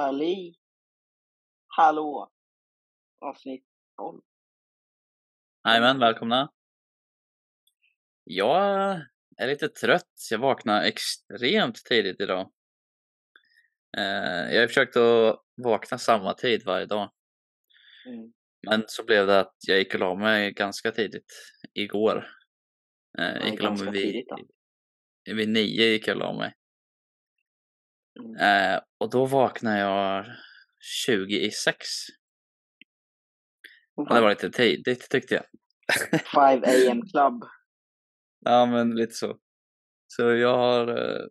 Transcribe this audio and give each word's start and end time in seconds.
Halli! 0.00 0.54
Hallå! 1.66 2.32
Avsnitt 3.18 3.64
12. 3.96 4.20
Jajamän, 5.64 5.98
välkomna. 5.98 6.52
Jag 8.24 8.92
är 9.36 9.46
lite 9.46 9.68
trött. 9.68 10.28
Jag 10.30 10.38
vaknade 10.38 10.86
extremt 10.88 11.84
tidigt 11.84 12.20
idag. 12.20 12.50
Eh, 13.96 14.54
jag 14.54 14.60
har 14.60 14.66
försökt 14.66 14.96
att 14.96 15.44
vakna 15.56 15.98
samma 15.98 16.34
tid 16.34 16.64
varje 16.64 16.86
dag. 16.86 17.12
Mm. 18.06 18.32
Men 18.62 18.84
så 18.86 19.04
blev 19.04 19.26
det 19.26 19.40
att 19.40 19.56
jag 19.66 19.78
gick 19.78 19.94
och 19.94 20.00
la 20.00 20.14
mig 20.14 20.52
ganska 20.52 20.92
tidigt 20.92 21.32
igår. 21.74 22.28
Eh, 23.18 23.24
Ja, 23.24 23.46
gick 23.46 23.54
och 23.54 23.64
la 23.64 23.70
mig 23.70 23.90
vid, 23.90 24.02
tidigt 24.02 24.28
vid 25.24 25.48
nio 25.48 25.84
gick 25.84 26.08
jag 26.08 26.16
och 26.16 26.20
la 26.20 26.32
mig. 26.32 26.54
Mm. 28.18 28.36
Eh, 28.36 28.80
och 28.98 29.10
då 29.10 29.26
vaknade 29.26 29.78
jag 29.78 30.26
20 31.06 31.40
i 31.40 31.50
sex. 31.50 31.86
Och 33.96 34.14
det 34.14 34.20
var 34.20 34.30
lite 34.30 34.50
tidigt 34.50 35.10
tyckte 35.10 35.34
jag. 35.34 35.44
5 36.34 36.62
AM 36.64 37.02
club. 37.12 37.44
Ja, 38.40 38.66
men 38.66 38.96
lite 38.96 39.14
så. 39.14 39.38
Så 40.06 40.22
jag 40.22 40.56
har, 40.56 40.88
eh, 40.88 41.26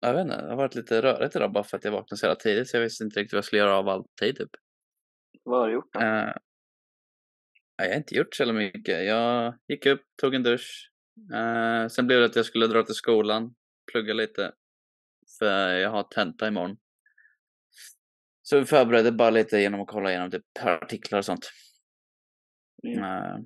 jag 0.00 0.14
vet 0.14 0.22
inte, 0.22 0.42
det 0.42 0.48
har 0.48 0.56
varit 0.56 0.74
lite 0.74 1.02
rörigt 1.02 1.36
idag 1.36 1.52
bara 1.52 1.64
för 1.64 1.76
att 1.76 1.84
jag 1.84 1.92
vaknade 1.92 2.16
så 2.16 2.26
jävla 2.26 2.40
tidigt 2.40 2.68
så 2.68 2.76
jag 2.76 2.82
visste 2.82 3.04
inte 3.04 3.20
riktigt 3.20 3.32
vad 3.32 3.38
jag 3.38 3.44
skulle 3.44 3.62
göra 3.62 3.76
av 3.76 3.88
all 3.88 4.04
tid 4.20 4.36
typ. 4.36 4.50
Vad 5.42 5.60
har 5.60 5.68
du 5.68 5.74
gjort 5.74 5.92
då? 5.92 6.00
Eh, 6.00 6.32
jag 7.76 7.88
har 7.88 7.96
inte 7.96 8.14
gjort 8.14 8.34
så 8.34 8.42
jävla 8.42 8.52
mycket. 8.52 9.06
Jag 9.06 9.58
gick 9.68 9.86
upp, 9.86 10.02
tog 10.20 10.34
en 10.34 10.42
dusch. 10.42 10.90
Eh, 11.34 11.88
sen 11.88 12.06
blev 12.06 12.20
det 12.20 12.26
att 12.26 12.36
jag 12.36 12.46
skulle 12.46 12.66
dra 12.66 12.82
till 12.82 12.94
skolan, 12.94 13.54
plugga 13.92 14.14
lite. 14.14 14.52
För 15.42 15.74
jag 15.74 15.90
har 15.90 16.02
tenta 16.02 16.48
imorgon. 16.48 16.76
Så 18.42 18.58
vi 18.58 18.64
förberedde 18.64 19.12
bara 19.12 19.30
lite 19.30 19.58
genom 19.58 19.80
att 19.80 19.88
kolla 19.88 20.10
igenom 20.10 20.30
typ 20.30 20.44
artiklar 20.60 21.18
och 21.18 21.24
sånt. 21.24 21.50
Mm. 22.86 23.04
Eh, 23.04 23.36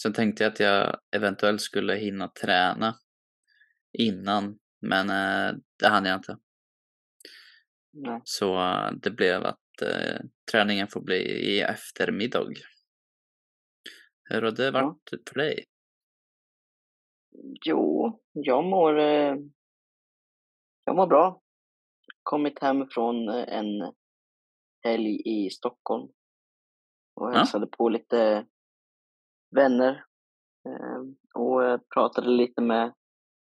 sen 0.00 0.12
tänkte 0.12 0.44
jag 0.44 0.52
att 0.52 0.60
jag 0.60 1.00
eventuellt 1.16 1.60
skulle 1.60 1.94
hinna 1.94 2.28
träna 2.28 2.94
innan, 3.98 4.58
men 4.80 5.10
eh, 5.10 5.56
det 5.78 5.88
hann 5.88 6.04
jag 6.04 6.18
inte. 6.18 6.38
Nej. 7.92 8.20
Så 8.24 8.60
eh, 8.60 8.92
det 8.92 9.10
blev 9.10 9.44
att 9.44 9.58
träningen 10.52 10.88
får 10.88 11.00
bli 11.00 11.18
i 11.54 11.60
eftermiddag. 11.60 12.52
Hur 14.24 14.42
har 14.42 14.50
det 14.50 14.70
varit 14.70 15.28
för 15.28 15.38
dig? 15.38 15.64
Jo, 17.64 18.20
jag 18.32 18.64
mår, 18.64 18.98
jag 20.88 20.96
mår 20.96 21.06
bra. 21.06 21.40
Kommit 22.22 22.58
hem 22.58 22.86
från 22.90 23.28
eh, 23.28 23.58
en 23.58 23.94
helg 24.84 25.22
i 25.24 25.50
Stockholm 25.50 26.08
och 27.14 27.32
Ja. 27.32 27.38
hälsade 27.38 27.66
på 27.66 27.88
lite 27.88 28.46
vänner 29.56 30.04
eh, 30.68 31.00
och 31.34 31.64
eh, 31.64 31.80
pratade 31.94 32.28
lite 32.30 32.60
med 32.62 32.94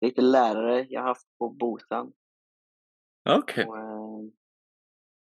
lite 0.02 0.22
lärare 0.22 0.86
jag 0.90 1.02
haft 1.02 1.38
på 1.38 1.50
Bosan. 1.50 2.14
Okej. 3.30 3.66
Och, 3.66 3.78
eh, 3.78 4.30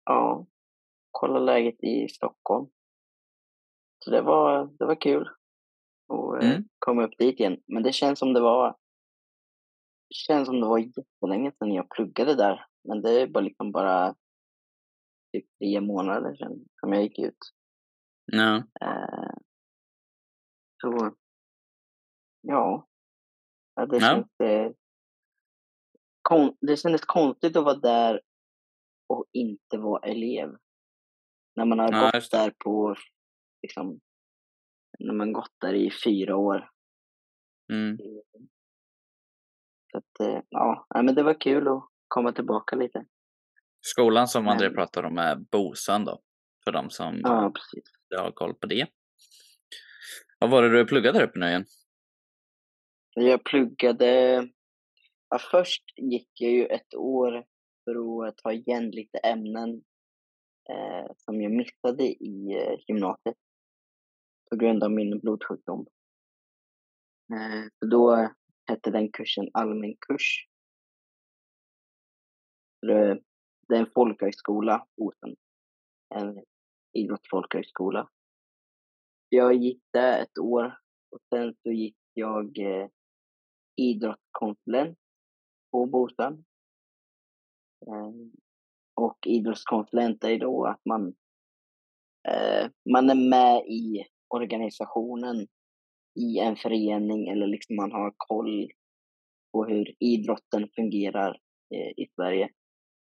ja, 0.04 0.46
kolla 1.10 1.38
läget 1.38 1.84
i 1.84 2.08
Stockholm. 2.08 2.66
Så 4.04 4.10
det 4.10 4.22
var, 4.22 4.66
det 4.78 4.84
var 4.84 5.00
kul 5.00 5.28
att 6.08 6.42
eh, 6.42 6.50
Mm. 6.50 6.68
komma 6.78 7.04
upp 7.04 7.18
dit 7.18 7.40
igen. 7.40 7.62
Men 7.66 7.82
det 7.82 7.92
känns 7.92 8.18
som 8.18 8.32
det 8.32 8.40
var 8.40 8.76
känns 10.10 10.46
som 10.46 10.60
det 10.60 10.66
var 10.66 10.78
jättelänge 10.78 11.52
sedan 11.58 11.72
jag 11.72 11.90
pluggade 11.90 12.34
där. 12.34 12.66
Men 12.88 13.02
det 13.02 13.20
är 13.20 13.26
bara 13.26 13.44
liksom 13.44 13.72
bara 13.72 14.14
typ 15.32 15.46
tre 15.58 15.80
månader 15.80 16.36
sedan 16.36 16.64
som 16.80 16.92
jag 16.92 17.02
gick 17.02 17.18
ut. 17.18 17.38
Ja. 18.24 18.56
Eh, 18.80 19.34
så 20.82 21.14
ja, 22.40 22.88
ja 23.74 23.86
det 23.86 23.96
Ja. 23.96 24.00
känns 24.00 24.40
eh, 24.50 24.72
kon- 26.22 26.56
det 26.60 26.76
kändes 26.76 27.04
konstigt 27.04 27.56
att 27.56 27.64
vara 27.64 27.74
där 27.78 28.20
och 29.06 29.24
inte 29.32 29.78
vara 29.78 30.08
elev. 30.10 30.56
När 31.56 31.64
man 31.64 31.78
har 31.78 31.92
Ja, 31.92 32.10
gått 32.14 32.30
där 32.30 32.54
på 32.64 32.96
liksom 33.62 34.00
när 34.98 35.14
man 35.14 35.32
gått 35.32 35.54
där 35.60 35.74
i 35.74 35.90
fyra 36.04 36.36
år. 36.36 36.70
Mm. 37.72 37.98
Så 39.94 39.98
att, 39.98 40.20
eh, 40.28 40.42
ja, 40.50 40.86
men 40.94 41.14
det 41.14 41.22
var 41.22 41.40
kul 41.40 41.68
att 41.68 41.88
komma 42.08 42.32
tillbaka 42.32 42.76
lite. 42.76 43.04
Skolan 43.80 44.28
som 44.28 44.48
André 44.48 44.66
Men- 44.68 44.74
pratar 44.76 45.02
om 45.02 45.18
är 45.18 45.36
Bosan 45.36 46.04
då. 46.04 46.20
För 46.64 46.72
de 46.72 46.90
som 46.90 47.20
Ja, 47.22 47.52
har 48.20 48.30
koll 48.32 48.54
på 48.54 48.66
det. 48.66 48.86
Vad 50.38 50.50
var 50.50 50.62
det 50.62 50.68
du 50.68 50.86
pluggade 50.86 51.18
där 51.18 51.26
uppe 51.26 51.38
nu 51.38 51.46
igen? 51.46 51.64
Jag 53.14 53.44
pluggade... 53.44 54.08
Ja, 55.28 55.38
först 55.50 55.84
gick 55.96 56.30
jag 56.40 56.52
ju 56.52 56.66
ett 56.66 56.94
år 56.94 57.44
för 57.84 58.26
att 58.26 58.36
ta 58.36 58.52
igen 58.52 58.90
lite 58.90 59.18
ämnen 59.18 59.70
eh, 60.70 61.12
som 61.16 61.40
jag 61.42 61.52
missade 61.52 62.04
i 62.04 62.52
eh, 62.62 62.78
gymnasiet 62.88 63.36
på 64.50 64.56
grund 64.56 64.84
av 64.84 64.90
min 64.90 65.18
blodsjukdom. 65.20 65.86
Eh, 67.34 67.64
så 67.78 67.86
då 67.86 68.28
hette 68.66 68.90
den 68.90 69.12
kursen 69.12 69.48
allmän 69.52 69.96
kurs. 70.00 70.48
Eh, 72.90 73.16
det, 73.68 73.74
är 73.74 73.80
en 73.80 73.90
folkhögskola, 73.94 74.86
Osen. 74.96 75.36
En 76.14 76.44
idrottsfolkhögskola. 76.92 78.08
Jag 79.28 79.54
gick 79.54 79.82
där 79.92 80.22
ett 80.22 80.38
år 80.38 80.78
och 81.10 81.20
sen 81.34 81.54
så 81.62 81.72
gick 81.72 81.96
jag 82.14 82.58
eh, 82.58 82.88
idrottskonsulent 83.76 84.98
på 85.70 85.86
Bosön. 85.86 86.44
Eh, 87.86 88.12
och 88.94 89.18
idrottskonsulent 89.26 90.24
är 90.24 90.38
då 90.38 90.66
att 90.66 90.80
man, 90.84 91.14
eh, 92.28 92.70
man 92.92 93.10
är 93.10 93.28
med 93.30 93.66
i 93.66 94.06
organisationen 94.28 95.46
i 96.14 96.38
en 96.38 96.56
förening 96.56 97.28
eller 97.28 97.46
liksom 97.46 97.76
man 97.76 97.92
har 97.92 98.14
koll 98.16 98.70
på 99.52 99.64
hur 99.64 99.94
idrotten 100.00 100.68
fungerar 100.74 101.40
eh, 101.74 101.90
i 101.96 102.06
Sverige, 102.14 102.50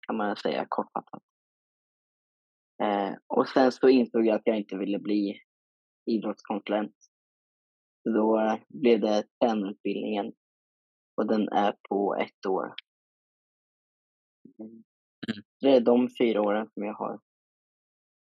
kan 0.08 0.18
man 0.18 0.36
säga 0.36 0.66
kortfattat. 0.70 1.24
Eh, 2.84 3.14
och 3.28 3.48
sen 3.48 3.72
så 3.72 3.90
insåg 3.90 4.26
jag 4.26 4.36
att 4.36 4.42
jag 4.46 4.58
inte 4.58 4.78
ville 4.78 5.00
bli 5.00 5.42
idrottskonsulent. 6.06 6.96
Så 8.04 8.10
då 8.10 8.60
blev 8.70 9.00
det 9.00 9.26
tränarutbildningen 9.40 10.34
och 11.16 11.28
den 11.28 11.50
är 11.50 11.76
på 11.90 12.16
ett 12.16 12.46
år. 12.46 12.74
Mm. 14.60 14.84
Det 15.60 15.76
är 15.76 15.82
de 15.82 16.10
fyra 16.20 16.42
åren 16.42 16.70
som 16.74 16.84
jag 16.84 16.94
har 16.94 17.20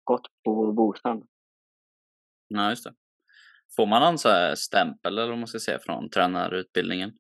gått 0.04 0.28
på 0.44 0.72
Bosan. 0.74 1.28
Ja, 2.48 2.70
just 2.70 2.84
det. 2.84 2.94
Får 3.76 3.86
man 3.86 4.02
någon 4.02 4.18
så 4.18 4.30
här 4.30 4.56
stämpel 4.56 5.18
eller 5.18 5.30
vad 5.30 5.38
man 5.38 5.48
ska 5.48 5.60
säga 5.60 5.80
från 5.80 6.10
tränarutbildningen? 6.10 7.12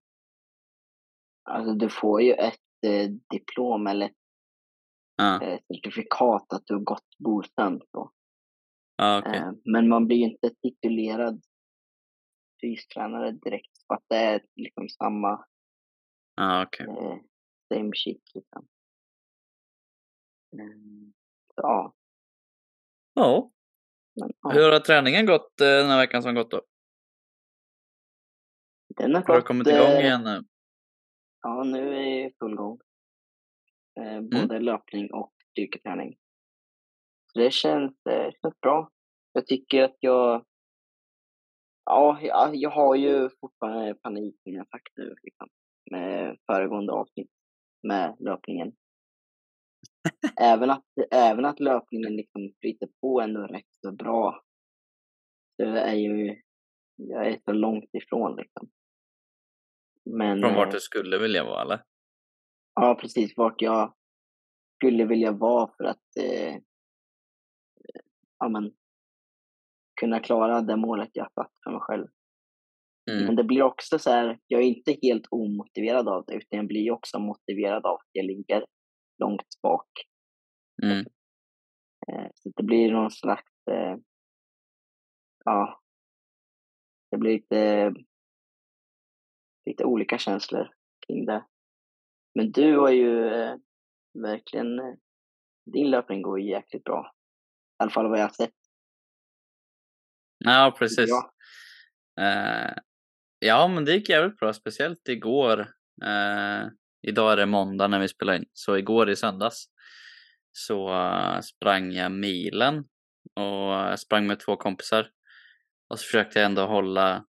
Alltså 1.43 1.73
du 1.73 1.89
får 1.89 2.21
ju 2.21 2.31
ett 2.33 2.59
eh, 2.87 3.09
diplom 3.29 3.87
eller 3.87 4.05
ett 4.05 4.15
Ja, 5.15 5.41
eh, 5.41 5.59
certifikat 5.73 6.53
att 6.53 6.63
du 6.65 6.73
har 6.73 6.81
gått. 6.81 7.03
Så. 7.91 8.11
ja 8.97 9.19
okej. 9.19 9.37
Eh, 9.39 9.51
men 9.65 9.89
man 9.89 10.07
blir 10.07 10.17
ju 10.17 10.23
inte 10.23 10.49
titulerad 10.61 11.41
fystränare 12.61 13.31
direkt 13.31 13.71
för 13.87 13.95
att 13.95 14.03
det 14.09 14.15
är 14.17 14.41
liksom 14.55 14.89
samma 14.89 15.45
Ja, 16.35 16.63
okej. 16.63 16.85
eh, 16.87 17.17
same 17.73 17.91
shit 17.95 18.23
liksom. 18.33 18.67
Mm, 20.53 21.13
ja, 21.55 21.93
Ja. 23.13 23.51
Men, 24.15 24.29
ja. 24.41 24.49
Hur 24.49 24.71
har 24.71 24.79
träningen 24.79 25.25
gått 25.25 25.61
eh, 25.61 25.67
den 25.67 25.89
här 25.89 25.97
veckan 25.97 26.23
som 26.23 26.35
gått 26.35 26.51
då? 26.51 26.61
Den 28.97 29.15
har 29.15 29.21
Har 29.23 29.35
du 29.35 29.41
kommit 29.41 29.67
igång 29.67 29.79
eh, 29.91 29.99
igen 29.99 30.23
nu? 30.23 30.43
Ja, 31.41 31.63
nu 31.63 31.95
är 31.95 32.01
jag 32.01 32.25
i 32.31 32.33
full 32.39 32.55
gång. 32.55 32.79
Eh, 33.99 34.15
Mm. 34.15 34.29
både 34.29 34.59
löpning 34.59 35.13
och 35.13 35.33
styrketräning. 35.51 36.17
Så 37.33 37.39
det 37.39 37.51
känns, 37.53 37.93
eh, 38.09 38.31
känns 38.41 38.59
bra. 38.61 38.89
Jag 39.33 39.47
tycker 39.47 39.83
att 39.83 39.95
jag... 39.99 40.45
Ja, 41.85 42.19
jag, 42.21 42.55
jag 42.55 42.69
har 42.69 42.95
ju 42.95 43.29
fortfarande 43.41 43.95
panik 43.95 44.35
som 44.43 44.53
jag 44.53 44.67
sagt 44.69 44.97
nu, 44.97 45.15
liksom, 45.23 45.49
med 45.91 46.37
föregående 46.45 46.93
avsnitt 46.93 47.31
med 47.83 48.15
löpningen. 48.19 48.75
Även, 50.41 50.69
att, 50.69 50.85
även 51.11 51.45
att 51.45 51.59
löpningen 51.59 52.15
liksom 52.15 52.53
flyter 52.61 52.89
på 53.01 53.21
ändå 53.21 53.41
rätt 53.41 53.73
så 53.81 53.91
bra. 53.91 54.43
Så 55.55 55.63
är 55.63 55.93
ju, 55.93 56.41
jag 56.95 57.27
är 57.27 57.39
så 57.45 57.51
långt 57.51 57.89
ifrån 57.93 58.35
liksom. 58.35 58.69
Men, 60.05 60.39
Från 60.39 60.51
eh, 60.51 60.57
vart 60.57 60.71
du 60.71 60.79
skulle 60.79 61.17
vilja 61.17 61.43
vara 61.43 61.61
eller? 61.61 61.83
Ja, 62.73 62.97
precis. 63.01 63.37
Vart 63.37 63.61
jag, 63.61 63.93
skulle 64.75 65.05
vilja 65.05 65.31
vara 65.31 65.71
för 65.77 65.83
att 65.83 66.17
eh, 66.19 66.55
ja, 68.39 68.49
men, 68.49 68.71
kunna 70.01 70.19
klara 70.19 70.61
det 70.61 70.75
målet 70.75 71.09
jag 71.13 71.31
satt 71.31 71.51
för 71.63 71.71
mig 71.71 71.79
själv. 71.81 72.07
Mm. 73.11 73.25
Men 73.25 73.35
det 73.35 73.43
blir 73.43 73.61
också 73.61 73.99
så 73.99 74.09
här, 74.09 74.39
jag 74.47 74.61
är 74.61 74.65
inte 74.65 74.97
helt 75.01 75.27
omotiverad 75.29 76.07
av 76.07 76.25
det, 76.27 76.33
utan 76.33 76.57
jag 76.57 76.67
blir 76.67 76.91
också 76.91 77.19
motiverad 77.19 77.85
av 77.85 77.93
att 77.93 78.09
jag 78.11 78.25
ligger 78.25 78.65
långt 79.17 79.61
bak. 79.61 79.89
Mm. 80.83 81.05
Eh, 82.07 82.27
så 82.35 82.51
det 82.55 82.63
blir 82.63 82.91
någon 82.91 83.11
slags, 83.11 83.67
eh, 83.71 83.97
ja, 85.45 85.81
det 87.11 87.17
blir 87.17 87.31
lite, 87.31 87.93
lite 89.65 89.85
olika 89.85 90.17
känslor 90.17 90.69
kring 91.07 91.25
det. 91.25 91.45
Men 92.35 92.51
du 92.51 92.77
har 92.77 92.91
ju 92.91 93.27
eh, 93.27 93.55
verkligen, 94.13 94.79
eh, 94.79 94.95
din 95.65 95.91
löpning 95.91 96.21
går 96.21 96.39
ju 96.39 96.49
jäkligt 96.49 96.83
bra. 96.83 97.11
I 97.79 97.83
alla 97.83 97.91
fall 97.91 98.09
vad 98.09 98.19
jag 98.19 98.23
har 98.23 98.33
sett. 98.33 98.55
Ja, 100.37 100.75
precis. 100.79 101.09
Ja. 101.09 101.31
Eh, 102.23 102.73
ja, 103.39 103.67
men 103.67 103.85
det 103.85 103.93
gick 103.93 104.09
jävligt 104.09 104.37
bra, 104.37 104.53
speciellt 104.53 105.07
igår. 105.07 105.59
Eh, 106.03 106.67
idag 107.07 107.31
är 107.31 107.37
det 107.37 107.45
måndag 107.45 107.87
när 107.87 107.99
vi 107.99 108.07
spelar 108.07 108.35
in, 108.35 108.45
så 108.53 108.77
igår 108.77 109.09
i 109.09 109.15
söndags 109.15 109.65
så 110.57 110.93
eh, 110.93 111.39
sprang 111.39 111.91
jag 111.91 112.11
milen 112.11 112.77
och 113.35 113.73
jag 113.91 113.99
sprang 113.99 114.27
med 114.27 114.39
två 114.39 114.55
kompisar. 114.55 115.09
Och 115.89 115.99
så 115.99 116.05
försökte 116.05 116.39
jag 116.39 116.45
ändå 116.45 116.65
hålla 116.65 117.25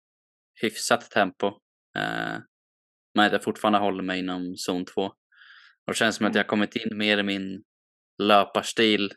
hyfsat 0.62 1.10
tempo. 1.10 1.46
Eh, 1.96 2.38
men 3.14 3.26
att 3.26 3.32
jag 3.32 3.44
fortfarande 3.44 3.78
håller 3.78 4.02
mig 4.02 4.18
inom 4.18 4.56
zon 4.56 4.84
2. 4.84 5.02
Och 5.02 5.14
det 5.86 5.94
känns 5.94 6.16
som 6.16 6.26
att 6.26 6.34
jag 6.34 6.46
kommit 6.46 6.76
in 6.76 6.98
mer 6.98 7.18
i 7.18 7.22
min 7.22 7.62
löparstil 8.22 9.12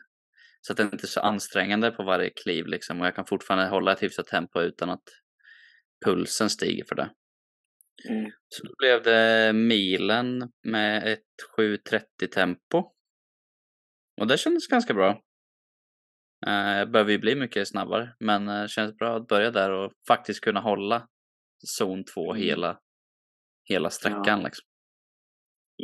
så 0.60 0.72
att 0.72 0.76
det 0.76 0.82
inte 0.82 1.04
är 1.04 1.06
så 1.06 1.20
ansträngande 1.20 1.90
på 1.90 2.02
varje 2.02 2.30
kliv 2.30 2.66
liksom 2.66 3.00
och 3.00 3.06
jag 3.06 3.14
kan 3.14 3.26
fortfarande 3.26 3.68
hålla 3.68 3.92
ett 3.92 4.02
hyfsat 4.02 4.26
tempo 4.26 4.60
utan 4.60 4.90
att 4.90 5.02
pulsen 6.04 6.50
stiger 6.50 6.84
för 6.84 6.94
det. 6.94 7.10
Mm. 8.08 8.30
Så 8.48 8.66
då 8.66 8.74
blev 8.78 9.02
det 9.02 9.52
milen 9.52 10.52
med 10.62 11.12
ett 11.12 11.24
7.30 11.58 12.26
tempo. 12.34 12.92
Och 14.20 14.26
det 14.26 14.38
kändes 14.38 14.66
ganska 14.66 14.94
bra. 14.94 15.10
Eh, 16.46 16.78
Jag 16.78 16.90
behöver 16.90 17.12
ju 17.12 17.18
bli 17.18 17.34
mycket 17.36 17.68
snabbare 17.68 18.14
men 18.20 18.46
det 18.46 18.68
känns 18.68 18.96
bra 18.96 19.16
att 19.16 19.26
börja 19.28 19.50
där 19.50 19.70
och 19.70 19.92
faktiskt 20.08 20.40
kunna 20.40 20.60
hålla 20.60 21.08
zon 21.66 22.04
2 22.04 22.30
Mm. 22.32 22.42
hela, 22.42 22.80
hela 23.64 23.90
sträckan 23.90 24.42
liksom. 24.42 24.66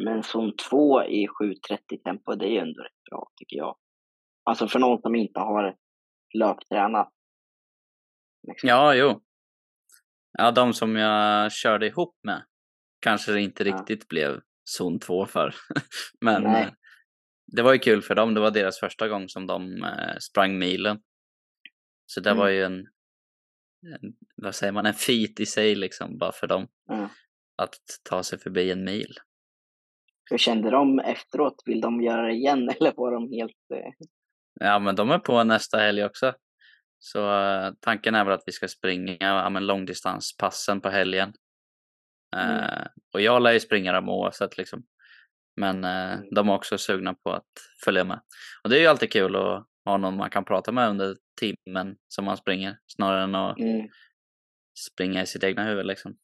Men 0.04 0.22
zon 0.22 0.56
2 0.70 1.02
i 1.04 1.26
7.30 1.26 2.02
tempo, 2.04 2.34
det 2.34 2.46
är 2.46 2.50
ju 2.50 2.58
ändå 2.58 2.82
rätt 2.82 3.02
bra 3.10 3.30
tycker 3.36 3.56
jag. 3.56 3.76
Alltså 4.44 4.68
för 4.68 4.78
någon 4.78 5.00
som 5.02 5.14
inte 5.14 5.40
har 5.40 5.76
löptränat. 6.38 7.12
Liksom. 8.48 8.68
Ja, 8.68 8.94
jo. 8.94 9.20
Ja, 10.38 10.50
de 10.50 10.72
som 10.74 10.96
jag 10.96 11.52
körde 11.52 11.86
ihop 11.86 12.16
med 12.22 12.44
kanske 13.00 13.32
det 13.32 13.40
inte 13.40 13.64
Ja. 13.68 13.74
riktigt 13.76 14.08
blev 14.08 14.40
zon 14.64 14.98
2 14.98 15.26
för. 15.26 15.54
Men 16.20 16.42
Nej. 16.42 16.62
eh, 16.62 16.70
det 17.46 17.62
var 17.62 17.72
ju 17.72 17.78
kul 17.78 18.02
för 18.02 18.14
dem. 18.14 18.34
Det 18.34 18.40
var 18.40 18.50
deras 18.50 18.80
första 18.80 19.08
gång 19.08 19.28
som 19.28 19.46
de 19.46 19.84
eh, 19.84 20.16
sprang 20.20 20.58
milen. 20.58 20.98
Så 22.06 22.20
det 22.20 22.30
Mm. 22.30 22.38
var 22.40 22.48
ju 22.48 22.62
en, 22.64 22.78
en, 23.86 24.12
vad 24.36 24.54
säger 24.54 24.72
man, 24.72 24.86
en 24.86 24.94
feat 24.94 25.40
i 25.40 25.46
sig 25.46 25.74
liksom 25.74 26.18
bara 26.18 26.32
för 26.32 26.46
dem 26.46 26.68
Ja. 26.88 27.08
att 27.56 27.74
ta 28.02 28.22
sig 28.22 28.38
förbi 28.38 28.70
en 28.70 28.84
mil. 28.84 29.14
Hur 30.30 30.38
kände 30.38 30.70
de 30.70 30.98
efteråt? 30.98 31.62
Vill 31.64 31.80
de 31.80 32.02
göra 32.02 32.26
det 32.26 32.32
igen 32.32 32.68
eller 32.80 32.92
var 32.96 33.12
de 33.12 33.32
helt... 33.32 33.70
Eh... 33.74 34.06
Ja, 34.60 34.78
men 34.78 34.96
de 34.96 35.10
är 35.10 35.18
på 35.18 35.44
nästa 35.44 35.78
helg 35.78 36.04
också. 36.04 36.34
Så 37.06 37.40
eh, 37.40 37.70
tanken 37.80 38.14
är 38.14 38.24
väl 38.24 38.34
att 38.34 38.42
vi 38.46 38.52
ska 38.52 38.68
springa 38.68 39.16
ja, 39.20 39.50
men 39.50 39.66
långdistanspassen 39.66 40.80
på 40.80 40.88
helgen. 40.88 41.32
Mm. 42.36 42.56
Eh, 42.58 42.86
och 43.14 43.20
jag 43.20 43.42
lär 43.42 43.52
ju 43.52 43.60
springa 43.60 43.92
dem 43.92 44.08
oavsett 44.08 44.58
liksom. 44.58 44.82
Men 45.60 45.84
Mm. 45.84 46.24
de 46.34 46.48
är 46.48 46.54
också 46.54 46.78
sugna 46.78 47.14
på 47.14 47.32
att 47.32 47.46
följa 47.84 48.04
med. 48.04 48.20
Och 48.64 48.70
det 48.70 48.76
är 48.76 48.80
ju 48.80 48.86
alltid 48.86 49.12
kul 49.12 49.36
att 49.36 49.66
ha 49.84 49.96
någon 49.96 50.16
man 50.16 50.30
kan 50.30 50.44
prata 50.44 50.72
med 50.72 50.88
under 50.90 51.16
timmen 51.40 51.96
som 52.08 52.24
man 52.24 52.36
springer. 52.36 52.78
Snarare 52.86 53.22
än 53.22 53.34
att 53.34 53.58
Mm. 53.58 53.88
springa 54.92 55.22
i 55.22 55.26
sitt 55.26 55.44
egna 55.44 55.64
huvud 55.64 55.86
liksom. 55.86 56.16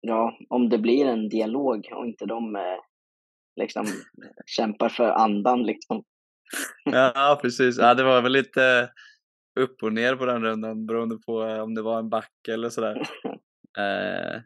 Ja, 0.00 0.38
om 0.48 0.68
det 0.68 0.78
blir 0.78 1.06
en 1.06 1.28
dialog 1.28 1.88
och 1.92 2.06
inte 2.06 2.26
de 2.26 2.56
eh, 2.56 2.62
liksom 3.60 3.86
kämpar 4.46 4.88
för 4.88 5.08
andan 5.10 5.62
liksom. 5.62 6.04
Ja, 6.84 7.38
precis. 7.42 7.78
Ja, 7.78 7.94
det 7.94 8.02
var 8.04 8.22
väl 8.22 8.32
lite 8.32 8.90
upp 9.58 9.82
och 9.82 9.92
ner 9.92 10.16
på 10.16 10.26
den 10.26 10.42
rundan 10.42 10.86
beroende 10.86 11.18
på 11.18 11.44
eh, 11.44 11.60
om 11.60 11.74
det 11.74 11.82
var 11.82 11.98
en 11.98 12.08
backe 12.08 12.52
eller 12.52 12.70
sådär. 12.70 13.08
Eh, 13.78 14.40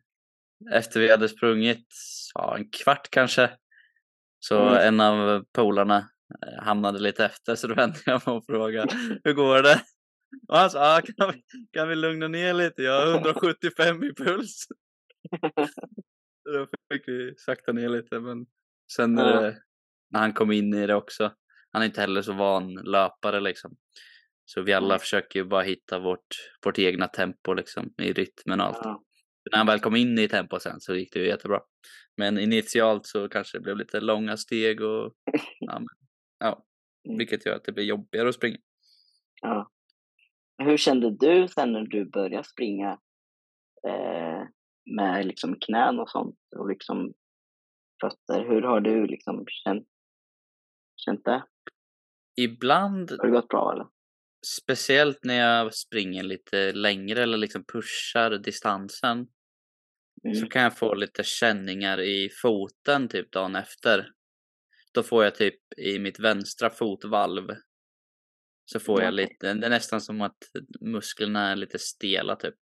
efter 0.73 1.01
vi 1.01 1.11
hade 1.11 1.29
sprungit 1.29 1.87
ja, 2.35 2.57
en 2.57 2.71
kvart 2.71 3.09
kanske 3.11 3.51
så 4.39 4.69
Mm. 4.69 4.89
en 4.89 5.01
av 5.01 5.45
polarna 5.53 5.97
eh, 6.47 6.65
hamnade 6.65 6.99
lite 6.99 7.25
efter 7.25 7.55
så 7.55 7.67
då 7.67 7.75
vände 7.75 7.99
jag 8.07 8.27
mig 8.27 8.37
och 8.37 8.47
frågade 8.47 8.95
hur 9.25 9.33
går 9.33 9.63
det? 9.63 9.83
Och 10.49 10.59
han 10.59 10.71
sa 10.71 10.97
ah, 10.97 11.01
kan, 11.01 11.33
vi, 11.33 11.43
kan 11.73 11.89
vi 11.89 11.95
lugna 11.95 12.29
ner 12.29 12.55
lite? 12.55 12.83
Jag 12.83 13.07
har 13.07 13.15
175 13.15 14.05
i 14.05 14.15
puls. 14.15 14.67
Då 16.53 16.67
fick 16.93 17.09
vi 17.09 17.35
sakta 17.37 17.73
ner 17.73 17.89
lite 17.89 18.21
men 18.21 18.47
sen 18.97 19.15
när, 19.15 19.43
det, 19.43 19.57
när 20.11 20.21
han 20.21 20.33
kom 20.33 20.53
in 20.53 20.75
i 20.75 20.87
det 20.87 20.95
också 20.95 21.33
han 21.73 21.83
är 21.83 21.87
inte 21.87 22.01
heller 22.01 22.23
så 22.23 22.33
van 22.33 22.75
löpare 22.75 23.41
liksom. 23.41 23.77
Så 24.45 24.63
vi 24.63 24.73
alla 24.73 24.89
Nej. 24.89 24.99
försöker 24.99 25.39
ju 25.39 25.45
bara 25.45 25.63
hitta 25.63 25.99
vårt, 25.99 26.27
vårt 26.65 26.79
egna 26.79 27.07
tempo 27.09 27.53
liksom 27.55 27.95
i 28.03 28.13
rytmen 28.13 28.61
och 28.61 28.67
allt. 28.67 28.79
Ja. 28.83 29.03
När 29.51 29.59
han 29.59 29.67
väl 29.67 29.81
kom 29.81 29.97
in 29.97 30.19
i 30.19 30.29
tempo 30.29 30.59
sen 30.59 30.81
så 30.81 30.95
gick 30.95 31.13
det 31.13 31.19
ju 31.21 31.27
jättebra. 31.27 31.61
Men 32.17 32.39
initialt 32.39 33.07
så 33.07 33.29
kanske 33.29 33.59
det 33.59 33.63
blev 33.63 33.77
lite 33.77 34.01
långa 34.01 34.37
steg 34.37 34.81
och 34.81 35.13
ja, 35.61 35.79
men, 35.79 35.89
ja 36.39 36.65
Mm. 37.09 37.19
vilket 37.19 37.47
gör 37.47 37.57
att 37.57 37.65
det 37.65 37.73
blir 37.73 37.85
jobbigare 37.85 38.29
att 38.29 38.35
springa. 38.35 38.57
Ja. 39.41 39.71
Hur 40.59 40.77
kände 40.77 41.11
du 41.11 41.49
sen 41.49 41.73
när 41.73 41.81
du 41.87 42.05
började 42.11 42.45
springa 42.45 42.99
eh, 43.89 44.43
med 44.97 45.27
liksom 45.27 45.57
knän 45.61 45.99
och 46.01 46.11
sånt 46.11 46.37
och 46.57 46.69
liksom 46.69 47.13
fötter? 48.01 48.45
Hur 48.49 48.63
har 48.63 48.81
du 48.81 49.07
liksom 49.07 49.45
känt, 49.49 49.89
känt 50.97 51.25
det? 51.25 51.45
Ibland, 52.37 53.11
Har 53.11 53.27
det 53.27 53.33
gått 53.33 53.49
bra 53.49 53.73
eller? 53.73 53.87
Speciellt 54.47 55.25
när 55.25 55.35
jag 55.35 55.75
springer 55.75 56.23
lite 56.23 56.73
längre 56.73 57.23
eller 57.23 57.39
liksom 57.39 57.65
pushar 57.73 58.39
distansen 58.39 59.27
så 60.23 60.29
Mm. 60.39 60.49
kan 60.49 60.63
jag 60.63 60.79
få 60.79 60.95
lite 60.95 61.23
känningar 61.25 62.01
i 62.01 62.31
foten 62.43 63.09
typ 63.09 63.33
dagen 63.33 63.57
efter. 63.57 64.09
Då 64.95 65.03
får 65.03 65.25
jag 65.25 65.35
typ 65.35 65.61
i 65.77 65.99
mitt 65.99 66.21
vänstra 66.21 66.71
fotvalv 66.71 67.49
så 68.65 68.81
får 68.81 69.01
Ja, 69.01 69.05
jag 69.07 69.15
lite, 69.15 69.55
det 69.55 69.67
är 69.67 69.71
nästan 69.71 70.01
som 70.01 70.21
att 70.21 70.37
musklerna 70.81 71.51
är 71.51 71.57
lite 71.57 71.79
stela 71.79 72.37
typ. 72.37 72.55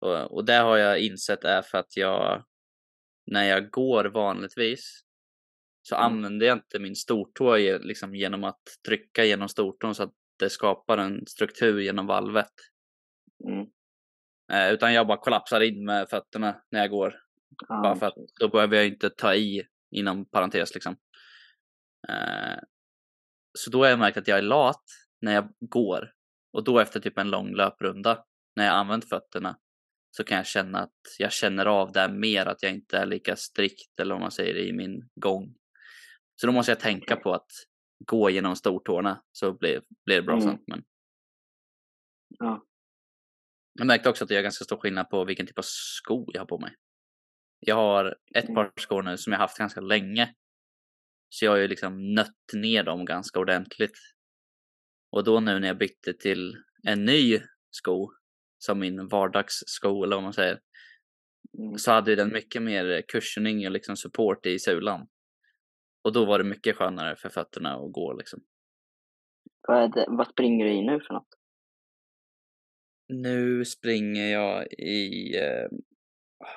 Och, 0.00 0.32
och 0.36 0.44
det 0.44 0.54
har 0.56 0.76
jag 0.76 0.98
insett 1.00 1.44
är 1.44 1.62
för 1.62 1.78
att 1.78 1.96
jag, 1.96 2.44
när 3.26 3.44
jag 3.44 3.70
går 3.70 4.04
vanligtvis 4.04 5.00
så 5.82 5.96
Mm. 5.96 6.06
använder 6.06 6.46
jag 6.46 6.56
inte 6.58 6.78
min 6.78 6.96
stortå 6.96 7.56
liksom 7.80 8.14
genom 8.14 8.44
att 8.44 8.62
trycka 8.86 9.24
genom 9.24 9.48
stortån 9.48 9.94
så 9.94 10.02
att 10.02 10.14
det 10.38 10.50
skapar 10.50 10.98
en 10.98 11.26
struktur 11.26 11.80
genom 11.80 12.06
valvet. 12.06 12.52
Mm. 13.44 13.66
Eh, 14.52 14.72
utan 14.72 14.92
jag 14.94 15.06
bara 15.06 15.18
kollapsar 15.18 15.60
in 15.60 15.84
med 15.84 16.08
fötterna 16.08 16.62
när 16.70 16.80
jag 16.80 16.90
går. 16.90 17.14
Ja, 17.68 17.82
Bara 17.82 17.96
för 17.96 18.06
att 18.06 18.14
då 18.40 18.48
behöver 18.48 18.76
jag 18.76 18.86
inte 18.86 19.10
ta 19.10 19.34
i 19.34 19.66
inom 19.90 20.24
parentes 20.24 20.74
liksom. 20.74 20.96
Eh, 22.08 22.58
så 23.58 23.70
då 23.70 23.82
har 23.82 23.90
jag 23.90 23.98
märkt 23.98 24.16
att 24.16 24.28
jag 24.28 24.38
är 24.38 24.42
lat 24.42 24.84
när 25.20 25.34
jag 25.34 25.48
går. 25.60 26.12
Och 26.52 26.64
då 26.64 26.78
efter 26.78 27.00
typ 27.00 27.18
en 27.18 27.30
lång 27.30 27.54
löprunda, 27.54 28.24
när 28.56 28.64
jag 28.64 28.74
använt 28.74 29.08
fötterna, 29.08 29.58
så 30.16 30.24
kan 30.24 30.36
jag 30.36 30.46
känna 30.46 30.78
att 30.78 31.00
jag 31.18 31.32
känner 31.32 31.66
av 31.66 31.92
det 31.92 32.08
mer, 32.08 32.46
att 32.46 32.62
jag 32.62 32.72
inte 32.72 32.98
är 32.98 33.06
lika 33.06 33.36
strikt 33.36 34.00
eller 34.00 34.14
vad 34.14 34.20
man 34.20 34.30
säger 34.30 34.56
i 34.56 34.72
min 34.72 35.08
gång. 35.14 35.54
Så 36.40 36.46
då 36.46 36.52
måste 36.52 36.72
jag 36.72 36.80
tänka 36.80 37.16
på 37.16 37.34
att 37.34 37.50
gå 38.06 38.30
genom 38.30 38.56
stortårna 38.56 39.22
så 39.32 39.52
blir, 39.52 39.82
blir 40.04 40.16
det 40.16 40.22
bra 40.22 40.34
Mm. 40.36 40.44
sen. 40.48 40.58
Men 40.66 40.84
Ja. 42.38 42.64
jag 43.72 43.86
märkte 43.86 44.08
också 44.10 44.24
att 44.24 44.28
det 44.28 44.34
gör 44.34 44.42
ganska 44.42 44.64
stor 44.64 44.76
skillnad 44.76 45.10
på 45.10 45.24
vilken 45.24 45.46
typ 45.46 45.58
av 45.58 45.64
sko 45.66 46.26
jag 46.32 46.40
har 46.40 46.46
på 46.46 46.58
mig. 46.58 46.74
Jag 47.60 47.74
har 47.74 48.16
ett 48.34 48.44
Mm. 48.44 48.54
par 48.54 48.72
skor 48.80 49.02
nu 49.02 49.16
som 49.16 49.32
jag 49.32 49.40
haft 49.40 49.58
ganska 49.58 49.80
länge. 49.80 50.34
Så 51.28 51.44
jag 51.44 51.52
har 51.52 51.58
ju 51.58 51.68
liksom 51.68 52.14
nött 52.14 52.52
ner 52.52 52.84
dem 52.84 53.04
ganska 53.04 53.40
ordentligt. 53.40 53.98
Och 55.10 55.24
då 55.24 55.40
nu 55.40 55.58
när 55.60 55.68
jag 55.68 55.78
bytte 55.78 56.12
till 56.14 56.56
en 56.82 57.04
ny 57.04 57.40
sko, 57.70 58.12
som 58.58 58.78
min 58.78 59.08
vardagssko 59.08 60.04
eller 60.04 60.16
vad 60.16 60.22
man 60.22 60.32
säger, 60.32 60.60
Mm. 61.58 61.78
så 61.78 61.90
hade 61.92 62.14
den 62.14 62.32
mycket 62.32 62.62
mer 62.62 63.02
cushioning 63.08 63.66
och 63.66 63.72
liksom 63.72 63.96
support 63.96 64.46
i 64.46 64.58
sulan. 64.58 65.08
Och 66.02 66.12
då 66.12 66.24
var 66.24 66.38
det 66.38 66.44
mycket 66.44 66.76
skönare 66.76 67.16
för 67.16 67.28
fötterna 67.28 67.74
att 67.74 67.92
gå 67.92 68.12
liksom. 68.12 68.40
Vad, 69.68 69.92
det, 69.92 70.06
vad 70.08 70.28
springer 70.28 70.64
du 70.64 70.72
i 70.72 70.82
nu 70.82 71.00
för 71.00 71.14
något? 71.14 71.28
Nu 73.08 73.64
springer 73.64 74.32
jag 74.32 74.72
i, 74.72 75.36
eh, 75.36 75.68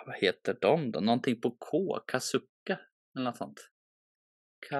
vad 0.05 0.15
heter 0.15 0.57
de 0.61 0.91
då? 0.91 0.99
Någonting 0.99 1.41
på 1.41 1.51
K, 1.51 1.99
Kasuka 2.07 2.79
eller 3.15 3.25
något 3.25 3.37
sånt. 3.37 3.69
Ka... 4.69 4.75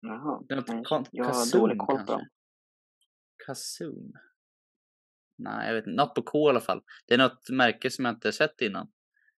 Jaha. 0.00 0.44
Jag 0.48 1.24
har 1.24 1.58
dålig 1.58 1.78
koll 1.78 2.06
på 2.06 2.12
dem. 2.12 2.28
Kasum? 3.46 4.12
Nej, 5.38 5.66
jag 5.66 5.74
vet 5.74 5.86
inte. 5.86 5.96
Något 5.96 6.14
på 6.14 6.22
K 6.22 6.48
i 6.48 6.50
alla 6.50 6.60
fall. 6.60 6.82
Det 7.06 7.14
är 7.14 7.18
något 7.18 7.50
märke 7.50 7.90
som 7.90 8.04
jag 8.04 8.14
inte 8.14 8.32
sett 8.32 8.60
innan. 8.60 8.92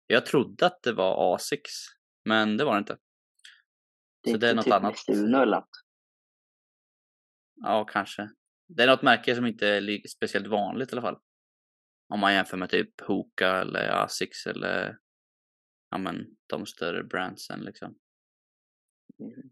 Jag 0.08 0.26
trodde 0.26 0.66
att 0.66 0.84
det 0.84 0.94
var 0.94 1.36
Asics, 1.36 1.72
men 2.26 2.58
det 2.58 2.66
var 2.66 2.74
det 2.74 2.80
inte. 2.80 2.98
Det 4.24 4.30
är 4.30 4.34
Så 4.34 4.38
det 4.38 4.50
är 4.50 4.56
något 4.56 4.66
typ 4.66 4.74
annat. 4.74 4.96
Eller 5.10 5.46
något. 5.46 5.70
Ja, 7.56 7.86
kanske. 7.86 8.30
Det 8.68 8.84
är 8.84 8.88
något 8.88 9.02
märke 9.02 9.36
som 9.36 9.46
inte 9.46 9.68
är 9.68 10.08
speciellt 10.08 10.48
vanligt 10.48 10.90
i 10.90 10.92
alla 10.92 11.02
fall. 11.02 11.20
Om 12.14 12.20
man 12.20 12.34
jämför 12.34 12.58
med 12.58 12.70
typ 12.70 13.02
Hoka 13.02 13.50
eller 13.50 13.90
Asics 13.90 14.48
eller 14.48 14.98
ja 15.90 15.98
men 15.98 16.26
de 16.48 16.66
större 16.66 17.04
brandsen 17.04 17.60
liksom. 17.60 17.96
Mhm. 19.20 19.52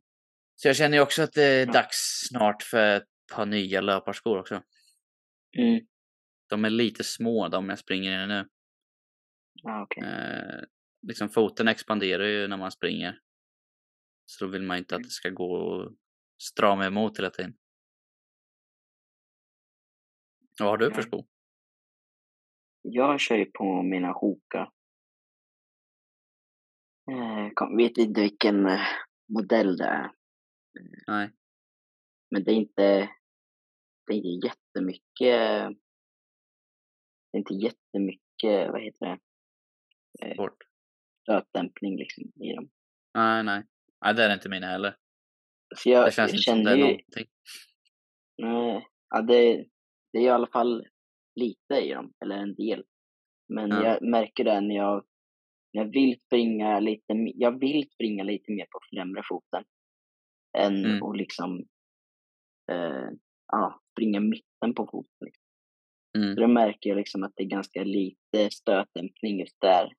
Så 0.56 0.68
jag 0.68 0.76
känner 0.76 0.98
ju 0.98 1.04
också 1.04 1.22
att 1.24 1.34
det 1.34 1.44
är 1.44 1.66
Ja. 1.66 1.72
dags 1.72 1.98
snart 2.30 2.64
för 2.64 2.96
ett 2.98 3.08
par 3.34 3.46
nya 3.46 3.82
löparskor 3.82 4.40
också. 4.40 4.64
Mm. 5.58 5.88
De 6.50 6.66
är 6.66 6.70
lite 6.70 7.04
små 7.04 7.48
de 7.48 7.70
jag 7.70 7.80
springer 7.80 8.24
i 8.24 8.28
nu. 8.28 8.48
Ja, 9.54 9.84
okej. 9.84 10.04
Eh, 10.04 10.64
liksom 11.08 11.30
foten 11.30 11.68
expanderar 11.68 12.26
ju 12.26 12.48
när 12.48 12.58
man 12.58 12.72
springer. 12.72 13.20
Så 14.30 14.46
då 14.46 14.52
vill 14.52 14.62
man 14.64 14.78
inte 14.78 14.96
att 14.96 15.00
Mm. 15.00 15.04
det 15.08 15.10
ska 15.12 15.30
gå 15.30 15.82
att 15.82 15.94
strama 16.42 16.86
emot 16.86 17.18
hela 17.20 17.30
tiden. 17.30 17.58
Vad 20.60 20.70
har 20.70 20.78
du 20.78 20.86
för 20.90 20.96
Nej. 20.98 21.04
sko? 21.04 21.28
Jag 22.82 23.20
kör 23.20 23.36
ju 23.36 23.46
på 23.46 23.82
mina 23.84 24.12
Hoka. 24.12 24.72
Eh, 27.12 27.50
kom, 27.54 27.78
vet 27.78 27.98
inte 27.98 28.22
vilken 28.22 28.66
eh, 28.66 28.80
modell 29.34 29.78
det 29.78 29.86
är. 29.86 30.12
Nej. 31.08 31.32
Men 32.32 32.44
det 32.44 32.52
är 32.52 32.56
inte, 32.56 33.10
det 34.08 34.14
är 34.14 34.16
inte 34.18 34.48
jättemycket, 34.48 35.78
det 37.32 37.38
är 37.38 37.38
inte 37.38 37.54
jättemycket, 37.54 38.72
vad 38.72 38.82
heter 38.82 39.20
det, 40.20 40.36
Svårt. 40.36 40.58
stötdämpning 41.22 41.98
liksom 41.98 42.24
i 42.24 42.54
dem. 42.56 42.70
Nej, 43.14 43.44
nej. 43.44 43.64
Nej, 44.06 44.14
det 44.14 44.24
är 44.24 44.34
inte 44.34 44.50
mina 44.50 44.68
heller. 44.68 44.96
Så 45.76 45.90
jag, 45.90 46.06
Det 46.08 46.12
känns 46.12 46.32
jag 46.32 46.38
inte 46.38 46.44
som 46.52 46.64
det 46.64 46.72
är 46.72 46.76
ju, 46.76 46.82
någonting. 46.82 47.28
nej, 48.38 48.88
ja, 49.10 49.22
det, 49.22 49.66
det 50.14 50.20
är 50.20 50.24
i 50.24 50.30
alla 50.30 50.48
fall 50.48 50.88
lite 51.36 51.76
i 51.76 51.94
dem, 51.94 52.14
eller 52.20 52.36
en 52.38 52.56
del. 52.56 52.84
Men 53.54 53.70
Ja. 53.72 53.84
jag 53.84 54.02
märker 54.10 54.44
det 54.44 54.62
när 54.62 54.76
jag, 54.76 55.06
när 55.74 55.84
jag 55.84 55.92
vill 55.92 56.20
springa 56.26 56.80
lite, 56.80 57.14
jag 57.36 57.60
vill 57.60 57.90
springa 57.94 58.24
lite 58.24 58.52
mer 58.52 58.66
på 58.66 58.80
främre 58.92 59.22
foten. 59.30 59.64
Än 60.58 60.86
Mm. 60.86 61.04
att 61.04 61.18
liksom, 61.18 61.60
eh, 62.72 63.10
ja, 63.48 63.82
springa 63.92 64.20
mitten 64.20 64.74
på 64.76 64.88
foten. 64.92 65.26
Liksom. 65.26 65.44
Mm. 66.18 66.36
Så 66.36 66.42
då 66.42 66.48
märker 66.48 66.90
jag 66.90 66.98
liksom 66.98 67.24
att 67.24 67.32
det 67.36 67.44
är 67.44 67.48
ganska 67.48 67.84
lite 67.84 68.50
stötdämpning 68.52 69.40
just 69.40 69.62
där. 69.62 69.94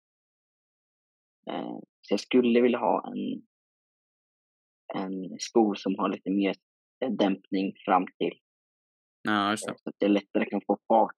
Eh, 1.50 1.78
så 2.00 2.12
jag 2.12 2.20
skulle 2.20 2.60
vilja 2.60 2.78
ha 2.78 3.12
en, 3.12 3.42
en 4.94 5.38
sko 5.38 5.74
som 5.74 5.94
har 5.98 6.08
lite 6.08 6.30
mer 6.30 6.54
eh, 7.04 7.10
dämpning 7.10 7.72
fram 7.84 8.06
till. 8.18 8.38
Ja, 9.22 9.50
just 9.50 9.66
det. 9.66 9.74
Så 9.78 9.88
att 9.88 9.96
jag 9.98 10.10
lättare 10.10 10.44
kan 10.44 10.60
få 10.66 10.78
fart. 10.88 11.16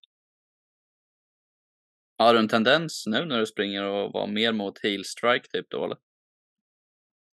Har 2.18 2.34
du 2.34 2.40
en 2.40 2.48
tendens 2.48 3.04
nu 3.06 3.24
när 3.24 3.38
du 3.38 3.46
springer 3.46 3.82
att 3.82 4.12
vara 4.12 4.26
mer 4.26 4.52
mot 4.52 4.78
heel 4.84 5.04
strike 5.04 5.48
typ 5.48 5.70
då 5.70 5.84
eller? 5.84 5.96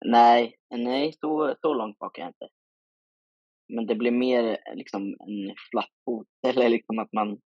Nej, 0.05 0.57
nej 0.75 1.13
så, 1.21 1.57
så 1.61 1.75
långt 1.75 1.99
bak 1.99 2.19
är 2.19 2.23
jag 2.23 2.29
inte. 2.29 2.49
Men 3.69 3.87
det 3.87 3.95
blir 3.95 4.11
mer 4.11 4.45
eh, 4.45 4.75
liksom 4.75 5.03
en 5.03 5.55
flatt 5.71 5.93
fot. 6.05 6.27
Eller 6.47 6.69
liksom 6.69 6.99
att 6.99 7.13
man 7.13 7.39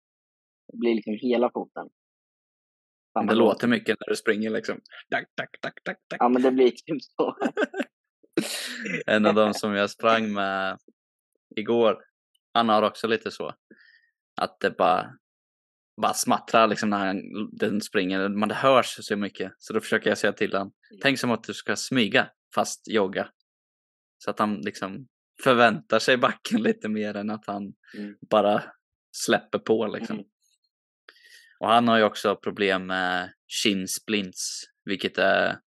blir 0.72 0.94
liksom 0.94 1.18
hela 1.20 1.50
foten. 1.54 1.88
Samma 3.12 3.32
Det 3.32 3.38
låt. 3.38 3.48
låter 3.48 3.68
mycket 3.68 3.96
när 4.00 4.06
du 4.08 4.16
springer 4.16 4.50
liksom. 4.50 4.80
Tack, 5.10 5.28
tack, 5.34 5.60
tack, 5.60 5.82
tack, 5.84 5.98
tack. 6.08 6.20
Ja, 6.20 6.28
men 6.28 6.42
det 6.42 6.52
blir 6.52 6.70
typ 6.70 7.02
så. 7.02 7.36
En 9.06 9.26
av 9.26 9.34
dem 9.34 9.54
som 9.54 9.74
jag 9.74 9.90
sprang 9.90 10.32
med 10.32 10.78
igår, 11.56 11.98
han 12.54 12.68
har 12.68 12.82
också 12.82 13.06
lite 13.06 13.30
så. 13.30 13.54
Att 14.40 14.60
det 14.60 14.70
bara, 14.70 15.10
bara 16.02 16.14
smattrar 16.14 16.66
liksom 16.66 16.90
när 16.90 17.06
han, 17.06 17.20
den 17.52 17.80
springer. 17.80 18.28
Man 18.28 18.48
det 18.48 18.54
hörs 18.54 18.98
så 19.00 19.16
mycket. 19.16 19.52
Så 19.58 19.72
då 19.72 19.80
försöker 19.80 20.08
jag 20.10 20.18
säga 20.18 20.32
till 20.32 20.52
honom. 20.52 20.72
Tänk 21.02 21.18
som 21.18 21.30
att 21.30 21.44
du 21.44 21.54
ska 21.54 21.76
smyga 21.76 22.30
fast 22.54 22.88
jogga. 22.88 23.28
Så 24.18 24.30
att 24.30 24.38
han 24.38 24.60
liksom 24.60 25.06
förväntar 25.42 25.98
sig 25.98 26.16
backen 26.16 26.62
lite 26.62 26.88
mer 26.88 27.16
än 27.16 27.30
att 27.30 27.46
han 27.46 27.72
Mm. 27.98 28.14
bara 28.30 28.62
släpper 29.16 29.58
på 29.58 29.86
liksom. 29.86 30.16
Mm. 30.16 30.26
Och 31.60 31.68
han 31.68 31.88
har 31.88 31.98
ju 31.98 32.04
också 32.04 32.36
problem 32.36 32.86
med 32.86 33.32
shin 33.62 33.88
splints, 33.88 34.62
vilket 34.84 35.18
är 35.18 35.58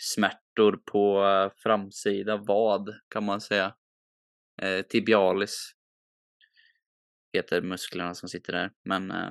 smärtor 0.00 0.80
på 0.92 1.24
framsida 1.62 2.36
vad 2.36 2.94
kan 3.08 3.24
man 3.24 3.40
säga. 3.40 3.74
Eh, 4.62 4.82
tibialis 4.82 5.72
heter 7.32 7.62
musklerna 7.62 8.14
som 8.14 8.28
sitter 8.28 8.52
där. 8.52 8.70
Men, 8.84 9.10
eh, 9.10 9.30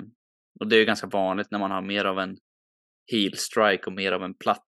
och 0.60 0.68
det 0.68 0.76
är 0.76 0.78
ju 0.78 0.84
ganska 0.84 1.06
vanligt 1.06 1.50
när 1.50 1.58
man 1.58 1.70
har 1.70 1.82
mer 1.82 2.04
av 2.04 2.18
en 2.18 2.36
heel 3.12 3.36
strike 3.36 3.86
och 3.86 3.92
mer 3.92 4.12
av 4.12 4.22
en 4.22 4.34
platt 4.34 4.66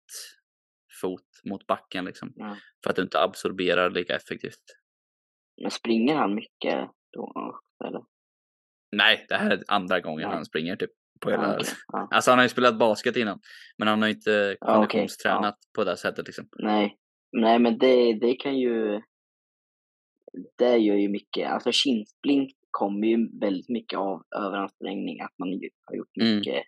fot 1.00 1.26
mot 1.50 1.66
backen 1.66 2.04
liksom. 2.04 2.32
Ja. 2.36 2.56
För 2.82 2.90
att 2.90 2.96
du 2.96 3.02
inte 3.02 3.20
absorberar 3.20 3.90
lika 3.90 4.16
effektivt. 4.16 4.62
Men 5.62 5.70
springer 5.70 6.14
han 6.14 6.34
mycket 6.34 6.90
då? 7.12 7.60
Eller? 7.84 8.02
Nej, 8.92 9.26
det 9.28 9.34
här 9.34 9.50
är 9.50 9.64
andra 9.68 10.00
gången 10.00 10.28
Nej. 10.28 10.34
han 10.34 10.44
springer 10.44 10.76
typ 10.76 10.90
på 11.20 11.30
Ja, 11.30 11.36
hela... 11.40 11.54
okej. 11.54 11.66
ja. 11.92 12.08
Alltså 12.10 12.30
han 12.30 12.38
har 12.38 12.44
ju 12.44 12.48
spelat 12.48 12.78
basket 12.78 13.16
innan. 13.16 13.40
Men 13.78 13.88
han 13.88 14.02
har 14.02 14.08
ju 14.08 14.14
inte 14.14 14.56
Ja, 14.60 14.76
okej. 14.78 14.88
konditionstränat 14.88 15.58
på 15.74 15.84
det 15.84 15.96
sättet 15.96 16.26
liksom. 16.26 16.48
Nej. 16.58 16.96
Nej, 17.32 17.58
men 17.58 17.78
det, 17.78 18.12
det 18.12 18.34
kan 18.34 18.58
ju... 18.58 19.00
Det 20.56 20.76
gör 20.76 20.96
ju 20.96 21.08
mycket. 21.08 21.50
Alltså 21.50 21.72
kinsplint 21.72 22.50
kommer 22.70 23.06
ju 23.06 23.38
väldigt 23.40 23.68
mycket 23.68 23.98
av 23.98 24.22
överansträngning. 24.36 25.20
Att 25.20 25.34
man 25.38 25.48
har 25.84 25.96
gjort 25.96 26.16
Mm. 26.20 26.36
mycket. 26.36 26.62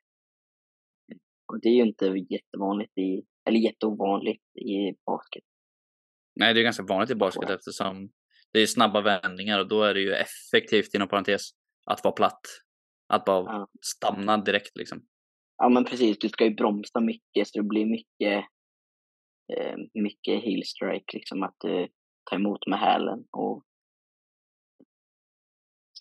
Och 1.52 1.60
det 1.60 1.68
är 1.68 1.72
ju 1.74 1.82
inte 1.82 2.06
jättevanligt 2.06 2.98
i... 2.98 3.22
Eller 3.48 3.58
jätteovanligt 3.58 4.42
i 4.56 4.92
basket. 5.06 5.44
Nej, 6.36 6.54
det 6.54 6.60
är 6.60 6.64
ganska 6.64 6.82
vanligt 6.82 7.10
i 7.10 7.14
basket 7.14 7.44
Ja. 7.48 7.54
eftersom 7.54 8.10
det 8.52 8.60
är 8.60 8.66
snabba 8.66 9.00
vändningar 9.00 9.58
och 9.58 9.68
då 9.68 9.82
är 9.82 9.94
det 9.94 10.00
ju 10.00 10.12
effektivt 10.12 10.94
inom 10.94 11.08
parentes 11.08 11.50
att 11.86 12.04
vara 12.04 12.12
platt. 12.14 12.40
Att 13.10 13.24
bara 13.24 13.52
Ja. 13.52 13.68
stanna 13.82 14.36
direkt 14.36 14.76
liksom. 14.76 15.02
Ja, 15.56 15.68
men 15.68 15.84
precis. 15.84 16.18
Du 16.18 16.28
ska 16.28 16.44
ju 16.44 16.54
bromsa 16.54 17.00
mycket 17.00 17.48
så 17.48 17.58
det 17.58 17.64
blir 17.68 17.86
mycket... 17.86 18.44
Eh, 19.56 19.76
mycket 20.02 20.42
heel 20.44 20.62
strike, 20.66 21.16
liksom 21.16 21.42
att 21.42 21.56
du 21.60 21.88
tar 22.30 22.36
emot 22.36 22.66
med 22.66 22.78
hälen 22.78 23.24
och... 23.30 23.64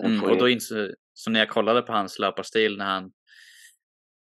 Mm, 0.03 0.23
och 0.23 0.29
du- 0.29 0.35
då 0.35 0.49
insåg, 0.49 0.89
så 1.13 1.31
när 1.31 1.39
jag 1.39 1.49
kollade 1.49 1.81
på 1.81 1.91
hans 1.93 2.19
löparstil 2.19 2.77
när 2.77 2.85
han 2.85 3.11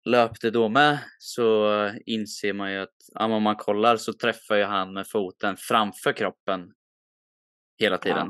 löpte 0.05 0.51
då 0.51 0.69
med 0.69 0.99
så 1.19 1.71
inser 2.05 2.53
man 2.53 2.71
ju 2.71 2.77
att 2.79 2.95
ja, 3.13 3.25
om 3.35 3.43
man 3.43 3.55
kollar 3.55 3.97
så 3.97 4.13
träffar 4.13 4.55
ju 4.55 4.63
han 4.63 4.93
med 4.93 5.07
foten 5.07 5.55
framför 5.57 6.13
kroppen 6.13 6.73
hela 7.79 7.97
tiden. 7.97 8.27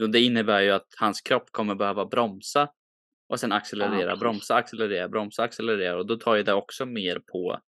Och 0.00 0.10
det 0.10 0.20
innebär 0.20 0.60
ju 0.60 0.70
att 0.70 0.88
hans 1.00 1.20
kropp 1.20 1.50
kommer 1.50 1.74
behöva 1.74 2.06
bromsa 2.06 2.68
och 3.32 3.40
sen 3.40 3.52
accelerera, 3.52 4.04
precis. 4.10 4.20
bromsa, 4.20 4.54
accelerera, 4.54 5.08
bromsa, 5.08 5.42
accelerera 5.42 5.98
och 5.98 6.06
då 6.06 6.16
tar 6.16 6.36
ju 6.36 6.42
det 6.42 6.52
också 6.52 6.86
mer 6.86 7.18
på 7.32 7.58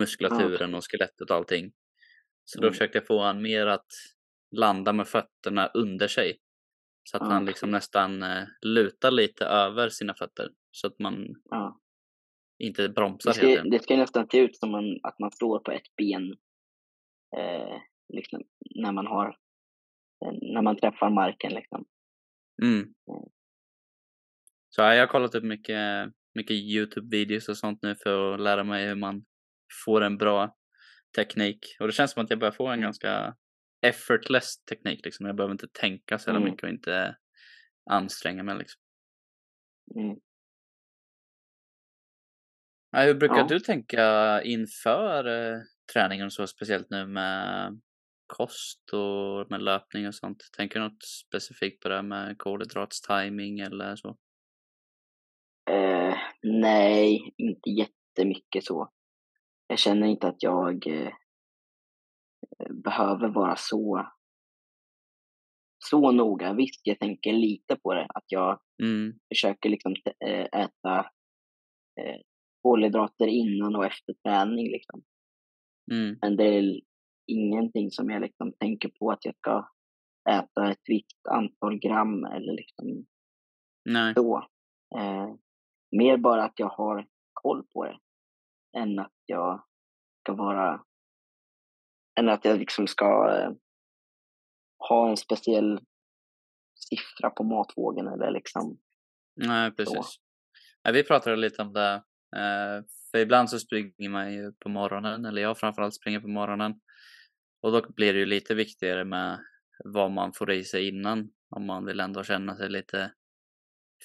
muskulaturen 0.00 0.74
och 0.74 0.84
skelettet 0.90 1.30
och 1.30 1.36
allting. 1.36 1.72
Så 2.44 2.60
då 2.60 2.66
Mm. 2.66 2.72
försökte 2.72 2.98
jag 2.98 3.06
få 3.06 3.22
han 3.22 3.42
mer 3.42 3.66
att 3.66 3.86
landa 4.56 4.92
med 4.92 5.08
fötterna 5.08 5.66
under 5.74 6.08
sig. 6.08 6.38
Så 7.04 7.16
att 7.16 7.22
Ja, 7.22 7.28
han 7.28 7.44
liksom 7.46 7.70
nästan 7.70 8.22
eh, 8.22 8.44
lutar 8.62 9.10
lite 9.10 9.44
över 9.44 9.88
sina 9.88 10.14
fötter. 10.14 10.48
Så 10.70 10.86
att 10.86 10.98
man 10.98 11.26
inte 12.58 12.88
bromsar 12.88 13.30
Det 13.30 13.34
ska, 13.34 13.46
tiden. 13.46 13.70
det 13.70 13.82
ska 13.82 13.96
nästan 13.96 14.28
se 14.30 14.38
ut 14.38 14.56
som 14.56 14.70
man, 14.70 15.00
att 15.02 15.18
man 15.18 15.30
står 15.30 15.58
på 15.58 15.70
ett 15.72 15.96
ben 15.96 16.30
eh, 17.36 17.76
liksom, 18.14 18.42
när 18.74 18.92
man 18.92 19.06
har 19.06 19.26
eh, 20.24 20.32
när 20.54 20.62
man 20.62 20.76
träffar 20.76 21.10
marken. 21.10 21.52
Liksom. 21.54 21.84
Mm. 22.62 22.94
Så 24.76 24.82
ja, 24.82 24.94
jag 24.94 25.02
har 25.02 25.06
kollat 25.06 25.34
upp 25.34 25.44
mycket, 25.44 26.08
mycket 26.34 26.56
Youtube-videos 26.56 27.48
och 27.48 27.56
sånt 27.56 27.82
nu 27.82 27.94
för 27.94 28.34
att 28.34 28.40
lära 28.40 28.64
mig 28.64 28.86
hur 28.86 28.94
man 28.94 29.24
får 29.84 30.00
en 30.00 30.18
bra 30.18 30.56
teknik. 31.16 31.76
Och 31.80 31.86
det 31.86 31.92
känns 31.92 32.10
som 32.12 32.24
att 32.24 32.30
jag 32.30 32.38
börjar 32.38 32.52
få 32.52 32.66
en 32.68 32.80
ganska 32.80 33.36
effortless 33.82 34.64
teknik 34.64 35.04
liksom. 35.04 35.26
Jag 35.26 35.36
behöver 35.36 35.52
inte 35.52 35.68
tänka 35.72 36.18
så 36.18 36.28
jävla 36.30 36.40
Mm. 36.40 36.50
mycket 36.50 36.62
och 36.64 36.70
inte 36.70 37.16
anstränga 37.90 38.42
mig 38.42 38.58
liksom. 38.58 38.82
Mm. 39.96 40.16
Ja, 42.90 43.00
hur 43.02 43.14
brukar 43.14 43.36
Ja. 43.36 43.46
du 43.48 43.60
tänka 43.60 44.42
inför 44.42 45.24
eh, 45.26 45.58
träningen 45.92 46.26
och 46.26 46.32
så, 46.32 46.46
speciellt 46.46 46.90
nu 46.90 47.06
med 47.06 47.80
kost 48.26 48.92
och 48.92 49.50
med 49.50 49.62
löpning 49.62 50.06
och 50.06 50.14
sånt? 50.14 50.42
Tänker 50.56 50.80
du 50.80 50.84
något 50.88 51.04
specifikt 51.04 51.82
på 51.82 51.88
det 51.88 52.02
med 52.02 52.38
kolhydratstiming 52.38 53.60
eller 53.60 53.96
så? 53.96 54.18
Eh, 55.70 56.16
nej, 56.42 57.34
inte 57.36 57.70
jättemycket 57.70 58.64
så. 58.64 58.90
Jag 59.66 59.78
känner 59.78 60.06
inte 60.06 60.28
att 60.28 60.42
jag 60.42 60.86
eh, 60.86 61.12
behöver 62.70 63.28
vara 63.28 63.56
så, 63.56 64.08
så 65.84 66.12
noga. 66.12 66.52
Visst, 66.52 66.80
jag 66.86 66.98
tänker 66.98 67.32
lite 67.32 67.76
på 67.76 67.94
det. 67.94 68.06
Att 68.14 68.24
jag 68.26 68.60
Mm, 68.82 69.18
försöker 69.34 69.68
liksom 69.68 69.94
eh, 70.26 70.60
äta 70.60 70.98
eh, 72.00 72.20
kolhydrater 72.62 73.26
innan 73.26 73.76
och 73.76 73.84
efter 73.86 74.14
träning. 74.24 74.70
Liksom. 74.70 75.02
mm, 75.92 76.18
Men 76.22 76.36
det 76.36 76.44
är 76.44 76.80
ingenting 77.26 77.90
som 77.90 78.10
jag 78.10 78.22
liksom 78.22 78.52
tänker 78.52 78.88
på 78.88 79.10
att 79.10 79.24
jag 79.24 79.36
ska 79.36 79.68
äta 80.30 80.70
ett 80.70 80.82
visst 80.88 81.26
antal 81.30 81.78
gram 81.78 82.24
eller 82.24 82.52
liksom 82.52 83.06
nej, 83.84 84.14
så. 84.14 84.36
Eh, 84.98 85.34
mer 85.96 86.16
bara 86.16 86.44
att 86.44 86.58
jag 86.58 86.68
har 86.68 87.06
koll 87.32 87.66
på 87.74 87.84
det 87.84 87.98
än 88.78 88.98
att 88.98 89.14
jag 89.26 89.64
ska 90.20 90.32
vara 90.32 90.82
än 92.20 92.28
att 92.28 92.44
jag 92.44 92.58
liksom 92.58 92.86
ska 92.86 93.38
eh, 93.38 93.50
ha 94.88 95.08
en 95.08 95.16
speciell 95.16 95.80
siffra 96.74 97.30
på 97.30 97.44
matvågen 97.44 98.06
eller 98.06 98.30
liksom 98.30 98.78
nej, 99.36 99.70
precis. 99.70 100.20
Ja, 100.82 100.92
vi 100.92 101.04
pratade 101.04 101.36
lite 101.36 101.62
om 101.62 101.72
det. 101.72 101.94
Eh, 102.36 102.84
för 103.10 103.18
ibland 103.18 103.50
så 103.50 103.58
springer 103.58 104.08
man 104.08 104.32
ju 104.32 104.52
på 104.52 104.68
morgonen, 104.68 105.24
eller 105.24 105.42
jag 105.42 105.58
framförallt 105.58 105.94
springer 105.94 106.20
på 106.20 106.28
morgonen. 106.28 106.80
Och 107.62 107.72
då 107.72 107.92
blir 107.92 108.12
det 108.12 108.18
ju 108.18 108.26
lite 108.26 108.54
viktigare 108.54 109.04
med 109.04 109.38
vad 109.84 110.10
man 110.10 110.32
får 110.32 110.52
i 110.52 110.64
sig 110.64 110.88
innan. 110.88 111.30
Om 111.50 111.66
man 111.66 111.84
vill 111.84 112.00
ändå 112.00 112.24
känna 112.24 112.56
sig 112.56 112.68
lite 112.68 113.12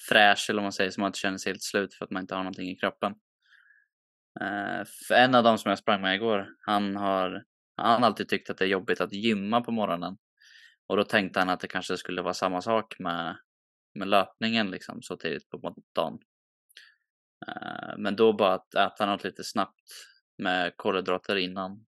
fräsch 0.08 0.50
eller 0.50 0.58
om 0.58 0.64
man 0.64 0.72
säger 0.72 0.90
så 0.90 1.00
man 1.00 1.08
inte 1.08 1.18
känner 1.18 1.38
sig 1.38 1.52
helt 1.52 1.62
slut 1.62 1.94
för 1.94 2.04
att 2.04 2.10
man 2.10 2.20
inte 2.20 2.34
har 2.34 2.42
någonting 2.42 2.70
i 2.70 2.76
kroppen. 2.76 3.12
Eh, 4.40 4.84
för 5.08 5.14
en 5.14 5.34
av 5.34 5.44
dem 5.44 5.58
som 5.58 5.68
jag 5.68 5.78
sprang 5.78 6.00
med 6.00 6.14
igår, 6.14 6.48
han 6.66 6.96
har, 6.96 7.44
han 7.76 8.02
har 8.02 8.06
alltid 8.08 8.28
tyckt 8.28 8.50
att 8.50 8.58
det 8.58 8.64
är 8.64 8.68
jobbigt 8.68 9.00
att 9.00 9.12
gymma 9.12 9.60
på 9.60 9.72
morgonen. 9.72 10.16
Och 10.86 10.96
då 10.96 11.04
tänkte 11.04 11.38
han 11.38 11.48
att 11.48 11.60
det 11.60 11.68
kanske 11.68 11.96
skulle 11.96 12.22
vara 12.22 12.34
samma 12.34 12.62
sak 12.62 12.98
med, 12.98 13.36
med 13.94 14.08
löpningen 14.08 14.70
liksom 14.70 15.02
så 15.02 15.16
tidigt 15.16 15.48
på 15.50 15.74
dagen. 15.94 16.18
Eh, 17.46 17.96
men 17.98 18.16
då 18.16 18.32
bara 18.32 18.54
att 18.54 18.74
äta 18.74 19.06
något 19.06 19.24
lite 19.24 19.44
snabbt 19.44 19.82
med 20.38 20.76
kolhydrater 20.76 21.36
innan 21.36 21.86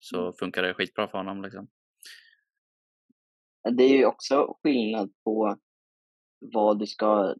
så 0.00 0.20
Mm. 0.20 0.32
funkar 0.32 0.62
det 0.62 0.74
skitbra 0.74 1.08
för 1.08 1.18
honom 1.18 1.42
liksom. 1.42 1.68
Det 3.76 3.82
är 3.84 3.98
ju 3.98 4.04
också 4.04 4.58
skillnad 4.62 5.12
på 5.24 5.56
vad 6.40 6.78
du 6.78 6.86
ska 6.86 7.34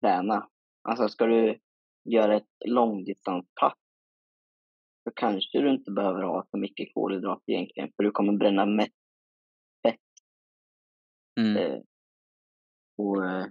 träna. 0.00 0.48
Alltså 0.88 1.08
ska 1.08 1.26
du 1.26 1.58
göra 2.04 2.36
ett 2.36 2.48
långdistanspass 2.66 3.78
så 5.04 5.10
kanske 5.16 5.60
du 5.60 5.70
inte 5.70 5.90
behöver 5.90 6.22
ha 6.22 6.46
så 6.50 6.56
mycket 6.56 6.94
kolhydrater 6.94 7.52
egentligen 7.52 7.92
för 7.96 8.02
du 8.02 8.10
kommer 8.10 8.32
bränna 8.32 8.66
mest 8.66 8.94
Mm. 11.40 11.56
eh, 11.56 11.80
och 12.98 13.24
eh, 13.24 13.46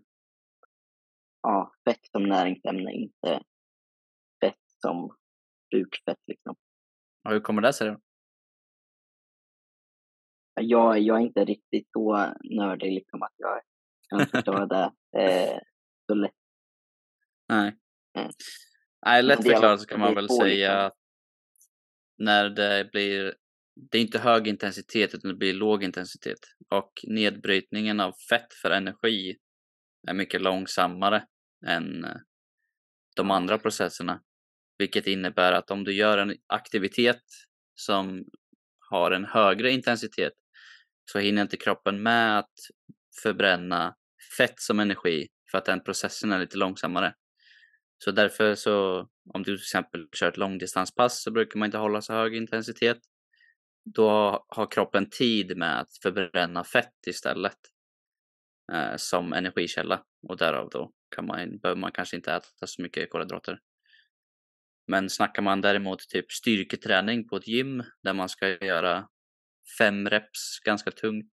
ja, 1.42 1.74
fett 1.86 2.06
som 2.12 2.24
näringsämne, 2.24 2.94
inte 2.94 3.44
fett 4.44 4.62
som 4.82 5.16
bukfett 5.72 6.20
liksom. 6.28 6.56
Och 7.26 7.32
hur 7.32 7.40
kommer 7.40 7.62
det 7.62 7.74
sig 7.74 7.88
då? 7.88 8.00
Jag, 10.62 11.00
jag 11.00 11.18
är 11.18 11.22
inte 11.22 11.46
riktigt 11.46 11.92
så 11.92 12.34
nördig 12.44 12.92
liksom 12.94 13.24
att 13.24 13.34
jag 13.38 13.62
kan 14.18 14.28
förstå 14.28 14.66
det 14.66 14.92
eh, 15.20 15.60
så 16.08 16.14
lätt. 16.14 16.32
Nej. 17.50 17.78
Mm. 18.18 18.32
Nej, 19.06 19.24
lätt 19.24 19.44
förklarat 19.44 19.82
så 19.82 19.88
kan 19.88 20.00
man 20.00 20.16
väl 20.16 20.30
säga 20.30 20.74
liksom. 20.74 20.86
att 20.86 20.94
när 22.18 22.50
det 22.50 22.90
blir, 22.92 23.36
det 23.92 23.98
är 23.98 24.02
inte 24.02 24.20
hög 24.20 24.48
intensitet 24.48 25.14
utan 25.14 25.32
det 25.32 25.38
blir 25.38 25.54
låg 25.54 25.84
intensitet. 25.84 26.40
Och 26.70 26.92
nedbrytningen 27.04 28.00
av 28.00 28.14
fett 28.30 28.54
för 28.62 28.72
energi 28.72 29.38
är 30.08 30.14
mycket 30.14 30.42
långsammare 30.42 31.26
än 31.68 32.06
eh, 32.06 32.16
de 33.16 33.32
andra 33.32 33.58
processerna. 33.58 34.22
Vilket 34.78 35.08
innebär 35.08 35.52
att 35.52 35.72
om 35.72 35.84
du 35.84 35.94
gör 35.94 36.18
en 36.18 36.36
aktivitet 36.48 37.24
som 37.76 38.26
har 38.90 39.12
en 39.12 39.26
högre 39.26 39.72
intensitet 39.72 40.34
så 41.12 41.20
hinner 41.20 41.42
inte 41.42 41.58
kroppen 41.58 42.04
med 42.04 42.40
att 42.40 42.54
förbränna 43.24 43.96
fett 44.38 44.60
som 44.60 44.80
energi 44.80 45.28
för 45.52 45.58
att 45.58 45.66
den 45.66 45.84
processen 45.84 46.32
är 46.32 46.40
lite 46.40 46.58
långsammare. 46.58 47.14
Så 48.04 48.12
därför 48.12 48.56
så, 48.56 49.08
om 49.34 49.44
du 49.44 49.58
till 49.58 49.64
exempel 49.64 50.08
kör 50.16 50.30
ett 50.30 50.38
långdistanspass 50.38 51.24
så 51.24 51.32
brukar 51.32 51.60
man 51.60 51.66
inte 51.66 51.78
hålla 51.78 52.02
så 52.02 52.14
hög 52.14 52.36
intensitet. 52.36 52.98
Då 53.86 54.10
har 54.48 54.72
kroppen 54.72 55.10
tid 55.10 55.58
med 55.58 55.80
att 55.80 55.98
förbränna 56.02 56.64
fett 56.64 57.08
istället 57.08 57.58
eh, 58.74 58.96
som 58.96 59.34
energikälla 59.34 60.04
och 60.30 60.38
därav 60.38 60.70
då 60.70 60.92
kan 61.16 61.26
man, 61.26 61.58
behöver 61.58 61.82
man 61.82 61.92
kanske 61.92 62.16
inte 62.16 62.34
äta 62.34 62.68
så 62.68 62.82
mycket 62.82 63.10
kolhydrater. 63.10 63.60
Men 64.88 65.10
snackar 65.10 65.42
man 65.42 65.62
däremot 65.62 66.10
typ 66.10 66.32
styrketräning 66.32 67.28
på 67.28 67.38
ett 67.38 67.48
gym 67.48 67.84
där 68.04 68.14
man 68.14 68.30
ska 68.30 68.48
göra 68.66 69.08
fem 69.78 70.10
reps 70.10 70.60
ganska 70.66 70.92
tungt. 70.92 71.32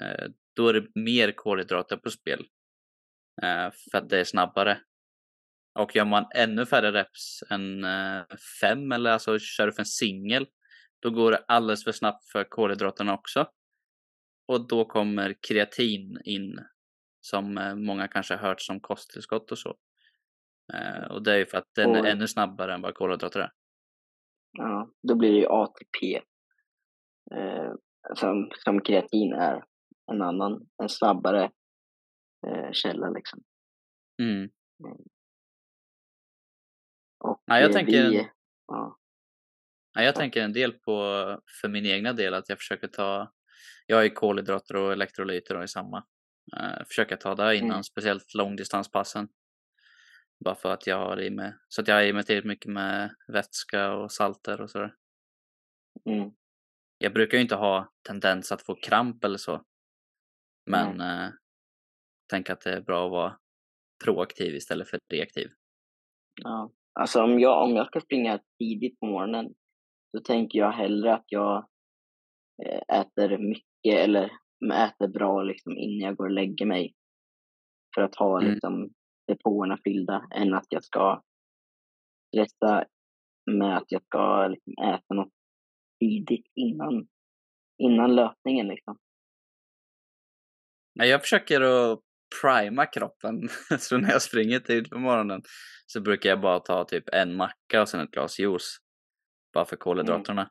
Eh, 0.00 0.28
då 0.56 0.68
är 0.68 0.72
det 0.72 0.86
mer 0.94 1.32
kolhydrater 1.32 1.96
på 1.96 2.10
spel. 2.10 2.46
Eh, 3.42 3.70
för 3.90 3.98
att 3.98 4.08
det 4.08 4.20
är 4.20 4.24
snabbare. 4.24 4.80
Och 5.78 5.96
gör 5.96 6.04
man 6.04 6.26
ännu 6.34 6.66
färre 6.66 6.92
reps 6.92 7.42
än 7.50 7.84
eh, 7.84 8.22
fem 8.60 8.92
eller 8.92 9.10
alltså 9.10 9.38
kör 9.38 9.66
du 9.66 9.72
för 9.72 9.82
en 9.82 9.86
singel. 9.86 10.46
Då 11.02 11.10
går 11.10 11.30
det 11.30 11.44
alldeles 11.48 11.84
för 11.84 11.92
snabbt 11.92 12.30
för 12.32 12.44
kolhydraterna 12.44 13.14
också. 13.14 13.46
Och 14.48 14.68
då 14.68 14.84
kommer 14.84 15.34
kreatin 15.48 16.18
in. 16.24 16.58
Som 17.20 17.58
eh, 17.58 17.74
många 17.74 18.08
kanske 18.08 18.34
har 18.34 18.48
hört 18.48 18.60
som 18.60 18.80
kosttillskott 18.80 19.52
och 19.52 19.58
så. 19.58 19.76
Och 21.10 21.22
det 21.22 21.32
är 21.32 21.36
ju 21.38 21.46
för 21.46 21.58
att 21.58 21.68
den 21.74 21.94
är 21.94 22.00
Och- 22.00 22.06
ännu 22.06 22.28
snabbare 22.28 22.74
än 22.74 22.82
vad 22.82 22.94
kolhydrater 22.94 23.40
är. 23.40 23.50
Ja, 24.52 24.90
då 25.08 25.14
blir 25.14 25.32
det 25.32 25.38
ju 25.38 25.46
ATP. 25.46 26.20
Eh, 27.34 27.72
som, 28.14 28.50
som 28.64 28.80
kreatin 28.82 29.32
är 29.32 29.64
en 30.14 30.22
annan, 30.22 30.66
en 30.82 30.88
snabbare 30.88 31.50
eh, 32.46 32.72
källa 32.72 33.10
liksom. 33.10 33.42
Mm. 34.22 34.50
Och 37.24 37.42
Ja, 37.46 37.60
jag 37.60 37.70
eh, 37.70 37.72
tänker- 37.72 38.08
vi, 38.10 38.28
ja, 38.66 38.98
Ja, 39.94 40.02
jag 40.02 40.14
tänker 40.14 40.42
en 40.42 40.52
del 40.52 40.72
på, 40.72 40.92
för 41.60 41.68
min 41.68 41.86
egna 41.86 42.12
del, 42.12 42.34
att 42.34 42.48
jag 42.48 42.58
försöker 42.58 42.88
ta, 42.88 43.32
jag 43.86 43.96
har 43.96 44.02
ju 44.02 44.10
kolhydrater 44.10 44.76
och 44.76 44.92
elektrolyter 44.92 45.56
och 45.56 45.64
i 45.64 45.68
samma. 45.68 45.98
Uh, 46.56 46.84
försöka 46.88 47.16
ta 47.16 47.34
det 47.34 47.56
innan, 47.56 47.70
Mm. 47.70 47.82
speciellt 47.82 48.34
långdistanspassen. 48.34 49.28
Bara 50.44 50.54
för 50.54 50.72
att 50.72 50.86
jag 50.86 50.96
har 50.96 51.20
i 51.20 51.30
mig, 51.30 51.54
så 51.68 51.80
att 51.80 51.88
jag 51.88 51.94
har 51.94 52.02
i 52.02 52.12
mig 52.12 52.24
tillräckligt 52.24 52.48
mycket 52.48 52.70
med 52.72 53.14
vätska 53.32 53.92
och 53.92 54.12
salter 54.12 54.60
och 54.60 54.70
sådär. 54.70 54.94
mm, 56.04 56.30
Jag 56.98 57.12
brukar 57.12 57.36
ju 57.38 57.42
inte 57.42 57.54
ha 57.54 57.92
tendens 58.06 58.52
att 58.52 58.62
få 58.62 58.74
kramp 58.74 59.24
eller 59.24 59.38
så. 59.38 59.64
Men 60.70 61.00
eh, 61.00 61.30
tänk 62.30 62.50
att 62.50 62.60
det 62.60 62.70
är 62.76 62.80
bra 62.80 63.04
att 63.06 63.10
vara 63.10 63.38
proaktiv 64.04 64.54
istället 64.54 64.88
för 64.88 64.98
reaktiv. 65.12 65.48
ja. 66.42 66.70
Alltså 67.00 67.22
om 67.22 67.40
jag, 67.40 67.64
om 67.64 67.76
jag 67.76 67.86
ska 67.86 68.00
springa 68.00 68.40
tidigt 68.58 69.00
på 69.00 69.06
morgonen 69.06 69.54
så 70.16 70.22
tänker 70.22 70.58
jag 70.58 70.72
hellre 70.72 71.14
att 71.14 71.24
jag 71.26 71.66
eh, 72.66 73.00
äter 73.00 73.38
mycket 73.38 74.04
eller 74.04 74.30
äter 74.74 75.08
bra 75.08 75.42
liksom 75.42 75.76
innan 75.76 76.08
jag 76.08 76.16
går 76.16 76.24
och 76.24 76.30
lägger 76.30 76.66
mig. 76.66 76.94
För 77.94 78.02
att 78.02 78.14
ha 78.16 78.40
Mm. 78.40 78.52
liksom 78.52 78.90
depåerna 79.26 79.78
fyllda 79.84 80.26
än 80.34 80.54
att 80.54 80.66
jag 80.68 80.84
ska 80.84 81.22
stressa 82.28 82.84
med 83.50 83.76
att 83.76 83.92
jag 83.92 84.02
ska 84.04 84.48
liksom 84.48 84.72
äta 84.84 85.14
något 85.14 85.32
tidigt 86.00 86.46
innan, 86.54 87.06
innan 87.82 88.14
löpningen 88.14 88.66
liksom. 88.68 88.98
Nej, 90.94 91.08
jag 91.08 91.20
försöker 91.20 91.60
att 91.60 92.00
prima 92.42 92.86
kroppen. 92.86 93.48
så 93.78 93.98
när 93.98 94.10
jag 94.10 94.22
springer 94.22 94.60
tidigt 94.60 94.90
på 94.90 94.98
morgonen 94.98 95.42
så 95.86 96.00
brukar 96.00 96.30
jag 96.30 96.40
bara 96.40 96.60
ta 96.60 96.84
typ 96.84 97.04
en 97.12 97.36
macka 97.36 97.82
och 97.82 97.88
sen 97.88 98.00
ett 98.00 98.10
glas 98.10 98.38
juice. 98.38 98.78
Bara 99.54 99.64
för 99.64 99.76
kolhydraterna. 99.76 100.50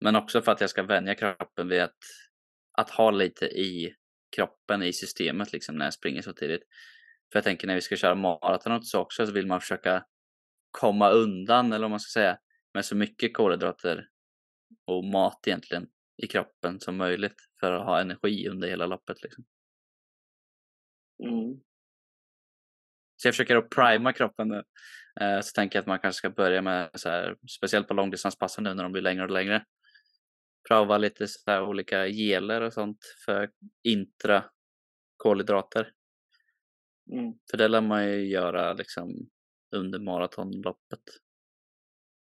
Men 0.00 0.16
också 0.16 0.42
för 0.42 0.52
att 0.52 0.60
jag 0.60 0.70
ska 0.70 0.82
vänja 0.82 1.14
kroppen 1.14 1.68
vid 1.68 1.80
att, 1.80 1.98
att 2.78 2.90
ha 2.90 3.10
lite 3.10 3.44
i 3.44 3.94
kroppen, 4.36 4.82
i 4.82 4.92
systemet 4.92 5.52
liksom 5.52 5.76
när 5.76 5.86
jag 5.86 5.94
springer 5.94 6.22
så 6.22 6.32
tidigt. 6.32 6.62
För 7.32 7.36
jag 7.36 7.44
tänker 7.44 7.66
när 7.66 7.74
vi 7.74 7.80
ska 7.80 7.96
köra 7.96 8.14
maraton 8.14 8.72
och 8.72 8.86
så 8.86 9.00
också 9.00 9.26
så 9.26 9.32
vill 9.32 9.46
man 9.46 9.60
försöka 9.60 10.04
komma 10.70 11.10
undan, 11.10 11.72
eller 11.72 11.84
vad 11.84 11.90
man 11.90 12.00
ska 12.00 12.20
säga, 12.20 12.38
med 12.74 12.84
så 12.84 12.96
mycket 12.96 13.34
kolhydrater 13.34 14.08
och 14.86 15.04
mat 15.04 15.46
egentligen 15.46 15.86
i 16.22 16.26
kroppen 16.26 16.80
som 16.80 16.96
möjligt 16.96 17.36
för 17.60 17.72
att 17.72 17.84
ha 17.84 18.00
energi 18.00 18.48
under 18.48 18.68
hela 18.68 18.86
loppet. 18.86 19.22
Liksom. 19.22 19.44
Mm. 21.22 21.60
Så 23.16 23.28
jag 23.28 23.34
försöker 23.34 23.56
att 23.56 23.70
prima 23.70 24.12
kroppen 24.12 24.48
nu. 24.48 24.62
Eh, 25.20 25.40
så 25.40 25.52
tänker 25.54 25.76
jag 25.76 25.80
att 25.80 25.86
man 25.86 25.98
kanske 25.98 26.18
ska 26.18 26.30
börja 26.30 26.62
med, 26.62 26.90
så 26.94 27.08
här, 27.08 27.36
speciellt 27.58 27.88
på 27.88 27.94
långdistanspassen 27.94 28.64
nu 28.64 28.74
när 28.74 28.82
de 28.82 28.92
blir 28.92 29.02
längre 29.02 29.24
och 29.24 29.30
längre, 29.30 29.64
prova 30.68 30.98
lite 30.98 31.26
så 31.26 31.50
här, 31.50 31.62
olika 31.62 32.06
geler 32.06 32.60
och 32.60 32.72
sånt 32.72 32.98
för 33.24 33.50
intra 33.82 34.44
kolhydrater. 35.16 35.92
Mm. 37.12 37.34
För 37.50 37.58
det 37.58 37.68
lär 37.68 37.80
man 37.80 38.08
ju 38.08 38.28
göra 38.28 38.72
liksom 38.72 39.08
under 39.76 39.98
maratonloppet. 39.98 41.02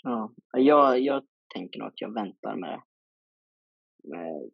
Ja, 0.03 0.33
jag, 0.51 0.99
jag 0.99 1.27
tänker 1.53 1.79
nog 1.79 1.87
att 1.87 2.01
jag 2.01 2.13
väntar 2.13 2.55
med, 2.55 2.81
med 4.03 4.51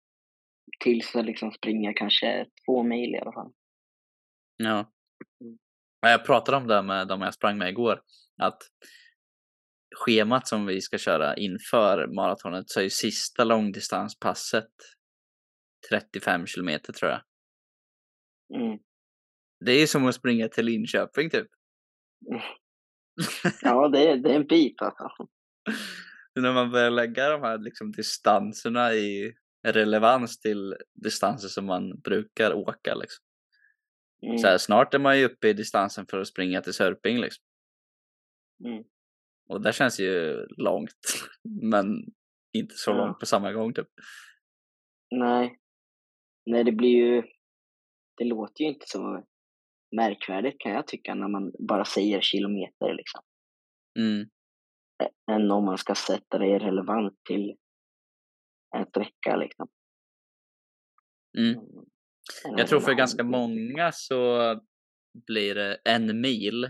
tills 0.80 1.16
jag 1.16 1.26
liksom 1.26 1.52
springer 1.52 1.94
kanske 1.94 2.48
två 2.66 2.84
mil 2.84 3.16
i 3.16 3.20
alla 3.20 3.32
fall. 3.32 3.54
Ja. 4.64 4.92
Mm. 5.42 5.58
Jag 6.02 6.26
pratade 6.26 6.58
om 6.58 6.68
det 6.68 6.82
med 6.82 7.08
de 7.08 7.22
jag 7.22 7.34
sprang 7.34 7.58
med 7.58 7.70
igår. 7.70 8.02
Att 8.42 8.58
schemat 9.96 10.48
som 10.48 10.66
vi 10.66 10.82
ska 10.82 10.98
köra 10.98 11.36
inför 11.36 12.08
maratonet 12.08 12.70
så 12.70 12.80
är 12.80 12.84
ju 12.84 12.90
sista 12.90 13.44
långdistanspasset 13.44 14.72
35 15.90 16.46
kilometer 16.46 16.94
tror 16.94 17.12
jag. 17.12 17.22
Mm. 18.62 18.80
Det 19.66 19.72
är 19.72 19.80
ju 19.80 19.88
som 19.88 20.08
att 20.08 20.16
springa 20.16 20.48
till 20.48 20.66
Linköping 20.66 21.30
typ. 21.30 21.48
Ja, 23.62 23.90
det 23.90 24.08
är, 24.08 24.18
det 24.18 24.30
är 24.30 24.36
en 24.36 24.48
bit 24.48 24.82
alltså. 24.82 25.28
När 26.40 26.54
man 26.54 26.72
börjar 26.72 26.92
lägga 26.92 27.30
de 27.30 27.42
här 27.42 27.58
liksom, 27.58 27.92
distanserna 27.92 28.94
i 28.94 29.34
relevans 29.68 30.40
till 30.40 30.76
distanser 31.04 31.48
som 31.48 31.66
man 31.66 32.00
brukar 32.00 32.54
åka. 32.54 32.96
Liksom. 32.96 33.26
Mm. 34.26 34.38
Så 34.38 34.48
här, 34.48 34.58
snart 34.58 34.94
är 34.94 35.00
man 35.00 35.20
ju 35.20 35.26
uppe 35.26 35.48
i 35.48 35.54
distansen 35.54 36.06
för 36.10 36.20
att 36.20 36.28
springa 36.28 36.62
till 36.62 36.74
Sörping. 36.74 37.18
Liksom. 37.20 37.44
Mm. 38.66 38.84
Och 39.50 39.62
det 39.62 39.74
känns 39.74 40.00
ju 40.00 40.46
långt, 40.58 41.00
men 41.62 41.86
inte 42.54 42.76
så 42.76 42.92
Ja. 42.92 42.96
långt 42.98 43.20
på 43.20 43.26
samma 43.26 43.52
gång 43.52 43.74
typ. 43.74 43.88
Nej. 45.16 45.58
Nej, 46.46 46.64
det 46.64 46.72
blir 46.72 46.90
ju... 46.90 47.24
Det 48.18 48.26
låter 48.26 48.62
ju 48.64 48.68
inte 48.70 48.86
så 48.88 49.24
märkvärdigt 49.96 50.60
kan 50.60 50.72
jag 50.72 50.88
tycka 50.88 51.16
när 51.16 51.28
man 51.28 51.52
bara 51.68 51.86
säger 51.86 52.22
kilometer 52.22 52.94
liksom. 52.94 53.22
Mm. 54.00 54.30
Än 55.32 55.52
om 55.52 55.66
man 55.66 55.78
ska 55.78 55.96
sätta 55.96 56.38
det 56.38 56.60
relevant 56.60 57.14
till 57.28 57.56
en 58.76 58.86
sträcka 58.86 59.36
liksom. 59.36 59.68
Mm. 61.38 61.56
Jag 62.58 62.68
tror 62.68 62.80
för 62.80 62.94
ganska 62.94 63.18
till- 63.24 63.26
många 63.32 63.92
så 63.92 64.38
blir 65.28 65.56
det 65.56 65.82
en 65.86 66.22
mil. 66.22 66.70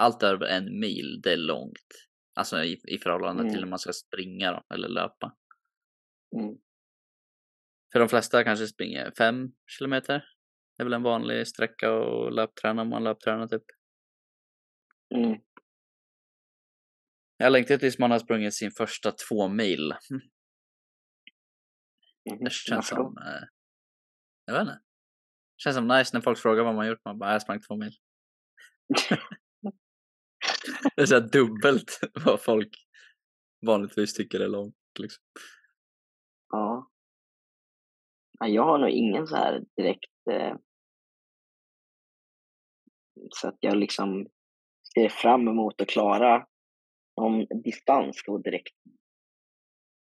Allt 0.00 0.22
över 0.22 0.46
en 0.46 0.80
mil, 0.80 1.20
det 1.22 1.32
är 1.32 1.36
långt. 1.36 1.86
Alltså 2.34 2.62
i, 2.64 2.80
i 2.88 2.98
förhållande 2.98 3.42
till 3.42 3.50
Mm. 3.50 3.60
när 3.60 3.68
man 3.68 3.78
ska 3.78 3.92
springa 3.92 4.52
då, 4.52 4.74
eller 4.74 4.88
löpa. 4.88 5.36
Mm. 6.36 6.56
För 7.92 7.98
de 8.00 8.08
flesta 8.08 8.44
kanske 8.44 8.66
springer 8.66 9.12
fem 9.18 9.52
kilometer. 9.78 10.24
Det 10.76 10.82
är 10.82 10.84
väl 10.84 10.92
en 10.92 11.02
vanlig 11.02 11.48
sträcka 11.48 11.92
och 11.92 12.32
löpträna 12.32 12.82
om 12.82 12.88
man 12.88 13.04
löptränar 13.04 13.46
typ. 13.48 13.62
Mm. 15.14 15.40
Jag 17.36 17.52
längtar 17.52 17.76
tills 17.76 17.98
man 17.98 18.10
har 18.10 18.18
sprungit 18.18 18.54
sin 18.54 18.70
första 18.70 19.12
två 19.12 19.48
mil. 19.48 19.94
Mhm. 20.10 20.20
Det 22.44 22.52
känns 22.52 22.88
som... 22.88 23.16
Eh, 23.18 23.42
jag 24.46 24.54
vet 24.54 24.60
inte. 24.60 24.80
Känns 25.56 25.76
som 25.76 25.88
nice 25.88 26.16
när 26.16 26.20
folk 26.20 26.38
frågar 26.38 26.64
vad 26.64 26.74
man 26.74 26.88
gjort. 26.88 27.04
Man 27.04 27.18
bara, 27.18 27.32
jag 27.32 27.42
sprang 27.42 27.60
två 27.60 27.76
mil. 27.76 27.92
Det 30.96 31.02
är 31.02 31.06
så 31.06 31.14
här 31.14 31.28
dubbelt 31.32 32.00
vad 32.24 32.42
folk 32.42 32.86
vanligtvis 33.66 34.14
tycker 34.14 34.40
är 34.40 34.48
långt. 34.48 34.74
Liksom. 34.98 35.24
Ja. 36.52 36.90
ja. 38.38 38.46
Jag 38.46 38.64
har 38.64 38.78
nog 38.78 38.90
ingen 38.90 39.26
så 39.26 39.36
här 39.36 39.64
direkt 39.76 40.28
eh, 40.30 40.56
så 43.30 43.48
att 43.48 43.56
jag 43.60 43.76
liksom 43.76 44.26
ser 44.94 45.08
fram 45.08 45.48
emot 45.48 45.80
att 45.80 45.88
klara 45.88 46.46
någon 47.20 47.46
distans 47.62 48.22
då 48.26 48.38
direkt. 48.38 48.74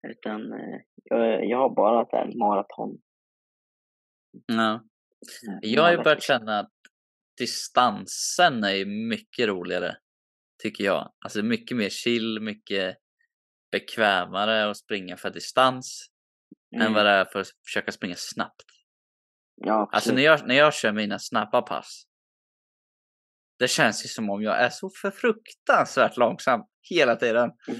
Utan 0.07 0.53
eh, 0.53 0.79
jag, 1.03 1.45
jag 1.45 1.57
har 1.57 1.75
bara 1.75 2.07
här 2.11 2.37
maraton. 2.37 3.01
Ja. 4.45 4.83
Jag 5.61 5.83
har 5.83 5.91
ju 5.91 5.97
börjat 5.97 6.17
liksom. 6.17 6.37
känna 6.39 6.59
att 6.59 6.71
distansen 7.37 8.63
är 8.63 8.85
mycket 9.09 9.47
roligare. 9.47 9.97
Tycker 10.63 10.83
jag. 10.83 11.13
Alltså 11.25 11.43
mycket 11.43 11.77
mer 11.77 11.89
chill, 11.89 12.39
mycket 12.41 12.97
bekvämare 13.71 14.69
att 14.69 14.77
springa 14.77 15.17
för 15.17 15.29
distans 15.29 16.05
än 16.75 16.81
Mm. 16.81 16.93
vad 16.93 17.05
det 17.05 17.11
är 17.11 17.25
för 17.25 17.39
att 17.39 17.47
försöka 17.65 17.91
springa 17.91 18.15
snabbt. 18.17 18.63
Ja, 19.55 19.89
Alltså 19.91 20.13
när 20.13 20.21
jag, 20.21 20.47
när 20.47 20.55
jag 20.55 20.73
kör 20.73 20.91
mina 20.91 21.19
snabba 21.19 21.61
pass. 21.61 22.03
Det 23.59 23.67
känns 23.67 24.05
ju 24.05 24.07
som 24.09 24.29
om 24.29 24.41
jag 24.41 24.59
är 24.61 24.69
så 24.69 24.89
för 25.01 25.11
fruktansvärt 25.11 26.17
långsam 26.17 26.61
hela 26.89 27.15
tiden. 27.15 27.51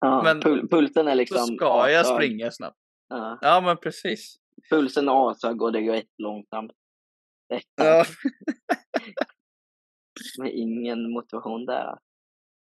ja, 0.00 0.22
men 0.24 0.42
pul- 0.42 0.68
pulsen 0.70 1.08
är 1.08 1.14
liksom 1.14 1.46
ska 1.56 1.90
jag 1.90 2.06
springa 2.06 2.50
snabbt. 2.50 2.78
Ja, 3.08 3.38
Ja 3.42 3.60
men 3.60 3.76
precis. 3.76 4.36
Pulsen 4.70 5.08
ashög 5.08 5.62
och 5.62 5.72
det 5.72 5.82
går 5.82 5.94
jättelångsamt. 5.94 6.72
Ja. 7.76 8.04
Med 10.38 10.52
ingen 10.54 11.10
motivation 11.10 11.66
där. 11.66 11.98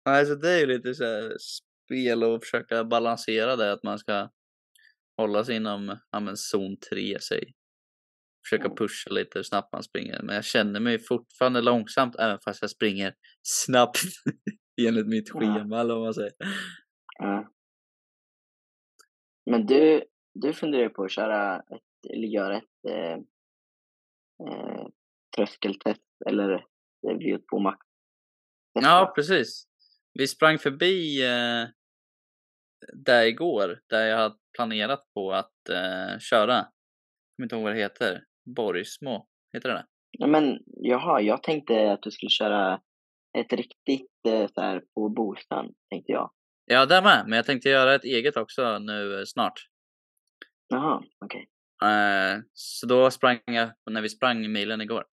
Alltså 0.08 0.34
det 0.34 0.50
är 0.50 0.60
ju 0.60 0.66
lite 0.66 0.94
så 0.94 1.04
här 1.04 1.36
spel 1.38 2.24
och 2.24 2.42
försöka 2.42 2.84
balansera 2.84 3.56
det. 3.56 3.72
Att 3.72 3.82
man 3.82 3.98
ska 3.98 4.28
hålla 5.16 5.44
sig 5.44 5.56
inom 5.56 5.98
ja, 6.10 6.20
men 6.20 6.36
zon 6.36 6.76
3 6.90 7.20
sig. 7.20 7.54
Försöka 8.46 8.64
Mm. 8.64 8.76
pusha 8.76 9.10
lite 9.10 9.38
hur 9.38 9.42
snabbt 9.42 9.72
man 9.72 9.82
springer. 9.82 10.22
Men 10.22 10.34
jag 10.34 10.44
känner 10.44 10.80
mig 10.80 10.98
fortfarande 10.98 11.60
långsamt 11.60 12.16
även 12.16 12.38
fast 12.44 12.62
jag 12.62 12.70
springer 12.70 13.14
snabbt. 13.42 13.98
Enligt 14.88 15.06
mitt 15.06 15.30
schema 15.30 15.80
eller 15.80 15.94
vad 15.94 16.02
man 16.02 16.14
säger. 16.14 16.32
Ja. 17.18 17.52
Men 19.50 19.66
du, 19.66 20.04
du 20.34 20.52
funderar 20.52 20.88
på 20.88 21.04
att 21.04 21.10
köra 21.10 21.56
ett, 21.56 21.82
eller 22.10 22.28
göra 22.28 22.56
ett 22.56 22.84
eh, 22.88 23.18
eh, 24.48 24.86
tröskeltest 25.36 26.02
eller 26.26 26.52
eh, 27.08 27.16
VO2 27.16 27.62
max 27.62 27.86
Ja, 28.72 29.12
precis. 29.14 29.64
Vi 30.12 30.26
sprang 30.26 30.58
förbi 30.58 31.22
eh, 31.24 31.68
där 32.92 33.24
igår, 33.26 33.80
där 33.86 34.06
jag 34.06 34.16
hade 34.16 34.36
planerat 34.56 35.00
på 35.14 35.32
att 35.32 35.68
eh, 35.68 36.18
köra. 36.18 36.54
Jag 36.54 36.66
kommer 37.36 37.44
inte 37.44 37.54
ihåg 37.54 37.64
vad 37.64 37.74
det 37.74 37.80
heter. 37.80 38.24
Borgsmo, 38.56 39.26
heter 39.52 39.68
det 39.68 39.74
det? 39.74 39.86
Ja, 40.10 40.26
men 40.26 40.58
jaha, 40.66 41.20
jag 41.20 41.42
tänkte 41.42 41.92
att 41.92 42.02
du 42.02 42.10
skulle 42.10 42.30
köra 42.30 42.80
ett 43.38 43.52
riktigt 43.52 44.10
eh, 44.28 44.46
så 44.54 44.60
här 44.60 44.82
på 44.94 45.08
Bosön, 45.08 45.74
tänkte 45.90 46.12
jag. 46.12 46.30
Ja, 46.64 46.86
där 46.86 47.02
med. 47.02 47.24
Men 47.26 47.36
jag 47.36 47.46
tänkte 47.46 47.68
göra 47.68 47.94
ett 47.94 48.04
eget 48.04 48.36
också 48.36 48.78
nu 48.78 49.18
eh, 49.18 49.24
snart. 49.24 49.68
Jaha, 50.68 51.02
okej. 51.24 51.48
Eh, 51.82 52.40
så 52.52 52.86
då 52.86 53.10
sprang 53.10 53.40
jag, 53.44 53.72
när 53.90 54.02
vi 54.02 54.08
sprang 54.08 54.52
milen 54.52 54.80
igår, 54.80 55.04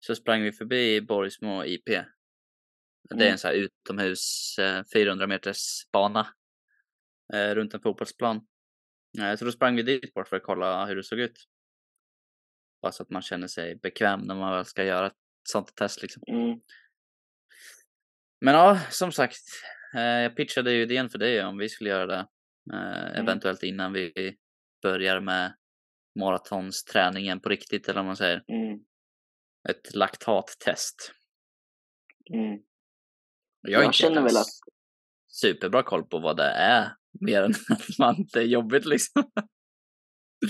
så 0.00 0.14
sprang 0.14 0.42
vi 0.42 0.52
förbi 0.52 1.00
Borgsmo 1.00 1.64
IP. 1.64 1.84
Det 1.86 3.14
är 3.14 3.14
Mm. 3.14 3.32
en 3.32 3.38
så 3.38 3.48
här 3.48 3.54
utomhus 3.54 4.58
eh, 4.58 4.84
400 4.92 5.26
meters 5.26 5.90
bana 5.92 6.26
eh, 7.34 7.54
runt 7.54 7.74
en 7.74 7.80
fotbollsplan. 7.80 8.46
Eh, 9.20 9.36
så 9.36 9.44
då 9.44 9.52
sprang 9.52 9.76
vi 9.76 9.82
dit 9.82 10.14
bort 10.14 10.28
för 10.28 10.36
att 10.36 10.42
kolla 10.42 10.86
hur 10.86 10.96
det 10.96 11.02
såg 11.04 11.18
ut. 11.18 11.36
Bara 12.82 12.92
så 12.92 13.02
att 13.02 13.10
man 13.10 13.22
känner 13.22 13.46
sig 13.48 13.76
bekväm 13.76 14.20
när 14.20 14.34
man 14.34 14.52
väl 14.52 14.64
ska 14.64 14.84
göra 14.84 15.06
ett 15.06 15.16
sånt 15.48 15.76
test 15.76 16.02
liksom. 16.02 16.22
Mm. 16.26 16.60
Men 18.40 18.54
ja, 18.54 18.80
som 18.90 19.12
sagt. 19.12 19.38
Eh, 19.94 20.00
jag 20.02 20.36
pitchade 20.36 20.72
ju 20.72 20.82
idén 20.82 21.08
för 21.10 21.18
dig 21.18 21.44
om 21.44 21.58
vi 21.58 21.68
skulle 21.68 21.90
göra 21.90 22.06
det. 22.06 22.26
Eh, 22.72 23.18
eventuellt 23.20 23.62
innan 23.62 23.92
vi 23.92 24.36
börjar 24.82 25.20
med 25.20 25.56
maratonsträningen 26.20 27.40
på 27.40 27.48
riktigt 27.48 27.88
eller 27.88 27.98
vad 28.00 28.06
man 28.06 28.16
säger. 28.16 28.44
Mm. 28.48 28.84
Ett 29.68 29.94
laktattest. 29.94 31.12
Mm. 32.34 32.62
Jag 33.60 33.72
Jag 33.80 33.84
inte 33.84 33.98
känner 33.98 34.22
väl 34.22 34.36
att- 34.36 34.46
superbra 35.28 35.82
koll 35.82 36.06
på 36.06 36.18
vad 36.18 36.36
det 36.36 36.50
är 36.50 36.96
Mer 37.20 37.42
än 37.42 37.50
att 37.70 37.98
man, 37.98 38.26
det 38.32 38.38
är 38.38 38.44
jobbigt 38.46 38.84
liksom. 38.86 39.22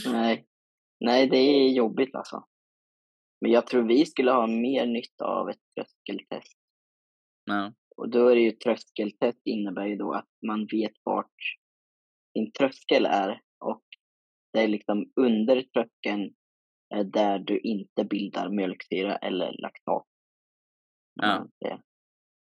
Nej. 0.06 0.46
Nej, 1.00 1.26
det 1.28 1.36
är 1.36 1.68
jobbigt 1.68 2.14
alltså. 2.14 2.44
Men 3.40 3.50
jag 3.50 3.66
tror 3.66 3.88
vi 3.88 4.06
skulle 4.06 4.30
ha 4.30 4.46
mer 4.46 4.86
nytta 4.86 5.24
av 5.24 5.50
ett 5.50 5.60
tröskeltest. 5.74 6.58
Ja. 7.44 7.74
Och 7.96 8.10
då 8.10 8.28
är 8.28 8.34
det 8.34 8.40
ju 8.40 8.50
tröskeltest 8.52 9.40
innebär 9.44 9.86
ju 9.86 9.96
då 9.96 10.12
att 10.14 10.28
man 10.46 10.66
vet 10.72 10.92
vart 11.02 11.34
din 12.34 12.52
tröskel 12.52 13.06
är 13.06 13.40
det 14.52 14.60
är 14.60 14.68
liksom 14.68 15.12
under 15.16 15.62
tröskeln 15.62 16.34
eh, 16.94 17.04
där 17.04 17.38
du 17.38 17.58
inte 17.58 18.04
bildar 18.04 18.48
mjölksyra 18.48 19.16
eller 19.16 19.52
laktat. 19.62 20.06
Ja. 21.14 21.48
Det. 21.60 21.82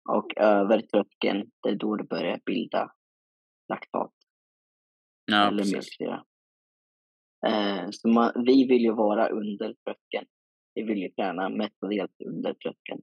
Och 0.09 0.37
över 0.37 0.81
tröskeln, 0.81 1.51
det 1.63 1.69
är 1.69 1.75
då 1.75 1.95
du 1.95 2.03
börjar 2.03 2.39
bilda 2.45 2.91
laktat 3.69 4.13
Ja, 5.25 5.47
eller 5.47 5.57
precis. 5.57 5.73
mjölksyra. 5.73 6.25
Eh, 7.47 7.87
så 7.91 8.07
man, 8.07 8.31
vi 8.45 8.67
vill 8.67 8.81
ju 8.81 8.93
vara 8.93 9.29
under 9.29 9.73
tröskeln. 9.73 10.27
Vi 10.73 10.83
vill 10.83 10.97
ju 10.97 11.09
träna 11.09 11.49
mestadels 11.49 12.11
under 12.25 12.53
tröskeln. 12.53 13.01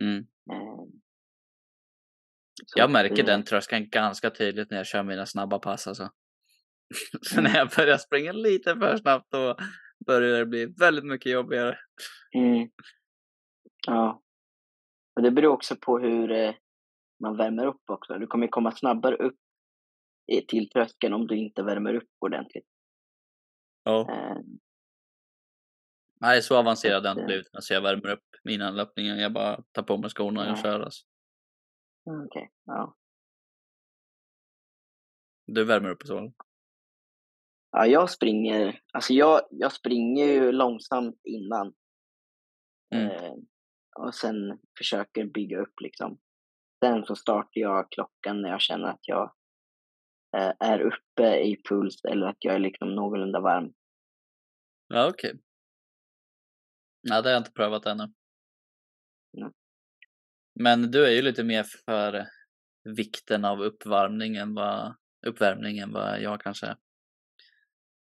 Mm. 0.00 0.18
Eh, 0.52 0.84
så 2.66 2.78
Jag 2.78 2.90
märker 2.90 3.22
den 3.22 3.44
tröskeln 3.44 3.88
ganska 3.90 4.30
tydligt 4.30 4.70
när 4.70 4.76
jag 4.76 4.86
kör 4.86 5.02
mina 5.02 5.26
snabba 5.26 5.58
pass 5.58 5.86
alltså. 5.86 6.10
Så 7.22 7.40
när 7.40 7.56
jag 7.56 7.68
börjar 7.76 7.98
springa 7.98 8.32
lite 8.32 8.76
för 8.76 8.96
snabbt 8.96 9.26
då 9.30 9.56
börjar 10.06 10.38
det 10.38 10.46
bli 10.46 10.66
väldigt 10.66 11.04
mycket 11.04 11.32
jobbigare. 11.32 11.78
Mm. 12.34 12.70
Ja. 13.86 14.22
Och 15.16 15.22
det 15.22 15.30
beror 15.30 15.52
också 15.52 15.76
på 15.76 15.98
hur 15.98 16.30
eh, 16.30 16.54
man 17.22 17.36
värmer 17.36 17.66
upp 17.66 17.90
också. 17.90 18.18
Du 18.18 18.26
kommer 18.26 18.46
komma 18.46 18.72
snabbare 18.72 19.16
upp 19.16 19.36
till 20.48 20.70
tröskeln 20.70 21.14
om 21.14 21.26
du 21.26 21.36
inte 21.36 21.62
värmer 21.62 21.94
upp 21.94 22.08
ordentligt. 22.18 22.66
Ja. 23.84 24.00
Eh, 24.10 24.36
Nej, 26.22 26.42
så 26.42 26.56
avancerad 26.58 27.02
har 27.02 27.08
jag 27.08 27.12
inte 27.14 27.22
Eh. 27.22 27.26
blivit. 27.26 27.48
Alltså 27.52 27.74
jag 27.74 27.80
värmer 27.80 28.10
upp 28.12 28.24
mina 28.44 28.70
löpningar. 28.70 29.16
Jag 29.16 29.32
bara 29.32 29.62
tar 29.72 29.82
på 29.82 29.96
mig 29.98 30.10
skorna 30.10 30.52
och 30.52 30.58
kör 30.58 30.80
alltså. 30.80 31.06
Okej, 32.26 32.50
ja. 32.64 32.96
Du 35.46 35.64
värmer 35.64 35.90
upp 35.90 36.02
och 36.02 36.06
så? 36.08 36.32
Ja, 37.70 37.86
jag 37.86 38.10
springer, 38.10 38.80
alltså 38.92 39.12
jag, 39.12 39.40
jag 39.50 39.72
springer 39.72 40.26
ju 40.26 40.52
långsamt 40.52 41.20
innan. 41.24 41.74
Mm. 42.94 43.10
Eh, 43.10 43.34
och 43.96 44.14
sen 44.14 44.58
försöker 44.78 45.24
bygga 45.24 45.60
upp 45.60 45.80
liksom. 45.80 46.18
Sen 46.84 47.04
så 47.04 47.16
startar 47.16 47.60
jag 47.60 47.90
klockan 47.90 48.42
när 48.42 48.48
jag 48.48 48.60
känner 48.60 48.88
att 48.88 49.08
jag 49.08 49.34
eh, 50.36 50.52
är 50.58 50.80
uppe 50.80 51.36
i 51.36 51.62
puls 51.68 52.04
eller 52.04 52.26
att 52.26 52.36
jag 52.44 52.54
är 52.54 52.58
liksom 52.58 52.94
någorlunda 52.94 53.40
varm. 53.40 53.72
Ja, 54.88 55.08
okej. 55.08 55.40
Ja, 57.00 57.22
det 57.22 57.28
har 57.28 57.32
jag 57.32 57.40
inte 57.40 57.52
prövat 57.52 57.86
ännu. 57.86 58.12
Nej. 59.32 59.50
Men 60.54 60.90
du 60.90 61.06
är 61.06 61.10
ju 61.10 61.22
lite 61.22 61.44
mer 61.44 61.64
för 61.84 62.26
vikten 62.84 63.44
av 63.44 63.60
uppvärmning 63.60 64.36
än 64.36 64.54
vad, 64.54 64.94
uppvärmning 65.26 65.78
än 65.78 65.92
vad 65.92 66.20
jag 66.20 66.40
kanske 66.40 66.66
är. 66.66 66.76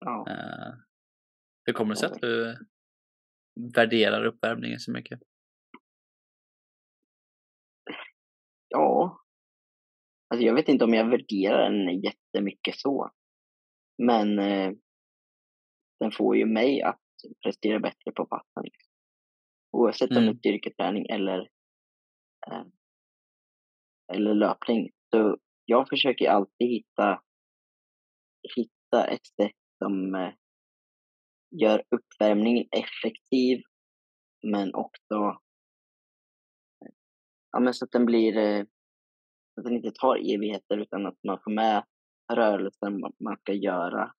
Ja. 0.06 0.26
Eh, 0.28 0.74
hur 1.64 1.72
kommer 1.72 1.94
det 1.94 2.00
sig 2.00 2.06
att 2.08 2.20
du 2.20 2.56
värderar 3.74 4.24
uppvärmningen 4.24 4.78
så 4.80 4.92
mycket? 4.92 5.20
Ja. 8.68 9.20
Alltså 10.28 10.46
jag 10.46 10.54
vet 10.54 10.68
inte 10.68 10.84
om 10.84 10.94
jag 10.94 11.10
värderar 11.10 11.70
den 11.70 12.00
jättemycket 12.00 12.76
så. 12.76 13.10
Men 14.02 14.38
eh, 14.38 14.72
den 16.00 16.12
får 16.12 16.36
ju 16.36 16.46
mig 16.46 16.82
att 16.82 17.00
prestera 17.44 17.78
bättre 17.80 18.12
på 18.16 18.26
passen. 18.26 18.62
Liksom. 18.64 18.92
Oavsett 19.72 20.10
om 20.10 20.14
det 20.16 20.20
är 20.20 20.22
Mm. 20.22 20.38
styrketräning 20.38 21.06
eller, 21.10 21.38
eh, 22.50 22.64
eller 24.12 24.34
löpning. 24.34 24.90
Så 25.14 25.38
jag 25.64 25.88
försöker 25.88 26.30
alltid 26.30 26.68
hitta, 26.68 27.22
hitta 28.56 29.06
ett 29.06 29.26
sätt 29.26 29.56
som 29.78 30.14
eh, 30.14 30.34
gör 31.50 31.84
uppvärmningen 31.90 32.66
effektiv 32.70 33.62
men 34.42 34.74
också 34.74 35.40
eh, 36.84 36.92
ja, 37.52 37.60
men 37.60 37.74
så 37.74 37.84
att 37.84 37.92
den 37.92 38.06
blir 38.06 38.36
eh, 38.36 38.64
Så 39.54 39.60
att 39.60 39.64
den 39.64 39.76
inte 39.76 39.90
tar 39.90 40.16
evigheter 40.16 40.78
utan 40.78 41.06
att 41.06 41.18
man 41.24 41.38
får 41.44 41.50
med 41.50 41.84
rörelsen 42.32 43.00
man- 43.00 43.38
ska 43.38 43.52
göra 43.52 44.12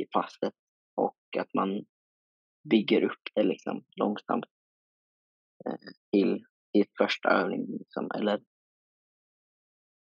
i 0.00 0.04
passet 0.04 0.54
och 0.94 1.18
att 1.38 1.54
man 1.54 1.84
bygger 2.70 3.02
upp 3.02 3.22
det 3.34 3.42
liksom 3.42 3.84
långsamt 3.96 4.44
till, 6.12 6.44
till 6.72 6.86
första 6.98 7.28
övningen 7.28 7.78
liksom, 7.78 8.10
eller 8.14 8.42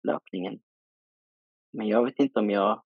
löpningen. 0.09 0.61
Men 1.73 1.89
jag 1.89 2.05
vet 2.05 2.19
inte 2.19 2.41
om 2.41 2.51
jag 2.51 2.83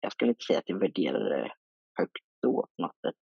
jag 0.00 0.12
skulle 0.12 0.30
inte 0.30 0.44
säga 0.44 0.58
att 0.58 0.68
jag 0.68 0.78
värderar 0.78 1.30
det 1.30 1.52
högt 1.98 2.24
då 2.42 2.68
på 2.76 2.82
något 2.82 3.00
sätt. 3.00 3.14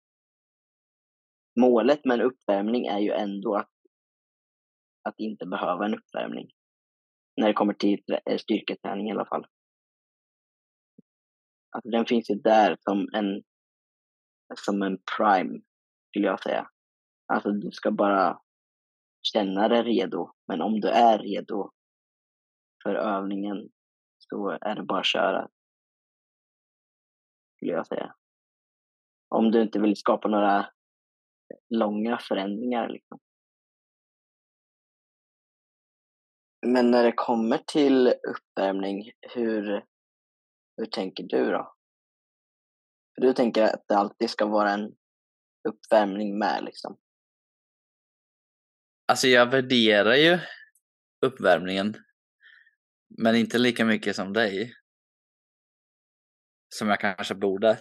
Målet 1.59 2.05
med 2.05 2.19
en 2.19 2.25
uppvärmning 2.25 2.85
är 2.85 2.99
ju 2.99 3.11
ändå 3.11 3.55
att, 3.55 3.71
att 5.09 5.19
inte 5.19 5.45
behöva 5.45 5.85
en 5.85 5.95
uppvärmning. 5.95 6.49
När 7.37 7.47
det 7.47 7.53
kommer 7.53 7.73
till 7.73 8.03
eh, 8.25 8.37
styrketräning 8.37 9.07
i 9.07 9.11
alla 9.11 9.25
fall. 9.25 9.47
Alltså 11.69 11.89
den 11.89 12.05
finns 12.05 12.29
ju 12.29 12.35
där 12.35 12.77
som 12.79 13.09
en, 13.13 13.43
som 14.55 14.81
en 14.81 14.97
prime, 15.17 15.61
skulle 16.09 16.27
jag 16.27 16.43
säga. 16.43 16.69
Alltså 17.33 17.51
du 17.51 17.71
ska 17.71 17.91
bara 17.91 18.41
känna 19.33 19.67
dig 19.67 19.83
redo. 19.83 20.31
Men 20.47 20.61
om 20.61 20.79
du 20.79 20.87
är 20.87 21.19
redo 21.19 21.71
för 22.83 22.95
övningen 22.95 23.69
så 24.17 24.49
är 24.49 24.75
det 24.75 24.83
bara 24.83 24.99
att 24.99 25.05
köra. 25.05 25.49
Skulle 27.57 27.71
jag 27.71 27.87
säga. 27.87 28.15
Om 29.29 29.51
du 29.51 29.61
inte 29.61 29.79
vill 29.79 29.95
skapa 29.95 30.27
några 30.27 30.69
långa 31.69 32.17
förändringar. 32.17 32.89
Liksom. 32.89 33.19
Men 36.65 36.91
när 36.91 37.03
det 37.03 37.11
kommer 37.11 37.57
till 37.57 38.07
uppvärmning, 38.07 39.11
hur, 39.21 39.85
hur 40.77 40.85
tänker 40.85 41.23
du 41.23 41.51
då? 41.51 41.73
För 43.15 43.21
du 43.21 43.33
tänker 43.33 43.63
att 43.63 43.87
det 43.87 43.97
alltid 43.97 44.29
ska 44.29 44.45
vara 44.45 44.71
en 44.71 44.95
uppvärmning 45.69 46.39
med 46.39 46.63
liksom. 46.63 46.97
Alltså 49.05 49.27
jag 49.27 49.51
värderar 49.51 50.15
ju 50.15 50.39
uppvärmningen. 51.25 51.95
Men 53.17 53.35
inte 53.35 53.57
lika 53.57 53.85
mycket 53.85 54.15
som 54.15 54.33
dig. 54.33 54.73
Som 56.77 56.89
jag 56.89 56.99
kanske 56.99 57.35
borde. 57.35 57.79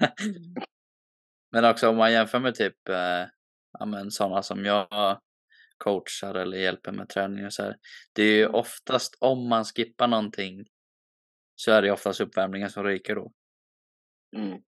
men 1.52 1.64
också 1.64 1.88
om 1.88 1.96
man 1.96 2.12
jämför 2.12 2.38
med 2.38 2.54
typ 2.54 2.88
eh, 2.88 3.24
ja, 3.78 3.86
men 3.86 4.10
sådana 4.10 4.42
som 4.42 4.64
jag 4.64 5.20
coachar 5.78 6.34
eller 6.34 6.58
hjälper 6.58 6.92
med 6.92 7.08
träning 7.08 7.46
och 7.46 7.52
så 7.52 7.62
här. 7.62 7.76
Det 8.12 8.22
är 8.22 8.36
ju 8.36 8.46
oftast 8.46 9.16
om 9.20 9.48
man 9.48 9.64
skippar 9.64 10.06
någonting 10.08 10.66
så 11.54 11.72
är 11.72 11.82
det 11.82 11.90
oftast 11.90 12.20
uppvärmningen 12.20 12.70
som 12.70 12.84
ryker 12.84 13.14
då. 13.14 13.32
Mm. 14.36 14.62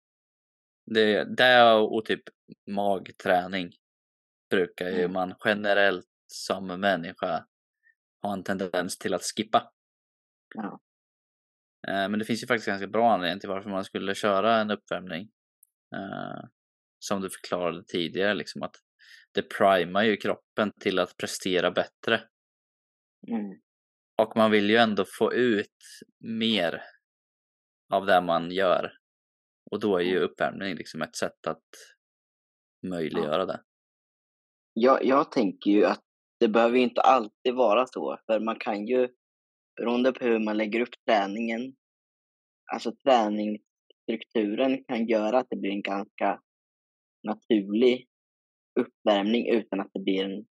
Det, 0.85 1.23
det 1.23 1.71
och 1.73 2.05
typ 2.05 2.23
magträning 2.67 3.73
brukar 4.49 4.89
ju 4.89 4.99
Mm. 4.99 5.13
man 5.13 5.35
generellt 5.45 6.07
som 6.27 6.67
människa 6.67 7.45
ha 8.21 8.33
en 8.33 8.43
tendens 8.43 8.97
till 8.97 9.13
att 9.13 9.23
skippa. 9.23 9.71
Ja. 10.55 10.79
Eh, 11.87 12.09
Men 12.09 12.19
det 12.19 12.25
finns 12.25 12.43
ju 12.43 12.47
faktiskt 12.47 12.67
ganska 12.67 12.87
bra 12.87 13.13
anledning 13.13 13.39
till 13.39 13.49
varför 13.49 13.69
man 13.69 13.83
skulle 13.83 14.15
köra 14.15 14.61
en 14.61 14.71
uppvärmning. 14.71 15.29
Eh, 15.95 16.43
Som 16.99 17.21
du 17.21 17.29
förklarade 17.29 17.83
tidigare, 17.83 18.33
liksom 18.33 18.63
att 18.63 18.75
det 19.31 19.41
primar 19.41 20.03
ju 20.03 20.17
kroppen 20.17 20.71
till 20.79 20.99
att 20.99 21.17
prestera 21.17 21.71
bättre. 21.71 22.23
Mm. 23.27 23.59
Och 24.21 24.37
man 24.37 24.51
vill 24.51 24.69
ju 24.69 24.75
ändå 24.75 25.05
få 25.19 25.33
ut 25.33 25.77
mer 26.19 26.81
av 27.93 28.05
det 28.05 28.21
man 28.21 28.51
gör. 28.51 28.91
Och 29.71 29.79
då 29.79 29.97
är 29.97 30.03
ju 30.03 30.19
uppvärmning 30.19 30.75
liksom 30.75 31.01
ett 31.01 31.15
sätt 31.15 31.47
att 31.47 31.69
möjliggöra 32.87 33.45
det. 33.45 33.61
Jag, 34.73 35.05
jag 35.05 35.31
tänker 35.31 35.71
ju 35.71 35.85
att 35.85 36.03
det 36.39 36.47
behöver 36.47 36.77
inte 36.77 37.01
alltid 37.01 37.53
vara 37.55 37.85
så. 37.87 38.19
För 38.25 38.39
man 38.39 38.59
kan 38.59 38.87
ju, 38.87 39.09
beroende 39.75 40.11
på 40.11 40.25
hur 40.25 40.39
man 40.39 40.57
lägger 40.57 40.81
upp 40.81 41.05
träningen, 41.07 41.75
alltså 42.73 42.91
träningsstrukturen 42.95 44.83
kan 44.83 45.07
göra 45.07 45.39
att 45.39 45.47
det 45.49 45.57
blir 45.57 45.71
en 45.71 45.81
ganska 45.81 46.41
naturlig 47.23 48.07
uppvärmning 48.79 49.49
utan 49.49 49.79
att 49.79 49.89
det 49.93 49.99
blir 49.99 50.23
en, 50.23 50.45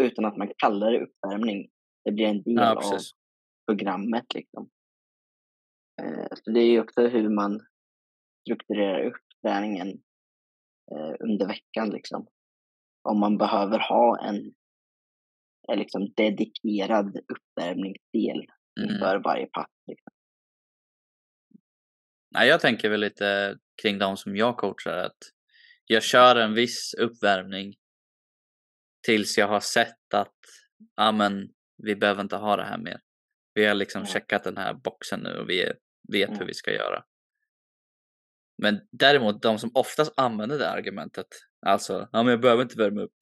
utan 0.00 0.24
att 0.24 0.36
man 0.36 0.52
kallar 0.56 0.92
det 0.92 1.00
uppvärmning. 1.00 1.70
Det 2.04 2.12
blir 2.12 2.26
en 2.26 2.42
del 2.42 2.54
Ja, 2.54 2.74
av 2.74 2.98
programmet 3.66 4.34
liksom. 4.34 4.70
Eh, 6.02 6.28
så 6.44 6.50
det 6.50 6.60
är 6.60 6.70
ju 6.70 6.80
också 6.80 7.06
hur 7.06 7.28
man 7.28 7.60
strukturerar 8.40 9.04
upp 9.04 9.22
träningen 9.42 9.88
eh, 10.92 11.14
under 11.20 11.46
veckan 11.46 11.90
liksom. 11.90 12.26
Om 13.08 13.20
man 13.20 13.38
behöver 13.38 13.78
ha 13.78 14.18
en 14.18 14.54
liksom 15.76 16.12
dedikerad 16.16 17.16
uppvärmningsdel 17.16 18.46
Mm. 18.80 18.90
inför 18.94 19.20
varje 19.24 19.46
pass. 19.46 19.66
Liksom. 19.86 20.12
Nej, 22.30 22.48
jag 22.48 22.60
tänker 22.60 22.90
väl 22.90 23.00
lite 23.00 23.58
kring 23.82 23.98
de 23.98 24.16
som 24.16 24.36
jag 24.36 24.56
coachar 24.56 24.96
att 24.96 25.16
jag 25.84 26.02
kör 26.02 26.36
en 26.36 26.54
viss 26.54 26.94
uppvärmning 26.98 27.74
tills 29.06 29.38
jag 29.38 29.48
har 29.48 29.60
sett 29.60 30.14
att 30.14 30.34
ja, 30.96 31.12
men, 31.12 31.48
vi 31.82 31.96
behöver 31.96 32.22
inte 32.22 32.36
ha 32.36 32.56
det 32.56 32.64
här 32.64 32.78
mer. 32.78 33.00
Vi 33.54 33.66
har 33.66 33.74
liksom 33.74 34.00
Ja. 34.02 34.06
checkat 34.06 34.44
den 34.44 34.56
här 34.56 34.74
boxen 34.74 35.20
nu 35.20 35.38
och 35.38 35.50
vi 35.50 35.72
vet 36.12 36.28
Mm. 36.28 36.38
hur 36.40 36.46
vi 36.46 36.54
ska 36.54 36.72
göra. 36.72 37.04
Men 38.62 38.80
däremot 38.90 39.42
de 39.42 39.58
som 39.58 39.70
oftast 39.74 40.12
använder 40.16 40.58
det 40.58 40.70
argumentet, 40.70 41.26
alltså 41.66 42.08
ja, 42.12 42.22
men 42.22 42.30
jag 42.30 42.40
behöver 42.40 42.62
inte 42.62 42.78
värma 42.78 43.00
upp. 43.00 43.16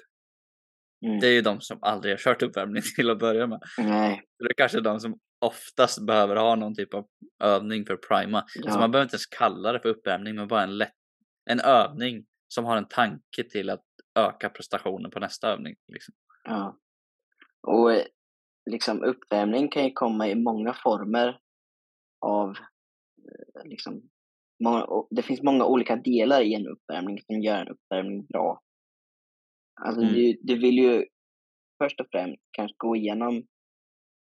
Mm. 1.07 1.21
Det 1.21 1.27
är 1.27 1.33
ju 1.33 1.41
de 1.41 1.61
som 1.61 1.79
aldrig 1.83 2.13
har 2.13 2.19
kört 2.19 2.43
uppvärmning 2.43 2.83
till 2.97 3.11
att 3.11 3.19
börja 3.19 3.47
med. 3.47 3.61
Nej, 3.79 4.23
Så 4.39 4.45
Det 4.45 4.51
är 4.51 4.55
kanske 4.55 4.81
de 4.81 5.01
som 5.01 5.19
oftast 5.41 6.07
behöver 6.07 6.37
ha 6.37 6.55
någon 6.57 6.75
typ 6.75 6.95
av 6.95 7.07
övning 7.43 7.87
för 7.87 7.95
att 7.95 8.01
prima. 8.01 8.45
ja. 8.55 8.73
Så 8.73 8.79
man 8.79 8.91
behöver 8.91 9.05
inte 9.05 9.15
ens 9.15 9.27
kalla 9.27 9.73
det 9.73 9.81
för 9.81 9.89
uppvärmning, 9.89 10.35
men 10.35 10.49
bara 10.49 10.63
en, 10.63 10.79
lätt, 10.79 10.95
en 11.51 11.61
övning 11.61 12.25
som 12.49 12.65
har 12.65 12.77
en 12.77 12.89
tanke 12.89 13.45
till 13.51 13.71
att 13.71 13.85
öka 14.19 14.51
prestationen 14.51 15.11
på 15.11 15.21
nästa 15.21 15.49
övning. 15.49 15.75
Liksom. 15.93 16.15
Ja. 16.45 16.79
Och 17.67 17.93
eh, 17.93 18.03
liksom 18.71 19.03
uppvärmning 19.03 19.69
kan 19.69 19.85
ju 19.85 19.93
komma 19.93 20.29
i 20.29 20.35
många 20.35 20.75
former 20.75 21.39
av 22.27 22.51
eh, 22.51 23.65
liksom, 23.65 24.03
många, 24.65 24.87
det 25.11 25.23
finns 25.23 25.43
många 25.43 25.65
olika 25.65 25.97
delar 25.97 26.43
i 26.43 26.55
en 26.55 26.67
uppvärmning 26.67 27.21
som 27.27 27.41
gör 27.41 27.61
en 27.61 27.69
uppvärmning 27.69 28.27
bra. 28.27 28.61
Alltså 29.81 30.03
Mm. 30.03 30.15
du, 30.15 30.39
du 30.43 30.59
vill 30.59 30.79
ju 30.79 31.07
först 31.83 32.01
och 32.01 32.07
främst 32.13 32.43
kanske 32.51 32.75
gå 32.79 32.97
igenom 32.97 33.47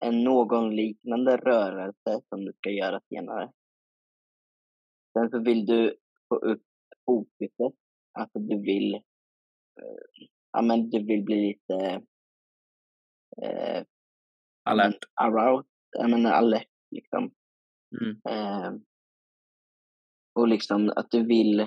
en 0.05 0.25
någon 0.25 0.77
liknande 0.77 1.37
rörelse 1.37 2.21
som 2.29 2.45
du 2.45 2.53
ska 2.53 2.71
göra 2.71 3.01
senare. 3.09 3.53
Sen 5.12 5.31
så 5.31 5.38
vill 5.38 5.66
du 5.66 5.97
få 6.29 6.37
upp 6.37 6.62
fokuset, 7.07 7.75
alltså 8.12 8.38
du 8.38 8.61
vill 8.62 8.95
eh, 8.95 9.03
ja 10.53 10.62
men 10.62 10.90
du 10.90 11.05
vill 11.05 11.23
bli 11.25 11.37
lite 11.49 12.03
eh, 13.42 13.85
Alert. 14.64 14.99
aroused, 15.14 15.71
ja 15.99 16.09
men 16.09 16.27
alert 16.27 16.69
liksom. 16.90 17.31
Mm. 18.01 18.21
Eh, 18.29 18.73
och 20.35 20.49
liksom 20.49 20.92
att 20.97 21.11
du 21.11 21.27
vill 21.27 21.61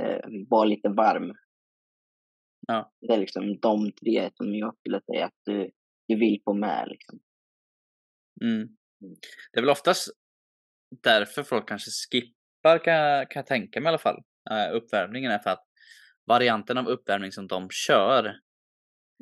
eh, 0.00 0.20
vara 0.48 0.64
lite 0.64 0.88
varm. 0.88 1.34
Ja. 2.66 2.92
Det 3.00 3.12
är 3.12 3.18
liksom 3.18 3.58
de 3.60 3.92
tre 3.92 4.30
som 4.34 4.54
jag 4.54 4.76
skulle 4.78 5.00
säga 5.00 5.26
att 5.26 5.40
du, 5.44 5.70
du 6.08 6.16
vill 6.16 6.40
få 6.44 6.54
med. 6.54 6.88
Liksom. 6.88 7.20
Mm. 8.42 8.68
Det 9.52 9.58
är 9.58 9.62
väl 9.62 9.70
oftast 9.70 10.08
därför 11.02 11.42
folk 11.42 11.68
kanske 11.68 11.90
skippar, 11.90 12.84
kan 12.84 12.94
jag, 12.94 13.30
kan 13.30 13.40
jag 13.40 13.46
tänka 13.46 13.80
mig 13.80 13.86
i 13.86 13.88
alla 13.88 13.98
fall, 13.98 14.22
eh, 14.50 14.74
uppvärmningen 14.76 15.32
är 15.32 15.38
för 15.38 15.50
att 15.50 15.64
varianten 16.26 16.78
av 16.78 16.88
uppvärmning 16.88 17.32
som 17.32 17.46
de 17.46 17.68
kör 17.70 18.38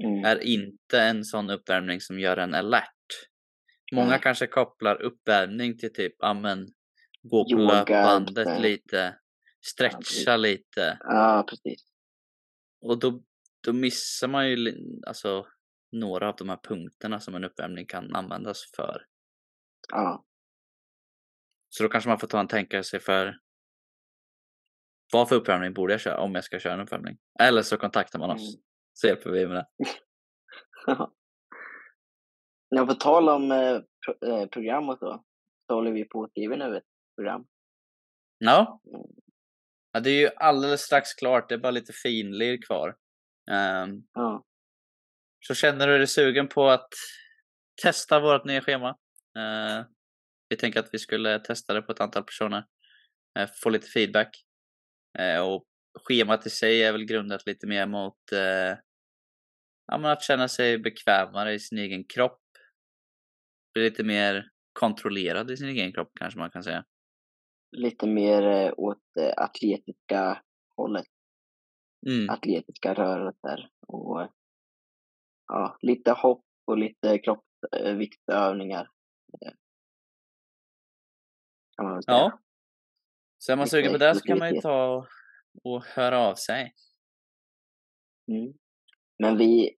Mm. 0.04 0.24
är 0.24 0.38
inte 0.44 1.00
en 1.00 1.24
sån 1.24 1.50
uppvärmning 1.50 2.00
som 2.00 2.18
gör 2.20 2.36
en 2.36 2.54
alert. 2.54 2.94
Många 3.92 4.08
Nej. 4.08 4.20
kanske 4.22 4.46
kopplar 4.46 5.02
uppvärmning 5.02 5.78
till 5.78 5.92
typ, 5.92 6.14
ja 6.18 6.34
men 6.34 6.66
gå 7.22 7.44
på 7.44 7.50
Yoga, 7.50 7.72
löpbandet 7.74 8.46
eh, 8.46 8.60
lite, 8.60 9.18
stretcha 9.60 10.36
lite 10.36 10.98
Ja, 11.00 11.46
precis. 11.48 11.84
och 12.82 12.98
då, 12.98 13.22
då 13.60 13.72
missar 13.72 14.28
man 14.28 14.48
ju 14.50 14.74
alltså 15.06 15.46
några 15.92 16.28
av 16.28 16.36
de 16.36 16.48
här 16.48 16.60
punkterna 16.62 17.20
som 17.20 17.34
en 17.34 17.44
uppvärmning 17.44 17.86
kan 17.86 18.14
användas 18.14 18.62
för. 18.76 19.06
Ja, 19.88 20.24
Så 21.68 21.82
då 21.82 21.88
kanske 21.88 22.08
man 22.10 22.18
får 22.18 22.28
ta 22.28 22.40
en 22.40 22.48
tänkare 22.48 22.84
sig 22.84 23.00
för 23.00 23.38
vad 25.12 25.28
för 25.28 25.36
uppvärmning 25.36 25.74
borde 25.74 25.92
jag 25.92 26.00
köra 26.00 26.20
om 26.20 26.34
jag 26.34 26.44
ska 26.44 26.58
köra 26.58 26.74
en 26.74 26.80
uppvärmning? 26.80 27.18
Eller 27.40 27.62
så 27.62 27.76
kontaktar 27.76 28.18
man 28.18 28.30
oss 28.30 28.54
Mm. 28.54 28.62
så 28.92 29.06
hjälper 29.06 29.30
vi 29.30 29.46
med 29.46 29.56
det. 29.56 29.66
Ja, 32.68 32.86
på 32.86 32.94
tal 32.94 33.28
om 33.28 33.50
eh, 33.52 33.80
pro- 34.06 34.28
eh, 34.28 34.46
program 34.48 34.88
och 34.88 34.98
så, 34.98 35.24
så 35.66 35.74
håller 35.74 35.90
vi 35.92 36.04
på 36.04 36.24
att 36.24 36.30
skriva 36.30 36.56
nu 36.56 36.76
ett 36.76 36.84
program. 37.16 37.46
Ja. 38.38 38.80
Mm. 38.86 39.06
ja, 39.92 40.00
det 40.00 40.10
är 40.10 40.20
ju 40.20 40.28
alldeles 40.36 40.80
strax 40.80 41.14
klart. 41.14 41.48
Det 41.48 41.54
är 41.54 41.58
bara 41.58 41.70
lite 41.70 41.92
finlir 41.92 42.62
kvar. 42.62 42.96
Ehm, 43.50 44.02
Ja, 44.14 44.44
så 45.46 45.54
känner 45.54 45.86
du 45.88 45.98
dig 45.98 46.06
sugen 46.06 46.48
på 46.48 46.68
att 46.68 46.88
testa 47.82 48.20
vårt 48.20 48.44
nya 48.44 48.60
schema? 48.60 48.88
Eh, 49.38 49.84
vi 50.48 50.56
tänker 50.56 50.80
att 50.80 50.88
vi 50.92 50.98
skulle 50.98 51.38
testa 51.38 51.74
det 51.74 51.82
på 51.82 51.92
ett 51.92 52.00
antal 52.00 52.22
personer. 52.24 52.64
eh, 53.38 53.48
få 53.62 53.70
lite 53.70 53.86
feedback. 53.88 54.36
Eh, 55.18 55.40
och 55.40 55.64
schemat 56.08 56.46
i 56.46 56.50
sig 56.50 56.82
är 56.84 56.92
väl 56.92 57.04
grundat 57.04 57.46
lite 57.46 57.66
mer 57.66 57.86
mot 57.86 58.32
eh, 58.32 58.78
ja, 59.86 60.12
att 60.12 60.22
känna 60.22 60.48
sig 60.48 60.78
bekvämare 60.78 61.54
i 61.54 61.58
sin 61.60 61.78
egen 61.78 62.04
kropp. 62.04 62.40
Bli 63.74 63.82
lite 63.82 64.04
mer 64.04 64.48
kontrollerad 64.72 65.50
i 65.50 65.56
sin 65.56 65.68
egen 65.68 65.92
kropp 65.92 66.10
kanske 66.14 66.38
man 66.38 66.50
kan 66.50 66.62
säga. 66.64 66.84
lite 67.76 68.06
mer 68.06 68.74
åt 68.80 69.16
eh, 69.20 69.32
atletiska 69.36 70.42
hållet, 70.76 71.06
Mm. 72.06 72.30
atletiska 72.30 72.94
rörelser 72.94 73.70
och 73.86 74.22
eh, 74.22 74.28
ja, 75.46 75.78
lite 75.80 76.12
hopp 76.12 76.44
och 76.66 76.78
lite 76.78 77.18
kroppsviktsövningar. 77.18 78.90
Eh, 79.42 79.52
kan 81.76 81.86
man 81.86 81.94
väl 81.94 82.02
säga. 82.02 82.16
Ja. 82.16 82.40
Så 83.38 83.52
är 83.52 83.56
man 83.56 83.66
sugen 83.66 83.92
på 83.92 83.98
det 83.98 84.14
så 84.14 84.20
kan 84.20 84.38
man 84.38 84.54
ju 84.54 84.60
ta 84.60 85.06
och 85.64 85.84
höra 85.84 86.18
av 86.18 86.34
sig. 86.34 86.74
Mm. 88.32 88.52
Men 89.18 89.38
vi, 89.38 89.76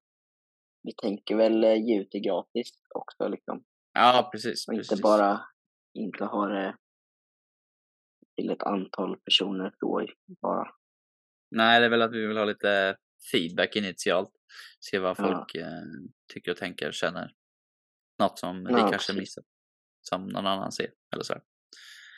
vi 0.83 0.93
tänker 0.93 1.37
väl 1.37 1.65
eh, 1.65 1.87
ge 1.87 2.01
ut 2.01 2.09
det 2.11 2.21
gratis 2.21 2.73
också 2.95 3.29
liksom. 3.29 3.65
Ja, 3.93 4.29
precis. 4.33 4.69
Och 4.69 4.75
inte 4.75 4.89
precis. 4.89 5.03
bara 5.03 5.41
inte 5.95 6.25
ha 6.25 6.47
det 6.47 6.77
till 8.37 8.51
ett 8.51 8.63
antal 8.63 9.17
personer 9.21 9.75
så 9.81 10.07
bara. 10.41 10.75
Nej, 11.53 11.81
det 11.81 11.87
är 11.87 11.91
väl 11.91 12.03
att 12.03 12.13
vi 12.13 12.27
vill 12.27 12.37
ha 12.37 12.45
lite 12.45 12.97
feedback 13.33 13.77
initialt. 13.77 14.31
Se 14.81 14.99
vad 14.99 15.11
Ja. 15.11 15.15
folk 15.25 15.55
eh, 15.55 15.83
tycker 16.33 16.51
och 16.51 16.57
tänker 16.57 16.89
och 16.89 16.95
känner. 16.95 17.35
Något 18.19 18.39
som 18.39 18.65
vi 18.65 18.73
Ja, 18.73 18.79
kanske 18.79 18.97
precis. 18.97 19.17
missat. 19.17 19.45
Som 20.01 20.27
någon 20.27 20.47
annan 20.47 20.73
ser. 20.73 20.91
Eller 21.13 21.23
så. 21.25 21.35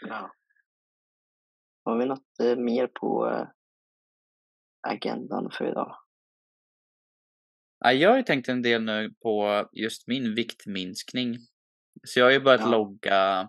Ja. 0.09 0.33
Har 1.85 1.99
vi 1.99 2.07
något 2.07 2.41
eh, 2.43 2.57
mer 2.57 2.87
på 2.87 3.31
eh, 3.31 3.47
agendan 4.89 5.51
för 5.51 5.69
idag? 5.71 5.97
Ja, 7.79 7.93
jag 7.93 8.11
har 8.11 8.17
ju 8.17 8.23
tänkt 8.23 8.49
en 8.49 8.63
del 8.63 8.83
nu 8.83 9.15
på 9.23 9.69
just 9.73 10.07
min 10.09 10.35
viktminskning. 10.35 11.37
Så 12.07 12.21
jag 12.21 12.27
har 12.27 12.33
ju 12.33 12.41
börjat 12.41 12.61
Ja. 12.61 12.71
logga 12.71 13.49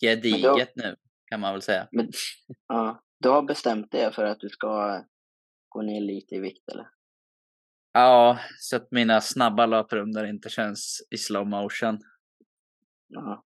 gediget 0.00 0.72
nu, 0.76 0.96
kan 1.26 1.40
man 1.40 1.52
väl 1.52 1.62
säga. 1.62 1.88
Ja, 2.68 3.02
du 3.22 3.28
har 3.28 3.42
bestämt 3.42 3.90
dig 3.92 4.12
för 4.12 4.24
att 4.24 4.40
du 4.40 4.48
ska 4.48 5.04
gå 5.68 5.82
ner 5.82 6.00
lite 6.00 6.34
i 6.34 6.40
vikt 6.40 6.68
eller? 6.68 6.88
Ja, 7.92 8.38
så 8.58 8.76
att 8.76 8.90
mina 8.90 9.20
snabba 9.20 9.66
löprundor 9.66 10.26
inte 10.26 10.48
känns 10.48 11.06
i 11.10 11.18
slow 11.18 11.46
motion. 11.46 11.98
Ja, 13.08 13.44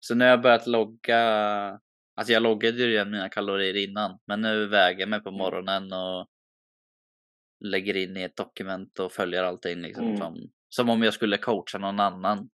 Så 0.00 0.14
nu 0.14 0.24
har 0.24 0.30
jag 0.30 0.42
börjat 0.42 0.66
logga, 0.66 1.18
alltså 2.14 2.32
jag 2.32 2.42
loggade 2.42 2.78
ju 2.78 2.86
redan 2.86 3.10
mina 3.10 3.28
kalorier 3.28 3.76
innan, 3.88 4.18
men 4.26 4.40
nu 4.40 4.66
väger 4.66 5.00
jag 5.00 5.08
mig 5.08 5.20
på 5.22 5.30
morgonen 5.30 5.92
och 5.92 6.28
lägger 7.64 7.96
in 7.96 8.16
i 8.16 8.22
ett 8.22 8.36
dokument 8.36 8.98
och 8.98 9.12
följer 9.12 9.44
allting 9.44 9.80
liksom 9.80 10.04
Mm. 10.04 10.16
som, 10.16 10.50
som 10.68 10.88
om 10.88 11.02
jag 11.02 11.14
skulle 11.14 11.38
coacha 11.38 11.78
någon 11.78 12.00
annan. 12.00 12.50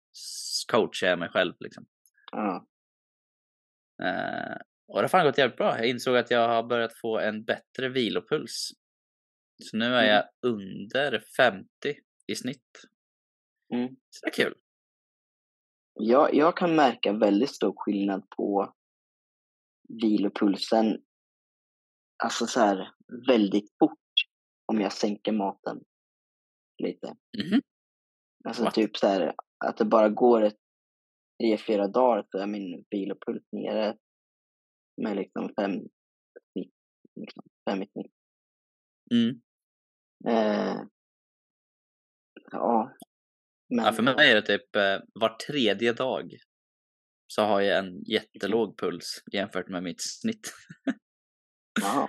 Coachar 0.73 1.07
jag 1.07 1.19
mig 1.19 1.29
själv 1.29 1.55
liksom. 1.61 1.87
ja, 2.33 2.67
Eh, 4.03 4.57
och 4.89 4.97
det 4.97 5.03
har 5.03 5.09
fan 5.09 5.27
gått 5.27 5.39
jävligt 5.39 5.57
bra. 5.57 5.79
Jag 5.79 5.89
insåg 5.89 6.17
att 6.17 6.31
jag 6.31 6.49
har 6.49 6.63
börjat 6.63 6.99
få 6.99 7.19
en 7.19 7.45
bättre 7.45 7.89
vilopuls. 7.89 8.71
Så 9.63 9.77
nu 9.77 9.85
är 9.85 10.03
Mm. 10.03 10.15
jag 10.15 10.25
under 10.53 11.25
50 11.37 11.69
i 12.27 12.35
snitt. 12.37 12.83
Mm. 13.75 13.89
Så 14.11 14.27
det 14.27 14.31
är 14.31 14.45
kul. 14.45 14.55
Jag, 15.95 16.35
jag 16.35 16.57
kan 16.57 16.75
märka 16.77 17.13
väldigt 17.13 17.51
stor 17.51 17.75
skillnad 17.77 18.31
på 18.31 18.75
vilopulsen, 19.89 21.03
alltså 22.25 22.47
så 22.47 22.61
här 22.61 22.89
väldigt 23.29 23.71
fort 23.79 23.99
om 24.67 24.81
jag 24.81 24.93
sänker 24.93 25.33
maten 25.33 25.81
lite. 26.83 27.07
Mhm. 27.39 27.61
Alltså 28.45 28.65
Va? 28.65 28.71
typ 28.71 28.97
så 28.97 29.07
här 29.07 29.35
att 29.65 29.77
det 29.77 29.85
bara 29.85 30.09
går 30.09 30.43
ett 30.43 30.57
tre, 31.43 31.59
fyra 31.59 31.89
dagar 31.89 32.27
så 32.31 32.39
är 32.39 32.47
min 32.47 32.85
vilopuls 32.91 33.43
nere 33.53 33.97
med 34.97 35.17
liksom 35.17 35.49
fem 35.59 35.73
snitt, 36.53 36.75
liksom, 37.21 37.43
fem 37.71 37.83
i 37.83 37.87
snitt. 37.87 38.13
Mm. 39.15 39.41
Eh, 40.29 40.83
ja. 42.53 42.93
Men, 43.69 43.85
Ja, 43.85 43.93
för 43.93 44.03
mig 44.03 44.31
är 44.31 44.35
det 44.35 44.43
typ 44.43 44.77
eh, 44.77 44.99
var 45.15 45.37
tredje 45.37 45.93
dag 45.93 46.37
så 47.27 47.43
har 47.43 47.61
jag 47.61 47.79
en 47.79 48.03
jättelåg 48.05 48.79
puls 48.79 49.23
jämfört 49.33 49.69
med 49.69 49.83
mitt 49.83 50.01
snitt. 50.01 50.55
Jaha. 51.83 52.09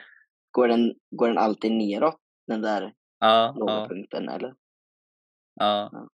Går 0.51 0.67
den, 0.67 0.93
går 1.09 1.27
den 1.27 1.37
alltid 1.37 1.71
neråt, 1.71 2.21
den 2.47 2.61
där 2.61 2.93
Ja, 3.19 3.55
låga 3.57 3.73
ja, 3.73 3.87
punkten, 3.87 4.29
eller? 4.29 4.47
ja. 5.53 5.89
Ja. 5.91 6.09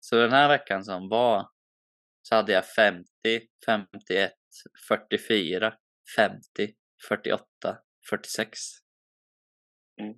Så 0.00 0.16
den 0.16 0.30
här 0.32 0.48
veckan 0.48 0.84
som 0.84 1.08
var 1.08 1.48
så 2.22 2.34
hade 2.34 2.52
jag 2.52 2.66
50, 2.66 3.06
51, 3.66 4.32
44, 4.88 5.74
50, 6.16 6.74
48, 7.08 7.44
46. 8.10 8.58
Mm. 10.00 10.14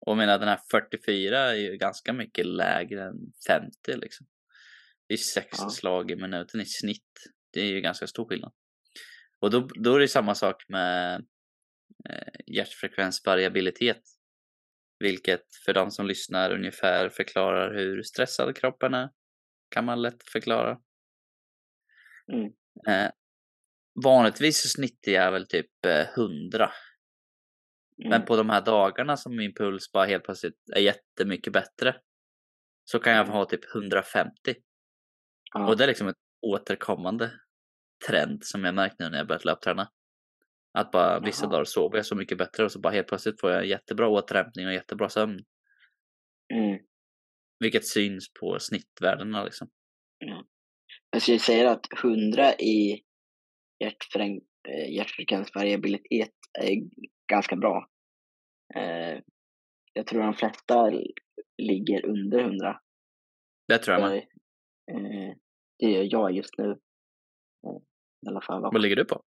Och 0.00 0.10
jag 0.10 0.16
menar 0.16 0.38
den 0.38 0.48
här 0.48 0.60
44 0.70 1.38
är 1.38 1.54
ju 1.54 1.76
ganska 1.76 2.12
mycket 2.12 2.46
lägre 2.46 3.04
än 3.04 3.32
50 3.48 3.96
liksom. 3.96 4.26
Det 5.08 5.14
är 5.14 5.18
sex 5.18 5.48
Ja. 5.58 5.70
slag 5.70 6.10
i 6.10 6.16
minuten 6.16 6.60
i 6.60 6.66
snitt. 6.66 7.12
Det 7.52 7.60
är 7.60 7.66
ju 7.66 7.80
ganska 7.80 8.06
stor 8.06 8.28
skillnad. 8.28 8.52
Och 9.40 9.50
då, 9.50 9.60
då 9.60 9.94
är 9.94 10.00
det 10.00 10.08
samma 10.08 10.34
sak 10.34 10.68
med 10.68 11.26
eh, 12.10 12.40
hjärtfrekvensvariabilitet. 12.46 14.02
Vilket 14.98 15.44
för 15.66 15.72
de 15.72 15.90
som 15.90 16.06
lyssnar 16.06 16.50
ungefär 16.52 17.08
förklarar 17.08 17.74
hur 17.74 18.02
stressad 18.02 18.56
kroppen 18.56 18.94
är. 18.94 19.08
Kan 19.68 19.84
man 19.84 20.02
lätt 20.02 20.28
förklara. 20.28 20.80
Mm. 22.32 22.52
Eh, 22.88 23.10
vanligtvis 24.04 24.62
så 24.62 24.68
snittar 24.68 25.12
jag 25.12 25.32
väl 25.32 25.46
typ 25.48 25.86
eh, 25.86 26.08
100 26.18 26.70
Mm. 27.98 28.10
men 28.10 28.24
på 28.24 28.36
de 28.36 28.50
här 28.50 28.60
dagarna 28.64 29.16
som 29.16 29.36
min 29.36 29.54
puls 29.54 29.92
bara 29.92 30.04
helt 30.06 30.24
plötsligt 30.24 30.54
är 30.74 30.80
jättemycket 30.80 31.52
bättre 31.52 31.96
så 32.84 32.98
kan 32.98 33.12
jag 33.12 33.22
Mm. 33.24 33.32
ha 33.36 33.44
typ 33.44 33.74
150. 33.74 34.32
ja. 35.52 35.68
Och 35.68 35.76
det 35.76 35.84
är 35.84 35.88
liksom 35.88 36.08
ett 36.08 36.16
återkommande 36.46 37.30
trend 38.08 38.44
som 38.44 38.64
jag 38.64 38.74
märkt 38.74 38.94
nu 38.98 39.08
när 39.08 39.18
jag 39.18 39.26
börjat 39.26 39.44
löpträna. 39.44 39.88
Att 40.78 40.90
bara 40.90 41.20
vissa 41.20 41.44
Jaha. 41.44 41.52
dagar 41.52 41.64
sover 41.64 41.96
jag 41.96 42.06
så 42.06 42.14
mycket 42.14 42.38
bättre 42.38 42.64
och 42.64 42.72
så 42.72 42.80
bara 42.80 42.92
helt 42.92 43.08
plötsligt 43.08 43.40
får 43.40 43.50
jag 43.50 43.66
jättebra 43.66 44.08
återhämtning 44.08 44.66
och 44.66 44.72
jättebra 44.74 45.08
sömn. 45.08 45.38
Mm. 46.54 46.78
Vilket 47.58 47.86
syns 47.86 48.32
på 48.40 48.58
snittvärdena 48.60 49.44
liksom. 49.44 49.68
Jag 51.10 51.22
skulle 51.22 51.38
säga 51.38 51.70
att 51.70 51.86
100 52.02 52.54
i 52.54 52.92
eh, 52.92 52.98
hjärtfrekvensvariabilitet 54.88 56.34
är 56.58 56.76
ganska 57.32 57.56
bra. 57.56 57.88
Eh, 58.74 59.20
jag 59.92 60.06
tror 60.06 60.22
de 60.22 60.34
flesta 60.34 60.90
ligger 61.58 62.06
under 62.06 62.38
100. 62.38 62.80
Det 63.68 63.78
tror 63.78 63.98
jag 63.98 64.10
med. 64.10 64.18
Eh, 64.90 65.34
det 65.78 65.90
gör 65.90 66.02
jag 66.02 66.32
just 66.32 66.58
nu. 66.58 66.70
Eh, 67.66 67.76
I 68.26 68.28
alla 68.28 68.40
fall. 68.40 68.62
Vad 68.62 68.82
ligger 68.82 68.96
du 68.96 69.04
på? 69.04 69.22